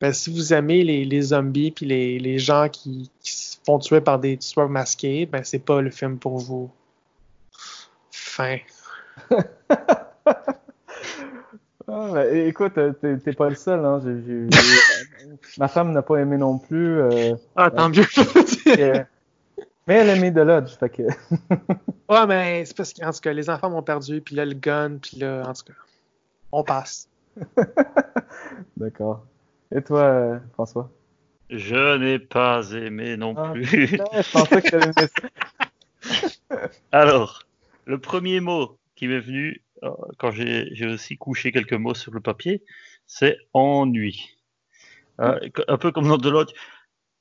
ben, 0.00 0.12
si 0.12 0.32
vous 0.32 0.52
aimez 0.54 0.82
les, 0.84 1.04
les 1.04 1.22
zombies 1.22 1.70
puis 1.70 1.86
les, 1.86 2.18
les 2.18 2.38
gens 2.38 2.68
qui, 2.68 3.10
qui 3.20 3.32
se 3.32 3.56
font 3.64 3.78
tuer 3.78 4.00
par 4.00 4.18
des 4.18 4.36
tueurs 4.38 4.68
masqués, 4.68 5.26
ben 5.26 5.44
c'est 5.44 5.58
pas 5.58 5.80
le 5.82 5.90
film 5.90 6.18
pour 6.18 6.38
vous. 6.38 6.70
Fin. 8.10 8.58
Ah, 11.88 12.10
ben, 12.14 12.46
écoute, 12.46 12.78
euh, 12.78 12.92
t'es 13.24 13.32
pas 13.32 13.48
le 13.48 13.56
seul. 13.56 13.84
Hein. 13.84 14.00
Ma 15.58 15.68
femme 15.68 15.92
n'a 15.92 16.02
pas 16.02 16.16
aimé 16.16 16.36
non 16.38 16.56
plus. 16.58 17.00
euh, 17.00 17.34
Ah, 17.56 17.70
tant 17.70 17.88
mieux. 17.88 18.04
Mais 19.86 19.94
elle 19.94 20.10
aimait 20.10 20.32
The 20.32 20.36
Lodge, 20.46 20.76
fait 20.78 20.90
que. 20.90 21.02
ouais, 22.08 22.26
mais 22.26 22.64
c'est 22.64 22.76
parce 22.76 22.92
qu'en 22.92 23.10
tout 23.10 23.20
cas, 23.20 23.32
les 23.32 23.50
enfants 23.50 23.70
m'ont 23.70 23.82
perdu, 23.82 24.20
puis 24.20 24.36
là, 24.36 24.44
le 24.44 24.54
gun, 24.54 24.98
puis 25.02 25.18
là, 25.18 25.42
en 25.46 25.52
tout 25.52 25.64
cas, 25.64 25.72
on 26.52 26.62
passe. 26.62 27.08
D'accord. 28.76 29.24
Et 29.74 29.82
toi, 29.82 30.40
François? 30.52 30.90
Je 31.50 31.96
n'ai 31.98 32.18
pas 32.18 32.70
aimé 32.72 33.16
non 33.16 33.34
Ah, 33.36 33.52
plus. 33.52 33.86
putain, 33.88 34.04
Je 34.12 34.32
pensais 34.32 34.62
que 34.62 34.80
ça. 34.80 36.68
Alors, 36.92 37.46
le 37.84 37.98
premier 37.98 38.40
mot 38.40 38.78
qui 38.94 39.08
m'est 39.08 39.20
venu 39.20 39.62
euh, 39.82 39.90
quand 40.18 40.30
j'ai 40.30 40.68
j'ai 40.74 40.86
aussi 40.86 41.16
couché 41.16 41.52
quelques 41.52 41.72
mots 41.72 41.94
sur 41.94 42.12
le 42.12 42.20
papier, 42.20 42.62
c'est 43.06 43.36
ennui. 43.52 44.30
Euh, 45.20 45.38
un 45.68 45.76
peu 45.76 45.90
comme 45.92 46.08
dans 46.08 46.18
de 46.18 46.30
l'autre, 46.30 46.54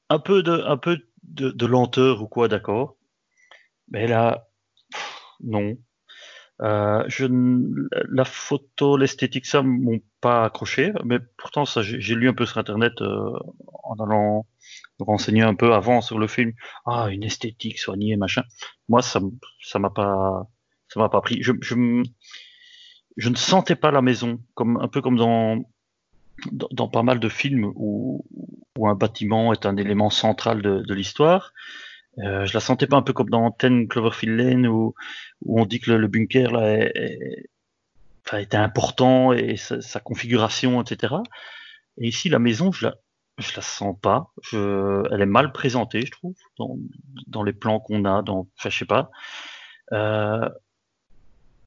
un 0.09 0.19
peu 0.19 0.43
de, 0.43 0.51
un 0.51 0.77
peu 0.77 0.97
de, 0.97 1.05
de 1.31 1.65
lenteur 1.65 2.21
ou 2.21 2.27
quoi, 2.27 2.47
d'accord. 2.47 2.97
Mais 3.89 4.07
là, 4.07 4.47
pff, 4.91 5.19
non. 5.43 5.77
Euh, 6.61 7.03
je, 7.07 7.25
la 8.09 8.23
photo, 8.25 8.95
l'esthétique, 8.97 9.47
ça 9.47 9.63
m'ont 9.63 9.99
pas 10.21 10.45
accroché, 10.45 10.93
mais 11.03 11.17
pourtant 11.37 11.65
ça, 11.65 11.81
j'ai 11.81 12.15
lu 12.15 12.29
un 12.29 12.33
peu 12.33 12.45
sur 12.45 12.59
internet 12.59 13.01
euh, 13.01 13.31
en 13.83 13.95
allant 13.95 14.45
me 14.99 15.05
renseigner 15.05 15.41
un 15.41 15.55
peu 15.55 15.73
avant 15.73 16.01
sur 16.01 16.19
le 16.19 16.27
film. 16.27 16.53
Ah, 16.85 17.09
une 17.09 17.23
esthétique 17.23 17.79
soignée, 17.79 18.15
machin. 18.15 18.43
Moi, 18.89 19.01
ça, 19.01 19.19
ça 19.61 19.79
m'a 19.79 19.89
pas, 19.89 20.47
ça 20.87 20.99
m'a 20.99 21.09
pas 21.09 21.21
pris. 21.21 21.41
Je, 21.41 21.53
je, 21.61 22.03
je 23.17 23.29
ne 23.29 23.35
sentais 23.35 23.75
pas 23.75 23.91
la 23.91 24.03
maison, 24.03 24.39
comme 24.53 24.77
un 24.77 24.87
peu 24.87 25.01
comme 25.01 25.17
dans, 25.17 25.63
dans, 26.51 26.87
pas 26.87 27.03
mal 27.03 27.19
de 27.19 27.29
films 27.29 27.71
où, 27.75 28.25
un 28.83 28.95
bâtiment 28.95 29.53
est 29.53 29.67
un 29.67 29.77
élément 29.77 30.09
central 30.09 30.61
de, 30.61 30.93
l'histoire. 30.93 31.53
Euh, 32.17 32.45
je 32.45 32.53
la 32.53 32.59
sentais 32.59 32.87
pas 32.87 32.97
un 32.97 33.03
peu 33.03 33.13
comme 33.13 33.29
dans 33.29 33.51
Ten 33.51 33.87
Cloverfield 33.87 34.39
Lane 34.39 34.67
où, 34.67 34.95
on 35.45 35.65
dit 35.65 35.79
que 35.79 35.91
le, 35.91 36.07
bunker 36.07 36.51
là 36.51 36.89
était 38.39 38.57
important 38.57 39.33
et 39.33 39.57
sa, 39.57 39.99
configuration, 39.99 40.81
etc. 40.81 41.15
Et 41.97 42.07
ici, 42.07 42.29
la 42.29 42.39
maison, 42.39 42.71
je 42.71 42.87
la, 42.87 42.95
je 43.37 43.55
la 43.55 43.61
sens 43.61 43.95
pas. 44.01 44.31
Elle 44.53 45.21
est 45.21 45.25
mal 45.25 45.51
présentée, 45.51 46.05
je 46.05 46.11
trouve, 46.11 46.35
dans, 47.27 47.43
les 47.43 47.53
plans 47.53 47.79
qu'on 47.79 48.05
a. 48.05 48.21
Dans, 48.21 48.47
je 48.57 48.69
sais 48.69 48.85
pas. 48.85 49.11
Euh, 49.91 50.49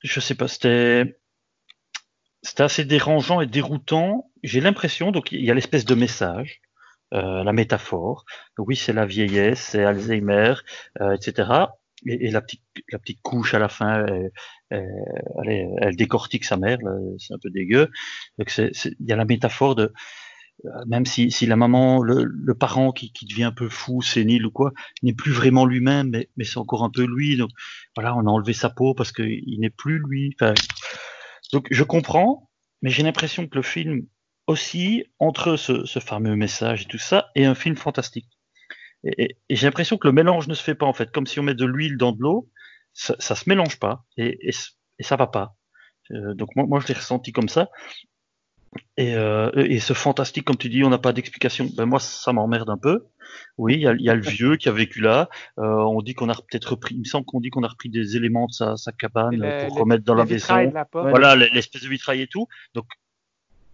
je 0.02 0.20
sais 0.20 0.34
pas. 0.34 0.48
C'était, 0.48 1.18
c'était 2.44 2.62
assez 2.62 2.84
dérangeant 2.84 3.40
et 3.40 3.46
déroutant. 3.46 4.30
J'ai 4.42 4.60
l'impression, 4.60 5.10
donc 5.10 5.32
il 5.32 5.44
y 5.44 5.50
a 5.50 5.54
l'espèce 5.54 5.84
de 5.84 5.94
message, 5.94 6.60
euh, 7.12 7.42
la 7.42 7.52
métaphore. 7.52 8.24
Oui, 8.58 8.76
c'est 8.76 8.92
la 8.92 9.06
vieillesse, 9.06 9.60
c'est 9.60 9.84
Alzheimer, 9.84 10.54
euh, 11.00 11.16
etc. 11.16 11.50
Et, 12.06 12.26
et, 12.26 12.30
la 12.30 12.42
petite, 12.42 12.62
la 12.92 12.98
petite 12.98 13.22
couche 13.22 13.54
à 13.54 13.58
la 13.58 13.68
fin, 13.68 14.04
elle, 14.06 14.30
elle, 14.70 15.68
elle 15.78 15.96
décortique 15.96 16.44
sa 16.44 16.56
mère. 16.56 16.78
C'est 17.18 17.34
un 17.34 17.38
peu 17.42 17.50
dégueu. 17.50 17.90
Donc 18.38 18.50
c'est, 18.50 18.70
il 18.84 19.08
y 19.08 19.12
a 19.12 19.16
la 19.16 19.24
métaphore 19.24 19.74
de 19.74 19.92
euh, 20.66 20.68
même 20.86 21.04
si, 21.04 21.30
si 21.30 21.46
la 21.46 21.56
maman, 21.56 22.02
le, 22.02 22.24
le 22.24 22.54
parent 22.54 22.92
qui, 22.92 23.12
qui, 23.12 23.26
devient 23.26 23.44
un 23.44 23.52
peu 23.52 23.68
fou, 23.68 24.02
sénile 24.02 24.46
ou 24.46 24.50
quoi, 24.50 24.72
n'est 25.02 25.12
plus 25.12 25.32
vraiment 25.32 25.66
lui-même, 25.66 26.10
mais, 26.10 26.28
mais 26.36 26.44
c'est 26.44 26.58
encore 26.58 26.84
un 26.84 26.90
peu 26.90 27.04
lui. 27.04 27.36
Donc 27.36 27.50
voilà, 27.96 28.16
on 28.16 28.20
a 28.20 28.30
enlevé 28.30 28.52
sa 28.52 28.70
peau 28.70 28.94
parce 28.94 29.12
qu'il 29.12 29.58
n'est 29.58 29.70
plus 29.70 29.98
lui. 29.98 30.34
Enfin, 30.40 30.54
donc 31.52 31.66
je 31.70 31.84
comprends, 31.84 32.50
mais 32.82 32.90
j'ai 32.90 33.02
l'impression 33.02 33.46
que 33.46 33.56
le 33.56 33.62
film 33.62 34.06
aussi, 34.46 35.04
entre 35.18 35.56
ce, 35.56 36.00
fameux 36.00 36.36
message 36.36 36.82
et 36.82 36.84
tout 36.86 36.98
ça, 36.98 37.30
est 37.34 37.44
un 37.44 37.54
film 37.54 37.76
fantastique. 37.76 38.28
Et, 39.04 39.36
j'ai 39.50 39.66
l'impression 39.66 39.96
que 39.96 40.06
le 40.06 40.12
mélange 40.12 40.48
ne 40.48 40.54
se 40.54 40.62
fait 40.62 40.74
pas 40.74 40.86
en 40.86 40.92
fait, 40.92 41.10
comme 41.10 41.26
si 41.26 41.40
on 41.40 41.42
met 41.42 41.54
de 41.54 41.64
l'huile 41.64 41.96
dans 41.96 42.12
de 42.12 42.20
l'eau, 42.20 42.50
ça, 42.92 43.16
ça 43.18 43.34
se 43.34 43.48
mélange 43.48 43.78
pas 43.78 44.04
et, 44.16 44.48
et, 44.48 44.52
ça 45.02 45.16
va 45.16 45.26
pas. 45.26 45.56
Euh, 46.10 46.34
donc 46.34 46.50
moi 46.54 46.80
je 46.80 46.86
l'ai 46.88 46.94
ressenti 46.94 47.32
comme 47.32 47.48
ça. 47.48 47.68
Et, 48.96 49.14
euh, 49.14 49.50
et, 49.56 49.80
ce 49.80 49.92
fantastique, 49.92 50.44
comme 50.44 50.56
tu 50.56 50.68
dis, 50.68 50.84
on 50.84 50.90
n'a 50.90 50.98
pas 50.98 51.12
d'explication. 51.12 51.68
Ben 51.76 51.84
moi, 51.84 51.98
ça 51.98 52.32
m'emmerde 52.32 52.70
un 52.70 52.76
peu. 52.76 53.06
Oui, 53.58 53.74
il 53.74 53.80
y 53.80 53.88
a, 53.88 53.94
y 53.94 54.08
a, 54.08 54.14
le 54.14 54.22
vieux 54.22 54.56
qui 54.56 54.68
a 54.68 54.72
vécu 54.72 55.00
là. 55.00 55.28
Euh, 55.58 55.64
on 55.64 56.00
dit 56.02 56.14
qu'on 56.14 56.28
a 56.28 56.34
peut-être 56.34 56.72
repris. 56.72 56.94
Il 56.94 57.00
me 57.00 57.04
semble 57.04 57.26
qu'on 57.26 57.40
dit 57.40 57.50
qu'on 57.50 57.64
a 57.64 57.68
repris 57.68 57.88
des 57.88 58.16
éléments 58.16 58.46
de 58.46 58.52
sa, 58.52 58.76
sa 58.76 58.92
cabane 58.92 59.38
pour 59.66 59.78
remettre 59.78 60.04
dans 60.04 60.14
la 60.14 60.24
maison. 60.24 60.72
Voilà, 60.92 61.34
l'espèce 61.34 61.82
de 61.82 61.88
vitrail 61.88 62.22
et 62.22 62.26
tout. 62.26 62.46
Donc, 62.74 62.86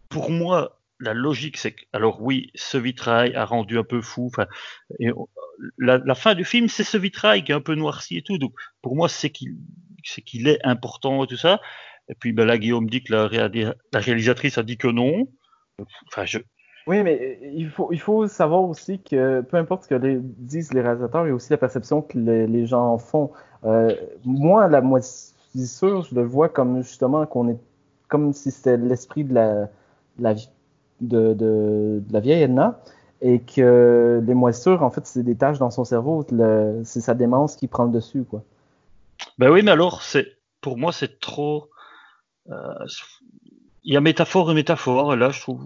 pour 0.08 0.30
moi, 0.30 0.80
la 1.00 1.14
logique, 1.14 1.56
c'est 1.56 1.72
que, 1.72 1.82
alors 1.92 2.22
oui, 2.22 2.50
ce 2.54 2.78
vitrail 2.78 3.34
a 3.34 3.44
rendu 3.44 3.78
un 3.78 3.84
peu 3.84 4.00
fou. 4.00 4.26
Enfin, 4.26 4.46
et 4.98 5.10
la, 5.78 5.98
la, 5.98 6.14
fin 6.14 6.34
du 6.34 6.44
film, 6.44 6.68
c'est 6.68 6.84
ce 6.84 6.96
vitrail 6.96 7.44
qui 7.44 7.52
est 7.52 7.54
un 7.54 7.60
peu 7.60 7.74
noirci 7.74 8.16
et 8.16 8.22
tout. 8.22 8.38
Donc, 8.38 8.52
pour 8.82 8.96
moi, 8.96 9.08
c'est 9.08 9.30
qu'il, 9.30 9.56
c'est 10.04 10.22
qu'il 10.22 10.48
est 10.48 10.58
important 10.64 11.24
et 11.24 11.26
tout 11.26 11.36
ça. 11.36 11.60
Et 12.10 12.14
puis 12.18 12.32
ben 12.32 12.44
là, 12.44 12.58
Guillaume 12.58 12.90
dit 12.90 13.02
que 13.02 13.12
la, 13.12 13.28
la, 13.92 14.00
réalisatrice 14.00 14.58
a 14.58 14.62
dit 14.62 14.76
que 14.76 14.88
non. 14.88 15.28
Enfin, 16.08 16.24
je... 16.24 16.38
Oui, 16.86 17.02
mais 17.02 17.38
il 17.54 17.70
faut, 17.70 17.92
il 17.92 18.00
faut 18.00 18.26
savoir 18.26 18.62
aussi 18.62 19.00
que 19.00 19.42
peu 19.42 19.56
importe 19.56 19.84
ce 19.84 19.88
que 19.88 19.94
les, 19.94 20.18
disent 20.20 20.74
les 20.74 20.80
réalisateurs, 20.80 21.24
il 21.24 21.28
y 21.28 21.32
a 21.32 21.34
aussi 21.34 21.50
la 21.50 21.56
perception 21.56 22.02
que 22.02 22.18
les, 22.18 22.46
les 22.48 22.66
gens 22.66 22.92
en 22.92 22.98
font. 22.98 23.30
Euh, 23.64 23.94
moi, 24.24 24.66
la 24.66 24.80
moitié 24.80 25.66
sûre, 25.66 26.02
je 26.02 26.14
le 26.14 26.22
vois 26.22 26.48
comme 26.48 26.82
justement 26.82 27.24
qu'on 27.26 27.48
est 27.48 27.58
comme 28.08 28.32
si 28.32 28.50
c'était 28.50 28.76
l'esprit 28.76 29.22
de 29.22 29.34
la, 29.34 29.68
la 30.18 30.34
de, 30.34 31.32
de, 31.32 31.34
de, 31.34 32.02
la 32.10 32.18
vieille 32.18 32.42
Edna 32.42 32.80
et 33.22 33.38
que 33.40 34.20
les 34.26 34.34
moisissures, 34.34 34.82
en 34.82 34.90
fait, 34.90 35.06
c'est 35.06 35.22
des 35.22 35.36
tâches 35.36 35.58
dans 35.58 35.70
son 35.70 35.84
cerveau, 35.84 36.26
c'est 36.84 37.00
sa 37.00 37.14
démence 37.14 37.54
qui 37.54 37.68
prend 37.68 37.84
le 37.84 37.92
dessus, 37.92 38.24
quoi. 38.24 38.42
Ben 39.38 39.50
oui, 39.50 39.62
mais 39.62 39.70
alors, 39.70 40.02
c'est 40.02 40.26
pour 40.60 40.76
moi, 40.76 40.92
c'est 40.92 41.20
trop 41.20 41.64
euh, 41.64 41.79
il 43.82 43.94
y 43.94 43.96
a 43.96 44.00
métaphore 44.00 44.50
et 44.50 44.54
métaphore. 44.54 45.16
Là, 45.16 45.30
je 45.30 45.40
trouve, 45.40 45.64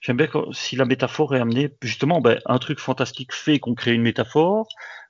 j'aime 0.00 0.16
bien 0.16 0.28
si 0.52 0.76
la 0.76 0.84
métaphore 0.84 1.34
est 1.34 1.40
amenée, 1.40 1.74
justement, 1.82 2.20
ben, 2.20 2.40
un 2.46 2.58
truc 2.58 2.78
fantastique 2.78 3.34
fait 3.34 3.58
qu'on 3.58 3.74
crée 3.74 3.92
une 3.92 4.02
métaphore, 4.02 4.68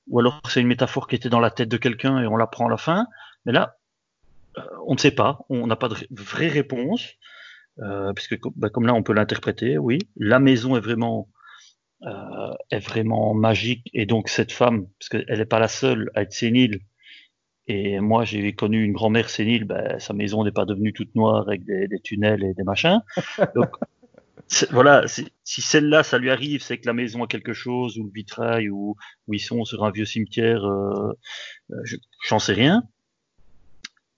ou 0.09 0.21
alors 0.21 0.41
c'est 0.49 0.61
une 0.61 0.67
métaphore 0.67 1.07
qui 1.07 1.17
était 1.17 1.29
dans 1.29 1.41
la 1.41 1.51
tête 1.51 1.69
de 1.69 1.77
quelqu'un 1.77 2.21
et 2.21 2.27
on 2.27 2.37
la 2.37 2.47
prend 2.47 2.67
à 2.67 2.71
la 2.71 2.77
fin. 2.77 3.07
Mais 3.47 3.53
là, 3.53 3.77
euh, 4.59 4.63
on 4.87 4.95
ne 4.95 4.99
sait 4.99 5.13
pas, 5.13 5.41
on 5.49 5.67
n'a 5.67 5.77
pas 5.77 5.89
de 5.89 5.97
vraie 6.11 6.49
réponse, 6.49 7.07
euh, 7.79 8.13
puisque 8.13 8.39
ben, 8.57 8.69
comme 8.69 8.87
là 8.87 8.95
on 8.95 9.03
peut 9.03 9.13
l'interpréter, 9.13 9.79
oui, 9.79 9.99
la 10.17 10.41
maison 10.41 10.77
est 10.77 10.81
vraiment 10.81 11.29
euh, 12.03 12.55
est 12.71 12.81
vraiment 12.81 13.35
magique 13.35 13.89
et 13.93 14.07
donc 14.07 14.29
cette 14.29 14.53
femme, 14.53 14.87
parce 14.99 15.09
qu'elle 15.11 15.39
n'est 15.39 15.45
pas 15.45 15.59
la 15.59 15.69
seule 15.69 16.11
à 16.15 16.23
être 16.23 16.33
sénile, 16.33 16.81
et 17.71 18.01
moi, 18.01 18.25
j'ai 18.25 18.53
connu 18.53 18.83
une 18.83 18.93
grand-mère 18.93 19.31
sénile, 19.31 19.65
ben, 19.65 20.01
sa 20.01 20.13
maison 20.13 20.43
n'est 20.43 20.51
pas 20.51 20.65
devenue 20.65 20.93
toute 20.93 21.15
noire 21.15 21.47
avec 21.47 21.65
des, 21.65 21.87
des 21.87 22.01
tunnels 22.01 22.43
et 22.43 22.53
des 22.53 22.65
machins. 22.65 23.01
Donc, 23.55 23.71
voilà, 24.73 25.07
si 25.07 25.63
celle-là, 25.63 26.03
ça 26.03 26.19
lui 26.19 26.31
arrive, 26.31 26.63
c'est 26.63 26.79
que 26.79 26.87
la 26.87 26.93
maison 26.93 27.23
a 27.23 27.29
quelque 27.29 27.53
chose, 27.53 27.97
ou 27.97 28.05
le 28.07 28.11
vitrail, 28.13 28.71
ou, 28.71 28.97
ou 29.29 29.35
ils 29.35 29.41
sont 29.41 29.65
sur 29.65 29.85
un 29.85 29.93
vieux 29.93 30.05
cimetière, 30.05 30.65
euh, 30.65 31.13
j'en 32.27 32.41
sais 32.41 32.55
rien. 32.55 32.83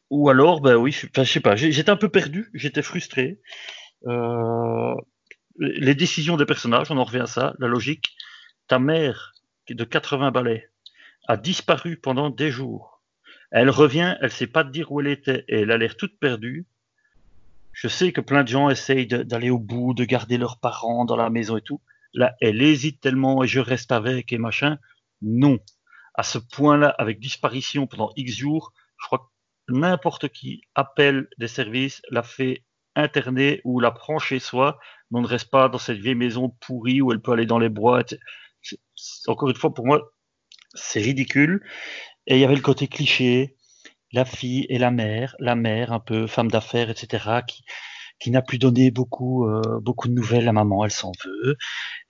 Ou 0.09 0.30
alors, 0.30 0.62
ben 0.62 0.76
oui, 0.76 0.92
je, 0.92 1.07
enfin, 1.07 1.24
je 1.24 1.32
sais 1.32 1.40
pas, 1.40 1.55
j'étais 1.55 1.90
un 1.90 1.96
peu 1.96 2.09
perdu, 2.09 2.50
j'étais 2.55 2.82
frustré. 2.82 3.38
Euh, 4.07 4.94
les 5.59 5.94
décisions 5.94 6.38
des 6.38 6.46
personnages, 6.46 6.90
on 6.90 6.96
en 6.96 7.05
revient 7.05 7.20
à 7.20 7.26
ça, 7.26 7.55
la 7.59 7.68
logique. 7.68 8.16
Ta 8.66 8.78
mère, 8.78 9.34
qui 9.66 9.74
est 9.74 9.76
de 9.76 9.84
80 9.84 10.30
balais, 10.30 10.70
a 11.28 11.36
disparu 11.36 11.98
pendant 11.98 12.30
des 12.30 12.50
jours 12.50 12.91
elle 13.53 13.70
revient, 13.70 14.16
elle 14.20 14.32
sait 14.32 14.46
pas 14.46 14.64
te 14.64 14.70
dire 14.70 14.90
où 14.90 15.00
elle 15.00 15.09
était 15.09 15.44
et 15.46 15.61
elle 15.61 15.70
a 15.70 15.78
l'air 15.78 15.96
toute 15.96 16.18
perdue. 16.18 16.66
Je 17.72 17.86
sais 17.86 18.11
que 18.12 18.22
plein 18.22 18.42
de 18.42 18.48
gens 18.48 18.70
essayent 18.70 19.07
d'aller 19.07 19.50
au 19.50 19.59
bout, 19.59 19.94
de 19.94 20.05
garder 20.05 20.38
leurs 20.38 20.59
parents 20.59 21.05
dans 21.05 21.16
la 21.16 21.30
maison 21.30 21.59
et 21.59 21.62
tout. 21.62 21.80
Là, 22.14 22.34
elle 22.40 22.62
hésite 22.62 23.00
tellement 23.00 23.44
et 23.44 23.46
je 23.46 23.61
reste 23.61 23.92
avec 23.92 24.32
et 24.32 24.38
machin. 24.38 24.78
Non. 25.20 25.59
À 26.14 26.22
ce 26.22 26.38
point-là, 26.38 26.88
avec 26.98 27.20
disparition 27.20 27.86
pendant 27.86 28.12
X 28.16 28.36
jours, 28.36 28.72
je 28.98 29.07
crois 29.07 29.18
que 29.18 29.74
n'importe 29.74 30.28
qui 30.28 30.62
appelle 30.74 31.28
des 31.38 31.48
services, 31.48 32.03
la 32.11 32.22
fait 32.22 32.64
interner 32.96 33.61
ou 33.64 33.80
la 33.80 33.90
prend 33.90 34.18
chez 34.18 34.38
soi, 34.38 34.78
mais 35.11 35.18
on 35.18 35.22
ne 35.22 35.26
reste 35.26 35.50
pas 35.50 35.68
dans 35.68 35.78
cette 35.78 35.98
vieille 35.98 36.14
maison 36.14 36.50
pourrie 36.61 37.00
où 37.03 37.12
elle 37.12 37.20
peut 37.20 37.32
aller 37.32 37.46
dans 37.46 37.59
les 37.59 37.70
bois. 37.70 38.03
encore 39.26 39.48
une 39.48 39.57
fois, 39.57 39.72
pour 39.72 39.86
moi, 39.86 40.12
c'est 40.74 41.00
ridicule. 41.00 41.62
Et 42.26 42.36
il 42.36 42.40
y 42.40 42.44
avait 42.44 42.54
le 42.54 42.60
côté 42.60 42.86
cliché, 42.88 43.56
la 44.12 44.24
fille 44.24 44.66
et 44.68 44.78
la 44.78 44.90
mère, 44.90 45.34
la 45.38 45.54
mère 45.54 45.92
un 45.92 46.00
peu 46.00 46.26
femme 46.26 46.50
d'affaires, 46.50 46.90
etc., 46.90 47.40
qui, 47.46 48.30
n'a 48.30 48.42
plus 48.42 48.58
donné 48.58 48.92
beaucoup, 48.92 49.48
euh, 49.48 49.80
beaucoup 49.80 50.06
de 50.06 50.12
nouvelles 50.14 50.48
à 50.48 50.52
maman, 50.52 50.84
elle 50.84 50.92
s'en 50.92 51.12
veut, 51.24 51.56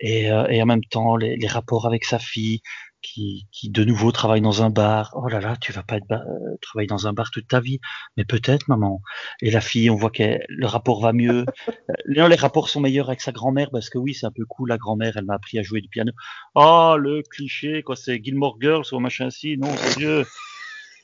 et, 0.00 0.30
euh, 0.30 0.46
et 0.48 0.62
en 0.62 0.66
même 0.66 0.84
temps 0.84 1.16
les, 1.16 1.46
rapports 1.46 1.86
avec 1.86 2.04
sa 2.04 2.18
fille, 2.18 2.60
qui, 3.02 3.46
qui 3.52 3.70
de 3.70 3.84
nouveau 3.84 4.12
travaille 4.12 4.40
dans 4.40 4.62
un 4.62 4.70
bar. 4.70 5.12
Oh 5.14 5.28
là 5.28 5.40
là, 5.40 5.56
tu 5.60 5.72
vas 5.72 5.82
pas 5.82 5.96
être 5.96 6.10
euh, 6.10 6.56
travailler 6.62 6.86
dans 6.86 7.06
un 7.06 7.12
bar 7.12 7.30
toute 7.30 7.48
ta 7.48 7.60
vie, 7.60 7.80
mais 8.16 8.24
peut-être 8.24 8.68
maman. 8.68 9.02
Et 9.40 9.50
la 9.50 9.60
fille, 9.60 9.90
on 9.90 9.96
voit 9.96 10.10
que 10.10 10.38
le 10.48 10.66
rapport 10.66 11.00
va 11.00 11.12
mieux. 11.12 11.44
Là, 12.06 12.28
les 12.28 12.36
rapports 12.36 12.68
sont 12.68 12.80
meilleurs 12.80 13.08
avec 13.08 13.20
sa 13.20 13.32
grand-mère 13.32 13.70
parce 13.70 13.90
que 13.90 13.98
oui, 13.98 14.14
c'est 14.14 14.26
un 14.26 14.30
peu 14.30 14.44
cool. 14.46 14.70
La 14.70 14.78
grand-mère, 14.78 15.16
elle 15.16 15.24
m'a 15.24 15.34
appris 15.34 15.58
à 15.58 15.62
jouer 15.62 15.80
du 15.80 15.88
piano. 15.88 16.12
Oh 16.54 16.96
le 16.98 17.22
cliché, 17.22 17.82
quoi, 17.82 17.96
c'est 17.96 18.22
Gilmore 18.22 18.56
Girls 18.60 18.84
ou 18.92 19.00
machin 19.00 19.30
si, 19.30 19.58
non, 19.58 19.70
c'est 19.76 19.98
Dieu. 19.98 20.24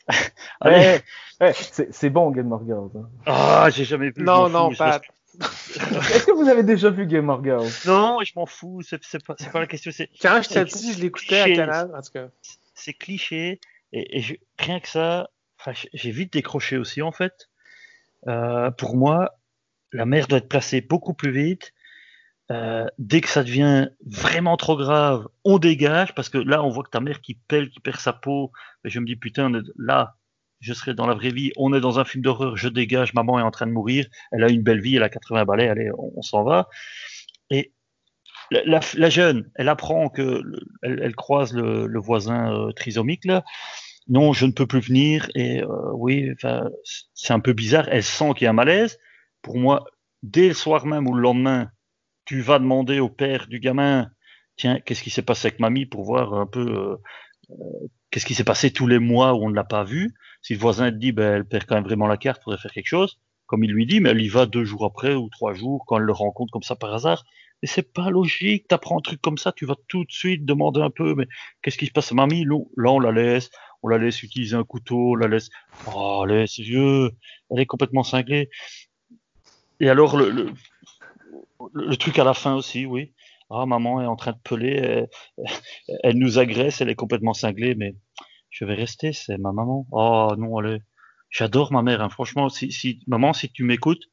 Allez. 0.60 0.76
Ouais, 0.76 1.02
ouais, 1.40 1.52
c'est 1.90 2.10
bon 2.10 2.32
Gilmore 2.32 2.64
Girls. 2.66 2.90
Hein. 2.96 3.08
Ah, 3.26 3.64
oh, 3.66 3.70
j'ai 3.70 3.84
jamais 3.84 4.10
vu. 4.10 4.22
Non, 4.22 4.48
non, 4.48 4.72
pas. 4.74 5.00
Est-ce 5.40 6.26
que 6.26 6.32
vous 6.32 6.48
avez 6.48 6.62
déjà 6.62 6.90
vu 6.90 7.06
Game 7.06 7.28
of 7.28 7.42
Girls 7.44 7.70
Non, 7.86 8.18
je 8.24 8.32
m'en 8.34 8.46
fous, 8.46 8.82
c'est 8.82 9.24
pas, 9.24 9.34
pas, 9.34 9.60
la 9.60 9.66
question. 9.66 9.90
Petit, 9.90 10.92
je 10.92 11.00
l'écoutais 11.00 11.40
à 11.40 11.50
Canal, 11.50 11.94
en 11.94 12.02
tout 12.02 12.12
cas. 12.12 12.28
C'est 12.74 12.92
cliché, 12.92 13.60
et, 13.92 14.18
et 14.18 14.20
je, 14.20 14.34
rien 14.58 14.80
que 14.80 14.88
ça, 14.88 15.30
j'ai 15.92 16.10
vite 16.10 16.32
décroché 16.32 16.76
aussi, 16.76 17.02
en 17.02 17.12
fait. 17.12 17.48
Euh, 18.26 18.70
pour 18.72 18.96
moi, 18.96 19.38
la 19.92 20.06
mère 20.06 20.26
doit 20.26 20.38
être 20.38 20.48
placée 20.48 20.80
beaucoup 20.80 21.14
plus 21.14 21.30
vite. 21.30 21.72
Euh, 22.50 22.86
dès 22.98 23.20
que 23.20 23.28
ça 23.28 23.44
devient 23.44 23.88
vraiment 24.06 24.56
trop 24.56 24.76
grave, 24.76 25.28
on 25.44 25.58
dégage, 25.58 26.14
parce 26.14 26.30
que 26.30 26.38
là, 26.38 26.62
on 26.62 26.70
voit 26.70 26.82
que 26.82 26.90
ta 26.90 27.00
mère 27.00 27.20
qui 27.20 27.34
pèle, 27.34 27.68
qui 27.68 27.80
perd 27.80 27.98
sa 27.98 28.14
peau, 28.14 28.52
et 28.84 28.90
je 28.90 29.00
me 29.00 29.06
dis, 29.06 29.16
putain, 29.16 29.52
là, 29.76 30.16
je 30.60 30.72
serais 30.72 30.94
dans 30.94 31.06
la 31.06 31.14
vraie 31.14 31.30
vie, 31.30 31.52
on 31.56 31.72
est 31.72 31.80
dans 31.80 31.98
un 31.98 32.04
film 32.04 32.22
d'horreur, 32.22 32.56
je 32.56 32.68
dégage, 32.68 33.14
maman 33.14 33.38
est 33.38 33.42
en 33.42 33.50
train 33.50 33.66
de 33.66 33.72
mourir, 33.72 34.06
elle 34.32 34.44
a 34.44 34.48
une 34.48 34.62
belle 34.62 34.80
vie, 34.80 34.96
elle 34.96 35.02
a 35.02 35.08
80 35.08 35.44
balais, 35.44 35.68
allez, 35.68 35.90
on, 35.96 36.22
s'en 36.22 36.42
va. 36.42 36.68
Et 37.50 37.72
la, 38.50 39.10
jeune, 39.10 39.50
elle 39.54 39.68
apprend 39.68 40.08
que 40.08 40.42
elle, 40.82 41.14
croise 41.14 41.54
le, 41.54 42.00
voisin 42.00 42.52
euh, 42.52 42.72
trisomique. 42.72 43.26
Non, 44.08 44.32
je 44.32 44.46
ne 44.46 44.52
peux 44.52 44.66
plus 44.66 44.80
venir. 44.80 45.28
Et 45.34 45.62
euh, 45.62 45.92
oui, 45.92 46.30
c'est 47.14 47.32
un 47.32 47.40
peu 47.40 47.52
bizarre. 47.52 47.88
Elle 47.90 48.02
sent 48.02 48.32
qu'il 48.34 48.44
y 48.44 48.46
a 48.46 48.50
un 48.50 48.54
malaise. 48.54 48.98
Pour 49.42 49.58
moi, 49.58 49.84
dès 50.22 50.48
le 50.48 50.54
soir 50.54 50.86
même 50.86 51.06
ou 51.06 51.14
le 51.14 51.20
lendemain, 51.20 51.70
tu 52.24 52.40
vas 52.40 52.58
demander 52.58 53.00
au 53.00 53.08
père 53.08 53.46
du 53.48 53.60
gamin, 53.60 54.10
tiens, 54.56 54.80
qu'est-ce 54.80 55.02
qui 55.02 55.10
s'est 55.10 55.22
passé 55.22 55.48
avec 55.48 55.60
mamie 55.60 55.86
pour 55.86 56.04
voir 56.04 56.34
un 56.34 56.46
peu 56.46 56.60
euh, 56.60 56.96
qu'est-ce 58.10 58.26
qui 58.26 58.34
s'est 58.34 58.44
passé 58.44 58.70
tous 58.70 58.86
les 58.86 58.98
mois 58.98 59.34
où 59.34 59.44
on 59.44 59.50
ne 59.50 59.54
l'a 59.54 59.64
pas 59.64 59.84
vu? 59.84 60.14
Si 60.42 60.54
le 60.54 60.58
voisin 60.60 60.90
te 60.90 60.96
dit, 60.96 61.12
ben, 61.12 61.34
elle 61.34 61.44
perd 61.44 61.64
quand 61.64 61.74
même 61.74 61.84
vraiment 61.84 62.06
la 62.06 62.16
carte, 62.16 62.42
faudrait 62.42 62.60
faire 62.60 62.72
quelque 62.72 62.88
chose, 62.88 63.20
comme 63.46 63.64
il 63.64 63.70
lui 63.70 63.86
dit, 63.86 64.00
mais 64.00 64.10
elle 64.10 64.22
y 64.22 64.28
va 64.28 64.46
deux 64.46 64.64
jours 64.64 64.84
après 64.84 65.14
ou 65.14 65.28
trois 65.28 65.54
jours 65.54 65.84
quand 65.86 65.98
elle 65.98 66.04
le 66.04 66.12
rencontre 66.12 66.52
comme 66.52 66.62
ça 66.62 66.76
par 66.76 66.94
hasard. 66.94 67.24
Et 67.62 67.66
c'est 67.66 67.92
pas 67.92 68.10
logique. 68.10 68.68
T'apprends 68.68 68.98
un 68.98 69.02
truc 69.02 69.20
comme 69.20 69.38
ça, 69.38 69.52
tu 69.52 69.66
vas 69.66 69.74
tout 69.88 70.04
de 70.04 70.12
suite 70.12 70.44
demander 70.44 70.80
un 70.80 70.90
peu, 70.90 71.14
mais 71.14 71.26
qu'est-ce 71.62 71.78
qui 71.78 71.86
se 71.86 71.92
passe, 71.92 72.12
mamie 72.12 72.44
Là, 72.44 72.90
on 72.90 73.00
la 73.00 73.10
laisse, 73.10 73.50
on 73.82 73.88
la 73.88 73.98
laisse 73.98 74.22
utiliser 74.22 74.54
un 74.54 74.64
couteau, 74.64 75.12
on 75.12 75.14
la 75.16 75.26
laisse. 75.28 75.50
Oh, 75.92 76.22
allez, 76.24 76.46
c'est 76.46 76.62
vieux. 76.62 77.10
Elle 77.50 77.60
est 77.60 77.66
complètement 77.66 78.04
cinglée. 78.04 78.48
Et 79.80 79.88
alors, 79.88 80.16
le, 80.16 80.30
le, 80.30 80.52
le 81.72 81.96
truc 81.96 82.18
à 82.18 82.24
la 82.24 82.34
fin 82.34 82.54
aussi, 82.54 82.86
oui. 82.86 83.12
Ah, 83.50 83.66
maman 83.66 84.02
est 84.02 84.06
en 84.06 84.16
train 84.16 84.32
de 84.32 84.38
peler, 84.44 84.76
elle, 84.76 85.08
elle 86.02 86.18
nous 86.18 86.38
agresse, 86.38 86.80
elle 86.80 86.90
est 86.90 86.94
complètement 86.94 87.32
cinglée, 87.32 87.74
mais 87.74 87.94
je 88.50 88.64
vais 88.64 88.74
rester, 88.74 89.12
c'est 89.12 89.38
ma 89.38 89.52
maman. 89.52 89.86
Oh 89.92 90.34
non, 90.36 90.58
allez. 90.58 90.82
J'adore 91.30 91.72
ma 91.72 91.82
mère, 91.82 92.02
hein. 92.02 92.08
franchement. 92.08 92.48
Si, 92.48 92.72
si, 92.72 93.00
maman, 93.06 93.32
si 93.32 93.50
tu 93.50 93.64
m'écoutes, 93.64 94.10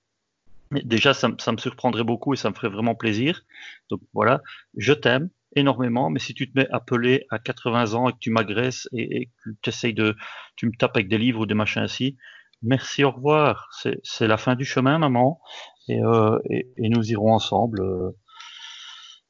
déjà, 0.72 1.14
ça, 1.14 1.30
ça, 1.40 1.52
me 1.52 1.58
surprendrait 1.58 2.04
beaucoup 2.04 2.34
et 2.34 2.38
ça 2.38 2.50
me 2.50 2.56
ferait 2.56 2.70
vraiment 2.70 2.96
plaisir. 2.96 3.44
Donc 3.90 4.02
voilà, 4.14 4.42
je 4.78 4.94
t'aime 4.94 5.30
énormément, 5.56 6.10
mais 6.10 6.20
si 6.20 6.34
tu 6.34 6.52
te 6.52 6.60
mets 6.60 6.68
à 6.72 6.80
peler 6.80 7.26
à 7.30 7.40
80 7.40 7.94
ans 7.94 8.10
et 8.10 8.14
que 8.14 8.20
tu 8.20 8.32
m'agresses 8.32 8.90
et, 8.92 9.22
et, 9.22 9.26
que 9.44 9.50
tu 9.62 9.70
essayes 9.70 9.94
de, 9.94 10.16
tu 10.58 10.68
me 10.68 10.74
tapes 10.78 10.96
avec 10.96 11.08
des 11.08 11.18
livres 11.18 11.42
ou 11.42 11.46
des 11.46 11.54
machins 11.54 11.82
ainsi, 11.82 12.18
merci, 12.62 13.04
au 13.04 13.12
revoir. 13.12 13.70
C'est 14.04 14.28
la 14.28 14.38
fin 14.38 14.56
du 14.56 14.66
chemin, 14.66 14.98
maman, 14.98 15.40
et, 15.88 16.04
euh, 16.04 16.38
et, 16.50 16.68
et 16.78 16.90
nous 16.90 17.10
irons 17.12 17.34
ensemble 17.34 17.82
euh, 17.82 18.12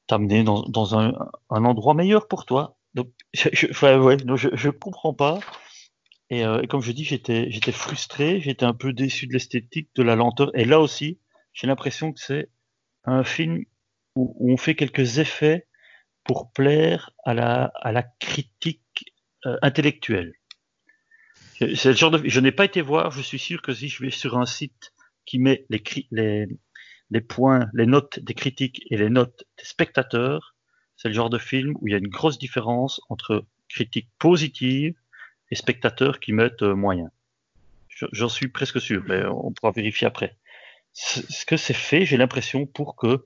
t'amener 0.08 0.44
dans, 0.44 0.64
dans 0.64 0.98
un, 0.98 1.14
un, 1.50 1.66
endroit 1.66 1.94
meilleur 1.94 2.28
pour 2.28 2.46
toi. 2.46 2.78
Donc, 2.94 3.10
je, 3.34 3.50
je, 3.54 3.68
enfin, 3.70 4.00
ouais, 4.00 4.18
je, 4.36 4.50
je 4.54 4.70
comprends 4.70 5.14
pas. 5.14 5.40
Et, 6.30 6.44
euh, 6.44 6.66
comme 6.68 6.82
je 6.82 6.92
dis, 6.92 7.04
j'étais, 7.04 7.52
j'étais 7.52 7.72
frustré, 7.72 8.42
j'étais 8.42 8.66
un 8.66 8.74
peu 8.74 8.94
déçu 8.94 9.28
de 9.28 9.34
l'esthétique, 9.34 9.90
de 9.96 10.04
la 10.04 10.16
lenteur. 10.16 10.52
Et 10.58 10.66
là 10.66 10.80
aussi, 10.80 11.20
j'ai 11.54 11.68
l'impression 11.68 12.14
que 12.14 12.20
c'est 12.20 12.50
un 13.04 13.24
film 13.24 13.64
où, 14.16 14.36
où, 14.40 14.52
on 14.54 14.58
fait 14.58 14.76
quelques 14.76 15.20
effets 15.20 15.68
pour 16.24 16.52
plaire 16.52 17.12
à 17.24 17.34
la, 17.34 17.72
à 17.82 17.92
la 17.92 18.04
critique 18.04 19.14
euh, 19.46 19.58
intellectuelle. 19.62 20.34
C'est 21.60 21.86
le 21.86 21.94
genre 21.94 22.12
de, 22.12 22.28
je 22.28 22.40
n'ai 22.40 22.52
pas 22.52 22.66
été 22.66 22.82
voir. 22.82 23.12
Je 23.12 23.22
suis 23.22 23.40
sûr 23.40 23.62
que 23.62 23.74
si 23.74 23.88
je 23.88 24.04
vais 24.04 24.10
sur 24.10 24.38
un 24.38 24.46
site 24.46 24.94
qui 25.26 25.40
met 25.40 25.66
les, 25.70 25.82
les, 26.12 26.48
les 27.16 27.22
points, 27.22 27.70
les 27.74 27.86
notes 27.86 28.20
des 28.20 28.34
critiques 28.34 28.82
et 28.92 28.98
les 28.98 29.10
notes 29.10 29.46
des 29.58 29.64
spectateurs, 29.64 30.54
c'est 30.98 31.08
le 31.08 31.14
genre 31.14 31.30
de 31.30 31.38
film 31.38 31.74
où 31.80 31.88
il 31.88 31.92
y 31.92 31.96
a 31.96 31.98
une 31.98 32.10
grosse 32.10 32.38
différence 32.38 33.00
entre 33.08 33.46
critiques 33.70 34.10
positives 34.20 34.98
et 35.50 35.56
spectateurs 35.56 36.20
qui 36.20 36.34
mettent 36.34 36.64
euh, 36.64 36.76
moyen. 36.76 37.10
J'en 38.12 38.28
suis 38.28 38.50
presque 38.50 38.82
sûr, 38.82 39.02
mais 39.08 39.24
on 39.26 39.54
pourra 39.54 39.72
vérifier 39.72 40.06
après. 40.06 40.36
Ce 40.92 41.46
que 41.46 41.56
c'est 41.56 41.74
fait, 41.90 42.06
j'ai 42.06 42.18
l'impression, 42.18 42.66
pour 42.66 42.98
que 42.98 43.26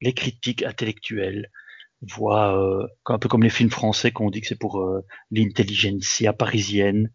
les 0.00 0.14
critiques 0.14 0.64
intellectuelles 0.64 1.48
voient, 2.02 2.60
euh, 2.60 2.88
un 3.06 3.20
peu 3.20 3.28
comme 3.28 3.44
les 3.44 3.50
films 3.50 3.70
français 3.70 4.10
qu'on 4.10 4.30
dit 4.30 4.40
que 4.40 4.48
c'est 4.48 4.58
pour 4.58 4.80
euh, 4.80 5.04
l'intelligentsia 5.30 6.32
parisienne, 6.32 7.12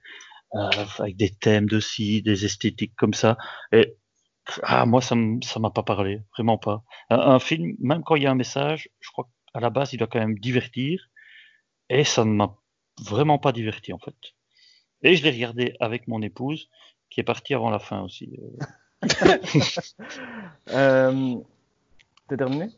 euh, 0.56 0.70
avec 1.00 1.18
des 1.18 1.32
thèmes 1.32 1.68
de 1.68 1.82
ci, 1.82 2.22
des 2.22 2.46
esthétiques 2.46 2.96
comme 2.96 3.14
ça. 3.14 3.38
Ah, 4.64 4.86
moi, 4.86 5.02
ça 5.02 5.16
ça 5.44 5.60
m'a 5.60 5.70
pas 5.70 5.84
parlé, 5.84 6.22
vraiment 6.36 6.58
pas. 6.58 6.84
Un, 7.10 7.20
un, 7.20 7.40
film, 7.40 7.76
même 7.80 8.04
quand 8.04 8.16
il 8.16 8.24
y 8.24 8.28
a 8.28 8.32
un 8.32 8.36
message, 8.36 8.90
je 9.00 9.10
crois 9.12 9.28
qu'à 9.54 9.60
la 9.60 9.70
base, 9.70 9.94
il 9.94 9.98
doit 9.98 10.08
quand 10.08 10.20
même 10.20 10.38
divertir, 10.38 11.10
et 11.90 12.04
ça 12.04 12.26
ne 12.26 12.32
m'a 12.32 12.56
vraiment 13.02 13.40
pas 13.40 13.52
diverti 13.52 13.94
en 13.94 14.00
fait. 14.00 14.16
Et 15.02 15.16
je 15.16 15.24
l'ai 15.24 15.32
regardé 15.32 15.76
avec 15.80 16.08
mon 16.08 16.22
épouse, 16.22 16.70
qui 17.10 17.20
est 17.20 17.24
partie 17.24 17.54
avant 17.54 17.70
la 17.70 17.80
fin 17.80 18.02
aussi. 18.02 18.40
euh, 20.70 21.36
T'es 22.28 22.38
terminé? 22.38 22.70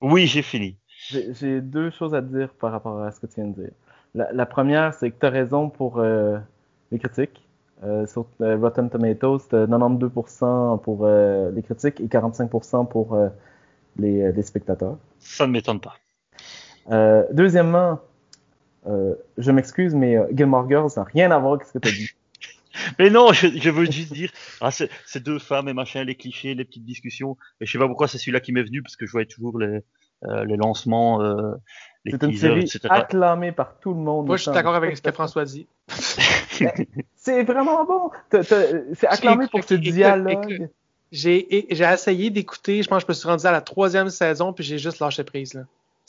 Oui, 0.00 0.26
j'ai 0.26 0.42
fini. 0.42 0.76
J'ai 1.08 1.60
deux 1.60 1.90
choses 1.90 2.14
à 2.14 2.20
dire 2.20 2.52
par 2.54 2.72
rapport 2.72 3.00
à 3.02 3.10
ce 3.12 3.20
que 3.20 3.26
tu 3.26 3.36
viens 3.36 3.46
de 3.46 3.62
dire. 3.62 3.72
La, 4.14 4.32
la 4.32 4.46
première, 4.46 4.92
c'est 4.94 5.10
que 5.10 5.18
tu 5.18 5.26
as 5.26 5.30
raison 5.30 5.70
pour 5.70 5.98
euh, 5.98 6.38
les 6.90 6.98
critiques. 6.98 7.40
Euh, 7.82 8.06
sur 8.06 8.26
euh, 8.42 8.58
Rotten 8.58 8.90
Tomatoes, 8.90 9.38
c'était 9.38 9.64
92% 9.64 10.82
pour 10.82 11.06
euh, 11.06 11.50
les 11.50 11.62
critiques 11.62 12.00
et 12.00 12.08
45% 12.08 12.86
pour 12.86 13.14
euh, 13.14 13.28
les, 13.96 14.32
les, 14.32 14.42
spectateurs. 14.42 14.98
Ça 15.18 15.46
ne 15.46 15.52
m'étonne 15.52 15.80
pas. 15.80 15.94
deuxièmement, 17.32 18.00
je 18.86 19.50
m'excuse, 19.50 19.94
mais 19.94 20.16
Gilmore 20.32 20.68
Girls 20.68 20.90
n'a 20.96 21.04
rien 21.04 21.30
à 21.30 21.38
voir 21.38 21.54
avec 21.54 21.66
ce 21.66 21.72
que 21.72 21.78
tu 21.78 21.88
as 21.88 21.92
dit. 21.92 22.10
Mais 22.98 23.10
non, 23.10 23.32
je, 23.32 23.48
je, 23.48 23.68
veux 23.68 23.84
juste 23.90 24.12
dire, 24.12 24.30
ah, 24.60 24.70
ces 24.70 25.20
deux 25.20 25.40
femmes 25.40 25.68
et 25.68 25.72
machin, 25.72 26.04
les 26.04 26.14
clichés, 26.14 26.54
les 26.54 26.64
petites 26.64 26.84
discussions. 26.84 27.36
Et 27.60 27.66
je 27.66 27.72
sais 27.72 27.78
pas 27.78 27.88
pourquoi 27.88 28.06
c'est 28.06 28.16
celui-là 28.16 28.40
qui 28.40 28.52
m'est 28.52 28.62
venu, 28.62 28.80
parce 28.80 28.94
que 28.96 29.06
je 29.06 29.10
voyais 29.10 29.26
toujours 29.26 29.58
les, 29.58 29.80
euh, 30.24 30.44
les 30.44 30.56
lancements, 30.56 31.22
euh, 31.22 31.54
les 32.04 32.12
C'est 32.12 32.22
une 32.24 32.36
série 32.36 32.60
etc. 32.60 32.80
acclamée 32.90 33.52
par 33.52 33.78
tout 33.80 33.94
le 33.94 34.00
monde. 34.00 34.26
Moi, 34.26 34.36
je 34.36 34.42
suis 34.42 34.52
d'accord 34.52 34.74
avec 34.74 34.94
ce 34.94 35.00
que 35.00 35.12
François 35.12 35.46
dit. 35.46 35.66
c'est 37.16 37.42
vraiment 37.42 37.84
bon. 37.84 38.10
C'est 38.30 39.06
acclamé 39.06 39.46
pour 39.48 39.64
ce 39.64 39.74
dialogue. 39.74 40.68
J'ai 41.12 41.66
essayé 41.70 42.30
d'écouter, 42.30 42.82
je 42.82 42.88
pense 42.88 43.02
que 43.04 43.12
je 43.12 43.12
me 43.12 43.20
suis 43.20 43.28
rendu 43.28 43.46
à 43.46 43.52
la 43.52 43.60
troisième 43.60 44.10
saison, 44.10 44.52
puis 44.52 44.64
j'ai 44.64 44.78
juste 44.78 45.00
lâché 45.00 45.24
prise. 45.24 45.54
Là. 45.54 45.62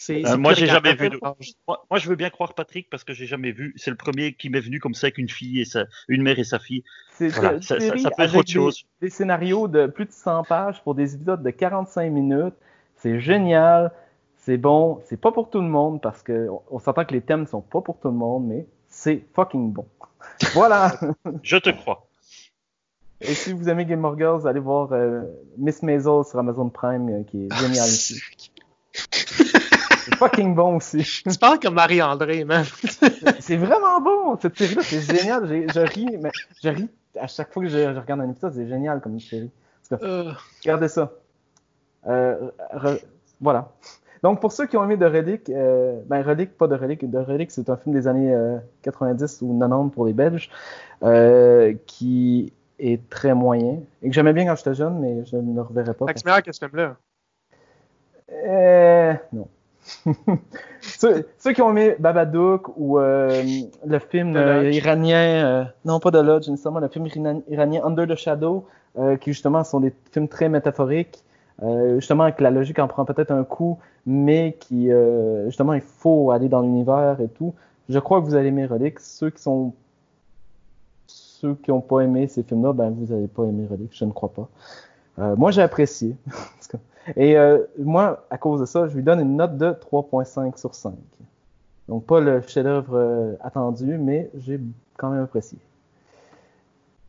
Euh, 0.09 0.37
moi, 0.37 0.53
j'ai 0.53 0.67
jamais 0.67 0.95
vu. 0.95 1.09
De... 1.09 1.19
Moi, 1.21 1.85
moi, 1.89 1.99
je 1.99 2.09
veux 2.09 2.15
bien 2.15 2.29
croire 2.29 2.53
Patrick 2.53 2.89
parce 2.89 3.03
que 3.03 3.13
j'ai 3.13 3.25
jamais 3.25 3.51
vu. 3.51 3.73
C'est 3.77 3.91
le 3.91 3.97
premier 3.97 4.33
qui 4.33 4.49
m'est 4.49 4.59
venu 4.59 4.79
comme 4.79 4.93
ça 4.93 5.07
avec 5.07 5.17
une 5.17 5.29
fille 5.29 5.61
et 5.61 5.65
sa, 5.65 5.85
une 6.07 6.23
mère 6.23 6.39
et 6.39 6.43
sa 6.43 6.59
fille. 6.59 6.83
Voilà. 7.19 7.61
Ça, 7.61 7.79
ça, 7.79 7.97
ça, 7.97 8.09
peut 8.11 8.23
être 8.23 8.35
autre 8.35 8.45
des, 8.45 8.53
chose. 8.53 8.83
Des 9.01 9.09
scénarios 9.09 9.67
de 9.67 9.87
plus 9.87 10.05
de 10.05 10.11
100 10.11 10.43
pages 10.45 10.81
pour 10.83 10.95
des 10.95 11.13
épisodes 11.13 11.43
de 11.43 11.49
45 11.49 12.11
minutes. 12.11 12.55
C'est 12.97 13.19
génial. 13.19 13.91
C'est 14.37 14.57
bon. 14.57 15.01
C'est 15.05 15.19
pas 15.19 15.31
pour 15.31 15.49
tout 15.49 15.61
le 15.61 15.67
monde 15.67 16.01
parce 16.01 16.23
que 16.23 16.47
on 16.71 16.79
s'entend 16.79 17.05
que 17.05 17.13
les 17.13 17.21
thèmes 17.21 17.45
sont 17.45 17.61
pas 17.61 17.81
pour 17.81 17.99
tout 17.99 18.07
le 18.07 18.15
monde, 18.15 18.47
mais 18.47 18.65
c'est 19.01 19.25
fucking 19.33 19.73
bon. 19.73 19.87
Voilà. 20.53 20.91
je 21.41 21.57
te 21.57 21.69
crois. 21.71 22.07
Et 23.19 23.33
si 23.33 23.53
vous 23.53 23.69
aimez 23.69 23.85
Game 23.85 24.05
of 24.05 24.17
Girls, 24.17 24.47
allez 24.47 24.59
voir 24.59 24.91
euh, 24.91 25.23
Miss 25.57 25.81
Maisel 25.81 26.23
sur 26.23 26.37
Amazon 26.39 26.69
Prime, 26.69 27.09
euh, 27.09 27.23
qui 27.23 27.45
est 27.45 27.55
génial 27.55 27.85
aussi. 27.85 28.21
C'est 28.93 30.15
fucking 30.15 30.55
bon 30.55 30.77
aussi. 30.77 31.03
Tu 31.03 31.37
parles 31.39 31.59
comme 31.59 31.75
Marie-André, 31.75 32.43
man. 32.43 32.65
c'est 33.39 33.57
vraiment 33.57 34.01
bon. 34.01 34.37
Cette 34.39 34.57
série-là, 34.57 34.81
c'est 34.83 35.01
génial. 35.01 35.47
Je 35.47 35.79
ris, 35.79 36.17
mais 36.19 36.31
je 36.63 36.69
ris 36.69 36.89
à 37.19 37.27
chaque 37.27 37.53
fois 37.53 37.63
que 37.63 37.69
je, 37.69 37.77
je 37.77 37.99
regarde 37.99 38.21
un 38.21 38.29
épisode. 38.29 38.53
C'est 38.53 38.67
génial 38.67 39.01
comme 39.01 39.19
série. 39.19 39.51
Euh... 39.91 40.31
Regardez 40.63 40.87
ça. 40.87 41.11
Euh, 42.07 42.49
re, 42.71 42.97
voilà. 43.39 43.71
Donc, 44.23 44.39
pour 44.39 44.51
ceux 44.51 44.67
qui 44.67 44.77
ont 44.77 44.83
aimé 44.83 44.97
The 44.97 45.11
Relic, 45.11 45.49
euh, 45.49 45.99
ben 46.05 46.21
Relic, 46.21 46.57
pas 46.57 46.67
de 46.67 46.75
Relic, 46.75 46.99
The 46.99 47.15
Relic, 47.15 47.51
c'est 47.51 47.69
un 47.69 47.77
film 47.77 47.95
des 47.95 48.07
années 48.07 48.33
euh, 48.33 48.57
90 48.83 49.41
ou 49.41 49.57
90 49.59 49.91
pour 49.93 50.05
les 50.05 50.13
Belges, 50.13 50.49
euh, 51.03 51.73
qui 51.87 52.53
est 52.79 53.09
très 53.09 53.33
moyen 53.33 53.79
et 54.01 54.09
que 54.09 54.13
j'aimais 54.13 54.33
bien 54.33 54.45
quand 54.45 54.55
j'étais 54.55 54.73
jeune, 54.73 54.99
mais 54.99 55.25
je 55.25 55.37
ne 55.37 55.55
le 55.55 55.61
reverrai 55.61 55.93
pas. 55.93 56.05
C'est 56.15 56.25
meilleur 56.25 56.43
que 56.43 56.51
ce 56.51 56.59
film-là. 56.59 56.97
Euh, 58.31 59.13
non. 59.33 59.47
ceux, 60.81 61.27
ceux, 61.39 61.53
qui 61.53 61.61
ont 61.61 61.71
aimé 61.71 61.95
Babadook 61.97 62.77
ou 62.77 62.99
euh, 62.99 63.43
le 63.85 63.99
film 63.99 64.35
euh, 64.35 64.69
iranien, 64.69 65.45
euh, 65.45 65.63
non 65.85 65.99
pas 65.99 66.11
de 66.11 66.19
Lodge 66.19 66.47
nécessairement, 66.49 66.79
le 66.79 66.87
film 66.87 67.07
iranien 67.49 67.81
Under 67.83 68.07
the 68.07 68.15
Shadow, 68.15 68.67
euh, 68.97 69.17
qui 69.17 69.31
justement 69.33 69.63
sont 69.63 69.79
des 69.79 69.93
films 70.11 70.27
très 70.27 70.49
métaphoriques, 70.49 71.23
euh, 71.63 71.95
justement 71.95 72.31
que 72.31 72.43
la 72.43 72.51
logique 72.51 72.79
en 72.79 72.87
prend 72.87 73.05
peut-être 73.05 73.31
un 73.31 73.43
coup, 73.43 73.79
mais 74.05 74.57
qui 74.59 74.89
justement 75.45 75.73
il 75.73 75.81
faut 75.81 76.31
aller 76.31 76.49
dans 76.49 76.61
l'univers 76.61 77.21
et 77.21 77.27
tout. 77.27 77.53
Je 77.89 77.99
crois 77.99 78.21
que 78.21 78.25
vous 78.25 78.35
allez 78.35 78.47
aimer 78.47 78.65
Relic. 78.65 78.99
Ceux 78.99 79.29
qui 79.29 79.41
sont 79.41 79.73
ceux 81.07 81.55
qui 81.55 81.71
n'ont 81.71 81.81
pas 81.81 82.01
aimé 82.01 82.27
ces 82.27 82.43
films-là, 82.43 82.73
ben 82.73 82.91
vous 82.91 83.13
n'allez 83.13 83.27
pas 83.27 83.43
aimer 83.43 83.67
Relic, 83.69 83.89
je 83.93 84.05
ne 84.05 84.11
crois 84.11 84.31
pas. 84.33 85.35
moi 85.35 85.51
j'ai 85.51 85.61
apprécié. 85.61 86.15
Et 87.15 87.37
euh, 87.37 87.65
moi, 87.79 88.25
à 88.29 88.37
cause 88.37 88.61
de 88.61 88.65
ça, 88.65 88.87
je 88.87 88.95
lui 88.95 89.03
donne 89.03 89.19
une 89.19 89.35
note 89.35 89.57
de 89.57 89.71
3.5 89.71 90.57
sur 90.59 90.75
5. 90.75 90.93
Donc 91.87 92.05
pas 92.05 92.19
le 92.19 92.41
chef-d'œuvre 92.41 92.95
euh, 92.95 93.35
attendu, 93.41 93.97
mais 93.97 94.29
j'ai 94.35 94.59
quand 94.97 95.09
même 95.09 95.23
apprécié. 95.23 95.57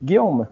Guillaume? 0.03 0.47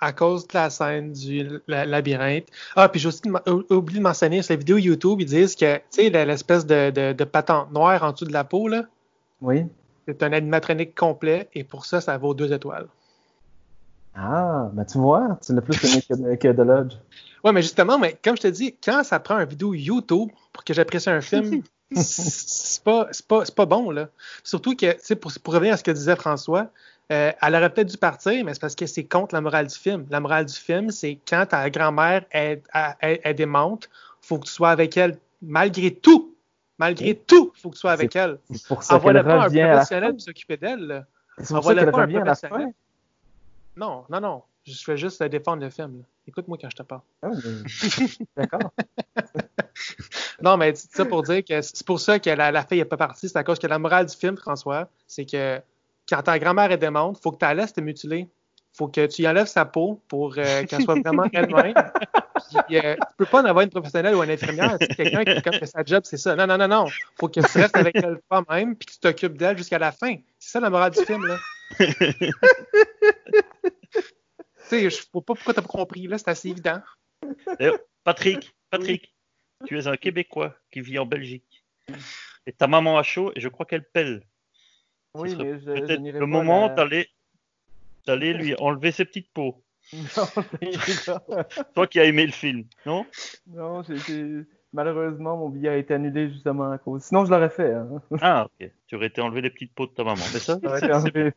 À 0.00 0.12
cause 0.12 0.46
de 0.46 0.54
la 0.54 0.68
scène 0.68 1.12
du 1.12 1.48
labyrinthe. 1.66 2.46
Ah, 2.74 2.88
puis 2.88 3.00
j'ai 3.00 3.08
aussi 3.08 3.22
oublié 3.70 3.98
de 3.98 4.02
mentionner 4.02 4.42
sur 4.42 4.52
la 4.52 4.58
vidéo 4.58 4.76
YouTube, 4.76 5.20
ils 5.20 5.26
disent 5.26 5.56
que, 5.56 5.76
tu 5.76 5.82
sais, 5.90 6.10
l'espèce 6.10 6.66
de, 6.66 6.90
de, 6.90 7.12
de, 7.14 7.24
patente 7.24 7.72
noire 7.72 8.02
en 8.02 8.12
dessous 8.12 8.26
de 8.26 8.32
la 8.32 8.44
peau, 8.44 8.68
là. 8.68 8.84
Oui. 9.40 9.64
C'est 10.06 10.22
un 10.22 10.32
animatronique 10.32 10.94
complet, 10.94 11.48
et 11.54 11.64
pour 11.64 11.86
ça, 11.86 12.00
ça 12.00 12.18
vaut 12.18 12.34
deux 12.34 12.52
étoiles. 12.52 12.88
Ah, 14.14 14.70
ben 14.72 14.84
tu 14.84 14.98
vois, 14.98 15.38
tu 15.44 15.54
l'as 15.54 15.60
plus 15.60 15.82
aimé 15.84 16.02
que, 16.08 16.36
que 16.36 16.52
The 16.52 16.66
Lodge. 16.66 16.94
Ouais, 17.44 17.52
mais 17.52 17.62
justement, 17.62 17.98
mais 17.98 18.18
comme 18.24 18.36
je 18.36 18.42
te 18.42 18.48
dis, 18.48 18.74
quand 18.82 19.04
ça 19.04 19.20
prend 19.20 19.38
une 19.38 19.48
vidéo 19.48 19.74
YouTube 19.74 20.30
pour 20.52 20.64
que 20.64 20.72
j'apprécie 20.72 21.10
un 21.10 21.20
film, 21.20 21.62
c'est 21.94 22.82
pas, 22.82 23.08
pas, 23.28 23.44
pas 23.54 23.66
bon, 23.66 23.90
là. 23.90 24.08
Surtout 24.42 24.74
que, 24.74 24.92
tu 24.92 24.98
sais, 25.00 25.16
pour, 25.16 25.32
pour 25.42 25.54
revenir 25.54 25.74
à 25.74 25.76
ce 25.76 25.84
que 25.84 25.90
disait 25.90 26.16
François, 26.16 26.70
euh, 27.12 27.32
elle 27.40 27.54
aurait 27.54 27.72
peut-être 27.72 27.88
dû 27.88 27.98
partir, 27.98 28.44
mais 28.44 28.54
c'est 28.54 28.60
parce 28.60 28.74
que 28.74 28.86
c'est 28.86 29.04
contre 29.04 29.34
la 29.34 29.40
morale 29.40 29.66
du 29.68 29.74
film. 29.74 30.06
La 30.10 30.20
morale 30.20 30.46
du 30.46 30.54
film, 30.54 30.90
c'est 30.90 31.18
quand 31.28 31.46
ta 31.46 31.68
grand-mère 31.70 32.24
est, 32.32 32.62
est, 32.74 33.20
est, 33.24 33.34
démente, 33.34 33.88
faut 34.20 34.38
que 34.38 34.46
tu 34.46 34.52
sois 34.52 34.70
avec 34.70 34.96
elle 34.96 35.18
malgré 35.40 35.94
tout. 35.94 36.32
Malgré 36.78 37.14
tout, 37.14 37.52
faut 37.56 37.70
que 37.70 37.74
tu 37.76 37.80
sois 37.80 37.92
avec 37.92 38.14
elle. 38.16 38.38
C'est 38.52 38.66
pour 38.66 38.82
ça 38.82 38.96
Envoie-le 38.96 39.20
qu'elle 39.20 39.28
pas 39.28 39.44
un 39.44 39.48
professionnel 39.48 40.12
pour 40.12 40.20
s'occuper 40.20 40.56
d'elle. 40.58 40.80
là. 40.80 41.04
C'est 41.38 41.38
pour 41.38 41.46
ça 41.46 41.58
Envoie-le 41.58 41.80
qu'elle 41.84 41.92
pas 41.92 42.02
un 42.02 42.08
professionnel. 42.08 42.68
Non, 43.76 44.04
non, 44.10 44.20
non. 44.20 44.42
Je 44.66 44.84
fais 44.84 44.96
juste 44.96 45.22
défendre 45.22 45.62
le 45.62 45.70
film. 45.70 46.02
Écoute-moi 46.26 46.58
quand 46.60 46.68
je 46.68 46.76
te 46.76 46.82
parle. 46.82 47.02
Ah, 47.22 47.30
D'accord. 48.36 48.72
Non, 50.42 50.56
mais 50.56 50.74
c'est 50.74 50.92
ça 50.92 51.04
pour 51.04 51.22
dire 51.22 51.42
que 51.44 51.62
c'est 51.62 51.84
pour 51.86 51.98
ça 52.00 52.18
que 52.18 52.28
la, 52.30 52.50
la 52.50 52.64
fille 52.64 52.78
n'est 52.78 52.84
pas 52.84 52.96
partie. 52.96 53.28
C'est 53.28 53.38
à 53.38 53.44
cause 53.44 53.58
que 53.58 53.66
la 53.66 53.78
morale 53.78 54.06
du 54.06 54.14
film, 54.14 54.36
François, 54.36 54.88
c'est 55.06 55.24
que 55.24 55.60
quand 56.08 56.22
ta 56.22 56.38
grand-mère 56.38 56.70
est 56.70 56.78
démonte, 56.78 57.20
faut 57.22 57.32
que 57.32 57.38
tu 57.38 57.44
la 57.44 57.54
laisses 57.54 57.72
te 57.72 57.80
mutiler. 57.80 58.28
faut 58.72 58.88
que 58.88 59.06
tu 59.06 59.22
y 59.22 59.28
enlèves 59.28 59.46
sa 59.46 59.64
peau 59.64 60.02
pour 60.08 60.34
euh, 60.38 60.64
qu'elle 60.68 60.82
soit 60.82 61.00
vraiment 61.00 61.24
elle-même. 61.32 61.74
Puis, 62.66 62.78
euh, 62.78 62.94
tu 62.94 63.16
peux 63.16 63.26
pas 63.26 63.42
en 63.42 63.46
avoir 63.46 63.64
une 63.64 63.70
professionnelle 63.70 64.14
ou 64.14 64.22
une 64.22 64.30
infirmière. 64.30 64.76
C'est 64.80 64.94
quelqu'un 64.94 65.24
qui 65.24 65.42
comme 65.42 65.58
que 65.58 65.66
sa 65.66 65.82
job, 65.84 66.02
c'est 66.04 66.16
ça. 66.16 66.36
Non, 66.36 66.46
non, 66.46 66.58
non, 66.58 66.68
non. 66.68 66.86
faut 67.18 67.28
que 67.28 67.40
tu 67.40 67.58
restes 67.58 67.76
avec 67.76 67.96
elle 67.96 68.20
toi-même 68.28 68.76
puis 68.76 68.86
que 68.86 68.92
tu 68.92 68.98
t'occupes 68.98 69.36
d'elle 69.36 69.56
jusqu'à 69.56 69.78
la 69.78 69.92
fin. 69.92 70.16
C'est 70.38 70.50
ça 70.50 70.60
la 70.60 70.70
morale 70.70 70.92
du 70.92 71.04
film, 71.04 71.26
là. 71.26 71.38
tu 71.78 71.86
sais, 74.58 74.84
je 74.84 74.90
sais 74.90 75.04
pas 75.12 75.20
pourquoi 75.20 75.54
t'as 75.54 75.62
pas 75.62 75.68
compris, 75.68 76.06
là. 76.06 76.18
C'est 76.18 76.28
assez 76.28 76.50
évident. 76.50 76.80
D'ailleurs, 77.58 77.78
Patrick, 78.04 78.54
Patrick, 78.70 79.14
tu 79.64 79.78
es 79.78 79.86
un 79.86 79.96
Québécois 79.96 80.54
qui 80.70 80.80
vit 80.80 80.98
en 80.98 81.06
Belgique. 81.06 81.64
Et 82.46 82.52
ta 82.52 82.66
maman 82.66 82.98
a 82.98 83.02
chaud 83.02 83.32
et 83.34 83.40
je 83.40 83.48
crois 83.48 83.66
qu'elle 83.66 83.84
pelle. 83.84 84.22
Oui, 85.18 85.30
Ce 85.30 85.36
mais 85.36 85.58
je, 85.58 85.64
je 85.66 86.12
le 86.12 86.18
pas 86.20 86.26
moment 86.26 86.68
la- 86.68 86.74
d'aller 86.74 87.08
d'aller 88.06 88.32
lui 88.34 88.54
enlever 88.60 88.92
ses 88.92 89.04
petites 89.04 89.32
peaux. 89.32 89.62
Non. 89.92 90.26
Toi 91.74 91.86
qui 91.86 92.00
as 92.00 92.04
aimé 92.04 92.26
le 92.26 92.32
film, 92.32 92.64
non? 92.84 93.06
Non, 93.46 93.82
été... 93.82 94.42
malheureusement, 94.72 95.36
mon 95.36 95.48
billet 95.48 95.68
a 95.68 95.76
été 95.76 95.94
annulé 95.94 96.28
justement 96.30 96.72
à 96.72 96.78
cause. 96.78 97.02
Sinon, 97.04 97.24
je 97.24 97.30
l'aurais 97.30 97.50
fait. 97.50 97.72
Hein. 97.72 98.02
Ah, 98.20 98.46
ok. 98.60 98.70
Tu 98.88 98.96
aurais 98.96 99.06
été 99.06 99.20
enlever 99.20 99.42
les 99.42 99.50
petites 99.50 99.72
peaux 99.74 99.86
de 99.86 99.92
ta 99.92 100.02
maman. 100.02 100.22
Mais 100.32 100.40
ça, 100.40 100.58
enlevé. 100.92 101.32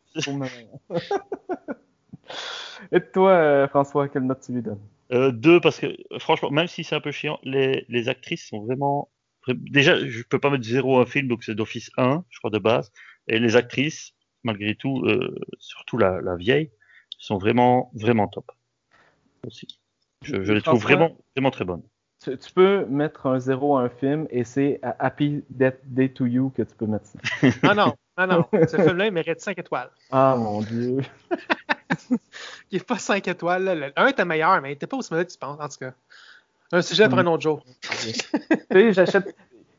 Et 2.91 3.01
toi, 3.01 3.31
euh, 3.31 3.67
François, 3.67 4.07
quelle 4.09 4.23
note 4.23 4.41
tu 4.45 4.53
lui 4.53 4.61
donnes? 4.61 4.79
Euh, 5.11 5.31
deux, 5.31 5.59
parce 5.59 5.79
que 5.79 5.87
franchement, 6.19 6.49
même 6.51 6.67
si 6.67 6.83
c'est 6.83 6.95
un 6.95 7.01
peu 7.01 7.11
chiant, 7.11 7.39
les, 7.43 7.85
les 7.89 8.09
actrices 8.09 8.47
sont 8.47 8.63
vraiment. 8.65 9.09
vra- 9.47 9.55
Déjà, 9.71 9.97
je 10.05 10.23
peux 10.23 10.39
pas 10.39 10.49
mettre 10.49 10.63
zéro 10.65 10.97
à 10.99 11.01
un 11.03 11.05
film, 11.05 11.27
donc 11.27 11.43
c'est 11.43 11.55
d'office 11.55 11.91
1, 11.97 12.23
je 12.29 12.37
crois, 12.39 12.51
de 12.51 12.59
base. 12.59 12.91
Et 13.29 13.39
les 13.39 13.55
actrices, 13.55 14.13
malgré 14.43 14.75
tout, 14.75 15.03
euh, 15.05 15.35
surtout 15.59 15.97
la, 15.97 16.19
la 16.21 16.35
vieille, 16.35 16.71
sont 17.17 17.37
vraiment, 17.37 17.91
vraiment 17.93 18.27
top. 18.27 18.51
Aussi. 19.45 19.67
Je, 20.23 20.43
je 20.43 20.51
les 20.51 20.61
trouve 20.61 20.81
vraiment, 20.81 21.15
vraiment 21.35 21.51
très 21.51 21.63
bonnes. 21.63 21.83
tu, 22.21 22.37
tu 22.37 22.51
peux 22.51 22.85
mettre 22.85 23.27
un 23.27 23.39
zéro 23.39 23.77
à 23.77 23.83
un 23.83 23.89
film 23.89 24.27
et 24.31 24.43
c'est 24.43 24.79
à 24.81 24.95
Happy 24.99 25.43
Death 25.49 25.79
Day 25.85 26.09
to 26.09 26.25
You 26.25 26.51
que 26.55 26.63
tu 26.63 26.75
peux 26.75 26.87
mettre 26.87 27.05
ça. 27.05 27.19
Non, 27.63 27.75
non, 27.75 27.93
non, 28.17 28.27
non. 28.27 28.45
Ce 28.67 28.75
film-là, 28.75 29.05
il 29.05 29.13
mérite 29.13 29.39
5 29.39 29.57
étoiles. 29.57 29.89
Ah 30.11 30.35
mon 30.37 30.61
dieu. 30.61 30.97
Il 32.71 32.77
n'est 32.77 32.83
pas 32.83 32.97
5 32.97 33.27
étoiles. 33.27 33.63
Là. 33.63 33.75
Le 33.75 33.91
1 33.95 34.07
était 34.07 34.25
meilleur, 34.25 34.61
mais 34.61 34.69
il 34.69 34.71
n'était 34.73 34.87
pas 34.87 34.97
aussi 34.97 35.11
mauvais 35.11 35.25
que 35.25 35.31
tu 35.31 35.37
penses, 35.37 35.59
en 35.59 35.67
tout 35.67 35.77
cas. 35.79 35.93
Un 36.71 36.81
sujet 36.81 37.09
pour 37.09 37.17
un 37.17 37.25
autre 37.25 37.41
jour. 37.41 37.63
tu 37.81 38.13
sais, 38.71 38.93
j'achète. 38.93 39.35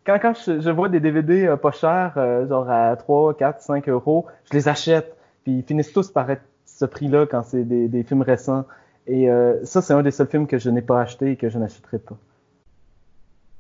Quand, 0.07 0.18
quand 0.20 0.32
je, 0.46 0.61
je 0.61 0.70
vois 0.70 0.88
des 0.88 1.01
DVD 1.01 1.46
euh, 1.46 1.57
pas 1.57 1.72
chers, 1.72 2.14
euh, 2.16 2.48
genre 2.48 2.68
à 2.70 2.96
3, 2.96 3.34
4, 3.36 3.61
5 3.61 3.88
euros, 3.88 4.26
je 4.51 4.57
les 4.57 4.68
achète. 4.68 5.16
Puis 5.44 5.59
ils 5.59 5.62
finissent 5.62 5.92
tous 5.92 6.11
par 6.11 6.30
être 6.30 6.42
ce 6.66 6.84
prix-là 6.84 7.26
quand 7.26 7.42
c'est 7.42 7.64
des, 7.64 7.88
des 7.88 8.03
films 8.03 8.22
récents. 8.22 8.64
Et 9.07 9.30
euh, 9.30 9.64
ça, 9.64 9.82
c'est 9.82 9.92
un 9.92 10.03
des 10.03 10.11
seuls 10.11 10.28
films 10.28 10.46
que 10.46 10.59
je 10.59 10.70
n'ai 10.70 10.82
pas 10.82 11.01
acheté 11.01 11.32
et 11.32 11.36
que 11.36 11.48
je 11.48 11.59
n'achèterai 11.59 11.98
pas. 11.98 12.16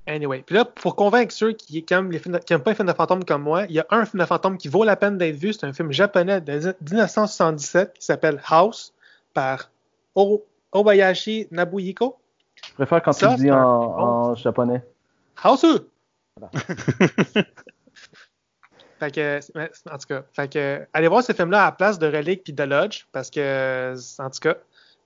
Anyway. 0.06 0.42
Puis 0.44 0.54
là, 0.56 0.64
pour 0.64 0.96
convaincre 0.96 1.32
ceux 1.32 1.52
qui 1.52 1.84
aiment, 1.90 2.10
les 2.10 2.18
films 2.18 2.34
de- 2.34 2.40
qui 2.40 2.52
aiment 2.52 2.62
pas 2.62 2.70
les 2.70 2.74
films 2.76 2.88
de 2.88 2.92
fantômes 2.94 3.24
comme 3.24 3.42
moi, 3.42 3.64
il 3.68 3.72
y 3.72 3.80
a 3.80 3.86
un 3.90 4.04
film 4.04 4.20
de 4.22 4.26
fantôme 4.26 4.56
qui 4.58 4.68
vaut 4.68 4.82
la 4.84 4.96
peine 4.96 5.18
d'être 5.18 5.36
vu. 5.36 5.52
C'est 5.52 5.66
un 5.66 5.72
film 5.72 5.92
japonais 5.92 6.40
de 6.40 6.52
1977 6.52 7.92
qui 7.98 8.04
s'appelle 8.04 8.40
House 8.48 8.92
par 9.34 9.70
O- 10.14 10.42
Obayashi 10.72 11.48
Nabuyiko. 11.50 12.16
Je 12.68 12.74
préfère 12.74 13.02
quand 13.02 13.12
Ça, 13.12 13.28
tu 13.28 13.32
le 13.34 13.38
dis 13.38 13.50
en, 13.50 13.58
en 13.58 14.34
japonais. 14.34 14.82
House! 15.42 15.64
Fait 19.00 19.10
que, 19.10 19.40
en 19.90 19.96
tout 19.96 20.06
cas, 20.08 20.22
fait 20.34 20.52
que, 20.52 20.86
allez 20.92 21.08
voir 21.08 21.22
ce 21.22 21.32
film-là 21.32 21.62
à 21.62 21.64
la 21.66 21.72
place 21.72 21.98
de 21.98 22.06
Relic 22.06 22.44
puis 22.44 22.52
de 22.52 22.62
Lodge, 22.64 23.06
parce 23.12 23.30
que, 23.30 23.94
en 24.18 24.28
tout 24.28 24.40
cas, 24.40 24.56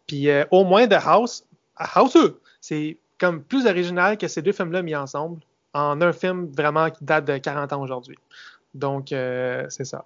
puis 0.08 0.28
euh, 0.28 0.44
au 0.50 0.64
moins 0.64 0.88
de 0.88 0.96
House, 0.96 1.46
House, 1.76 2.18
c'est 2.60 2.98
comme 3.20 3.40
plus 3.40 3.66
original 3.66 4.18
que 4.18 4.26
ces 4.26 4.42
deux 4.42 4.50
films-là 4.50 4.82
mis 4.82 4.96
ensemble, 4.96 5.38
en 5.74 6.00
un 6.00 6.12
film 6.12 6.46
vraiment 6.46 6.90
qui 6.90 7.04
date 7.04 7.24
de 7.26 7.38
40 7.38 7.72
ans 7.72 7.82
aujourd'hui. 7.82 8.18
Donc, 8.74 9.12
euh, 9.12 9.66
c'est 9.68 9.84
ça. 9.84 10.04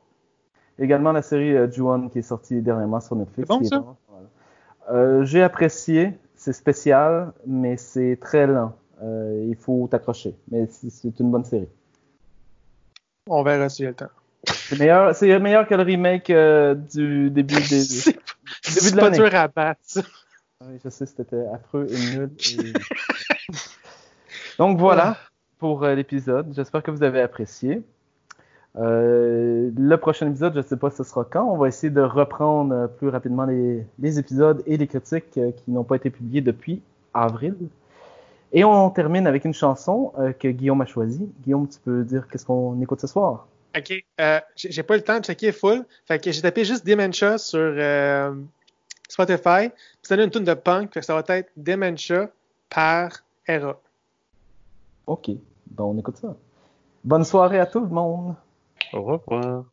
Également 0.78 1.12
la 1.12 1.22
série 1.22 1.56
euh, 1.56 1.70
Ju-On 1.70 2.08
qui 2.08 2.18
est 2.18 2.22
sortie 2.22 2.60
dernièrement 2.60 3.00
sur 3.00 3.16
Netflix. 3.16 3.48
Bon, 3.48 3.64
ça? 3.64 3.76
vraiment. 3.78 3.96
Euh, 4.90 5.24
J'ai 5.24 5.42
apprécié, 5.42 6.18
c'est 6.36 6.52
spécial, 6.52 7.32
mais 7.46 7.76
c'est 7.76 8.18
très 8.20 8.46
lent. 8.46 8.74
Euh, 9.02 9.46
il 9.48 9.56
faut 9.56 9.86
t'accrocher, 9.90 10.34
mais 10.50 10.66
c'est- 10.66 11.20
une 11.20 11.30
bonne 11.30 11.44
série. 11.44 11.68
On 13.28 13.42
verra 13.42 13.68
si 13.68 13.82
j'ai 13.82 13.88
le 13.88 13.94
temps. 13.94 14.08
C'est 14.44 14.78
meilleur, 14.78 15.14
c'est 15.14 15.38
meilleur 15.38 15.66
que 15.68 15.74
le 15.74 15.82
remake 15.82 16.30
euh, 16.30 16.74
du 16.74 17.30
début 17.30 17.54
des. 17.54 17.82
C'est 18.62 18.84
début 18.84 18.96
de 18.96 19.00
pas 19.00 19.10
dur 19.10 19.34
à 19.34 19.48
battre, 19.48 19.80
ça. 19.84 20.00
Oui, 20.64 20.78
je 20.82 20.88
sais, 20.88 21.06
c'était 21.06 21.44
affreux 21.52 21.86
et 21.90 22.16
nul. 22.16 22.30
et- 22.50 22.72
Donc 24.58 24.78
voilà 24.78 25.16
pour 25.58 25.84
euh, 25.84 25.94
l'épisode. 25.94 26.52
J'espère 26.54 26.82
que 26.82 26.90
vous 26.90 27.02
avez 27.02 27.20
apprécié. 27.20 27.82
Euh, 28.76 29.70
le 29.76 29.96
prochain 29.96 30.28
épisode, 30.28 30.52
je 30.54 30.58
ne 30.58 30.62
sais 30.64 30.76
pas 30.76 30.90
ce 30.90 31.04
sera 31.04 31.24
quand. 31.24 31.44
On 31.44 31.56
va 31.56 31.68
essayer 31.68 31.90
de 31.90 32.00
reprendre 32.00 32.88
plus 32.98 33.08
rapidement 33.08 33.44
les, 33.44 33.84
les 33.98 34.18
épisodes 34.18 34.62
et 34.66 34.76
les 34.76 34.86
critiques 34.86 35.30
qui 35.32 35.70
n'ont 35.70 35.84
pas 35.84 35.96
été 35.96 36.10
publiés 36.10 36.40
depuis 36.40 36.80
avril. 37.14 37.54
Et 38.52 38.64
on 38.64 38.90
termine 38.90 39.26
avec 39.26 39.44
une 39.44 39.54
chanson 39.54 40.12
euh, 40.18 40.32
que 40.32 40.48
Guillaume 40.48 40.80
a 40.80 40.86
choisie. 40.86 41.28
Guillaume, 41.42 41.68
tu 41.68 41.78
peux 41.80 42.02
dire 42.04 42.26
qu'est-ce 42.28 42.46
qu'on 42.46 42.80
écoute 42.80 43.00
ce 43.00 43.06
soir? 43.06 43.46
OK. 43.76 43.92
Euh, 44.20 44.40
j'ai 44.56 44.82
pas 44.82 44.94
eu 44.94 44.98
le 44.98 45.04
temps 45.04 45.20
de 45.20 45.24
checker 45.24 45.52
full. 45.52 45.84
Fait 46.06 46.18
que 46.18 46.32
j'ai 46.32 46.40
tapé 46.40 46.64
juste 46.64 46.86
Dementia 46.86 47.36
sur 47.36 47.58
euh, 47.60 48.34
Spotify. 49.08 49.68
Puis 49.68 49.98
ça 50.02 50.16
donne 50.16 50.26
une 50.26 50.30
tune 50.30 50.44
de 50.44 50.54
punk. 50.54 50.94
Fait 50.94 51.00
que 51.00 51.06
ça 51.06 51.14
va 51.14 51.22
être 51.36 51.50
Dementia 51.56 52.30
par 52.70 53.10
Era. 53.46 53.78
Ok, 55.06 55.30
donc 55.66 55.94
on 55.94 55.98
écoute 55.98 56.16
ça. 56.16 56.34
Bonne 57.04 57.24
soirée 57.24 57.60
à 57.60 57.66
tout 57.66 57.80
le 57.80 57.88
monde. 57.88 58.34
Au 58.92 59.02
revoir. 59.02 59.64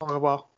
Au 0.00 0.06
revoir. 0.06 0.48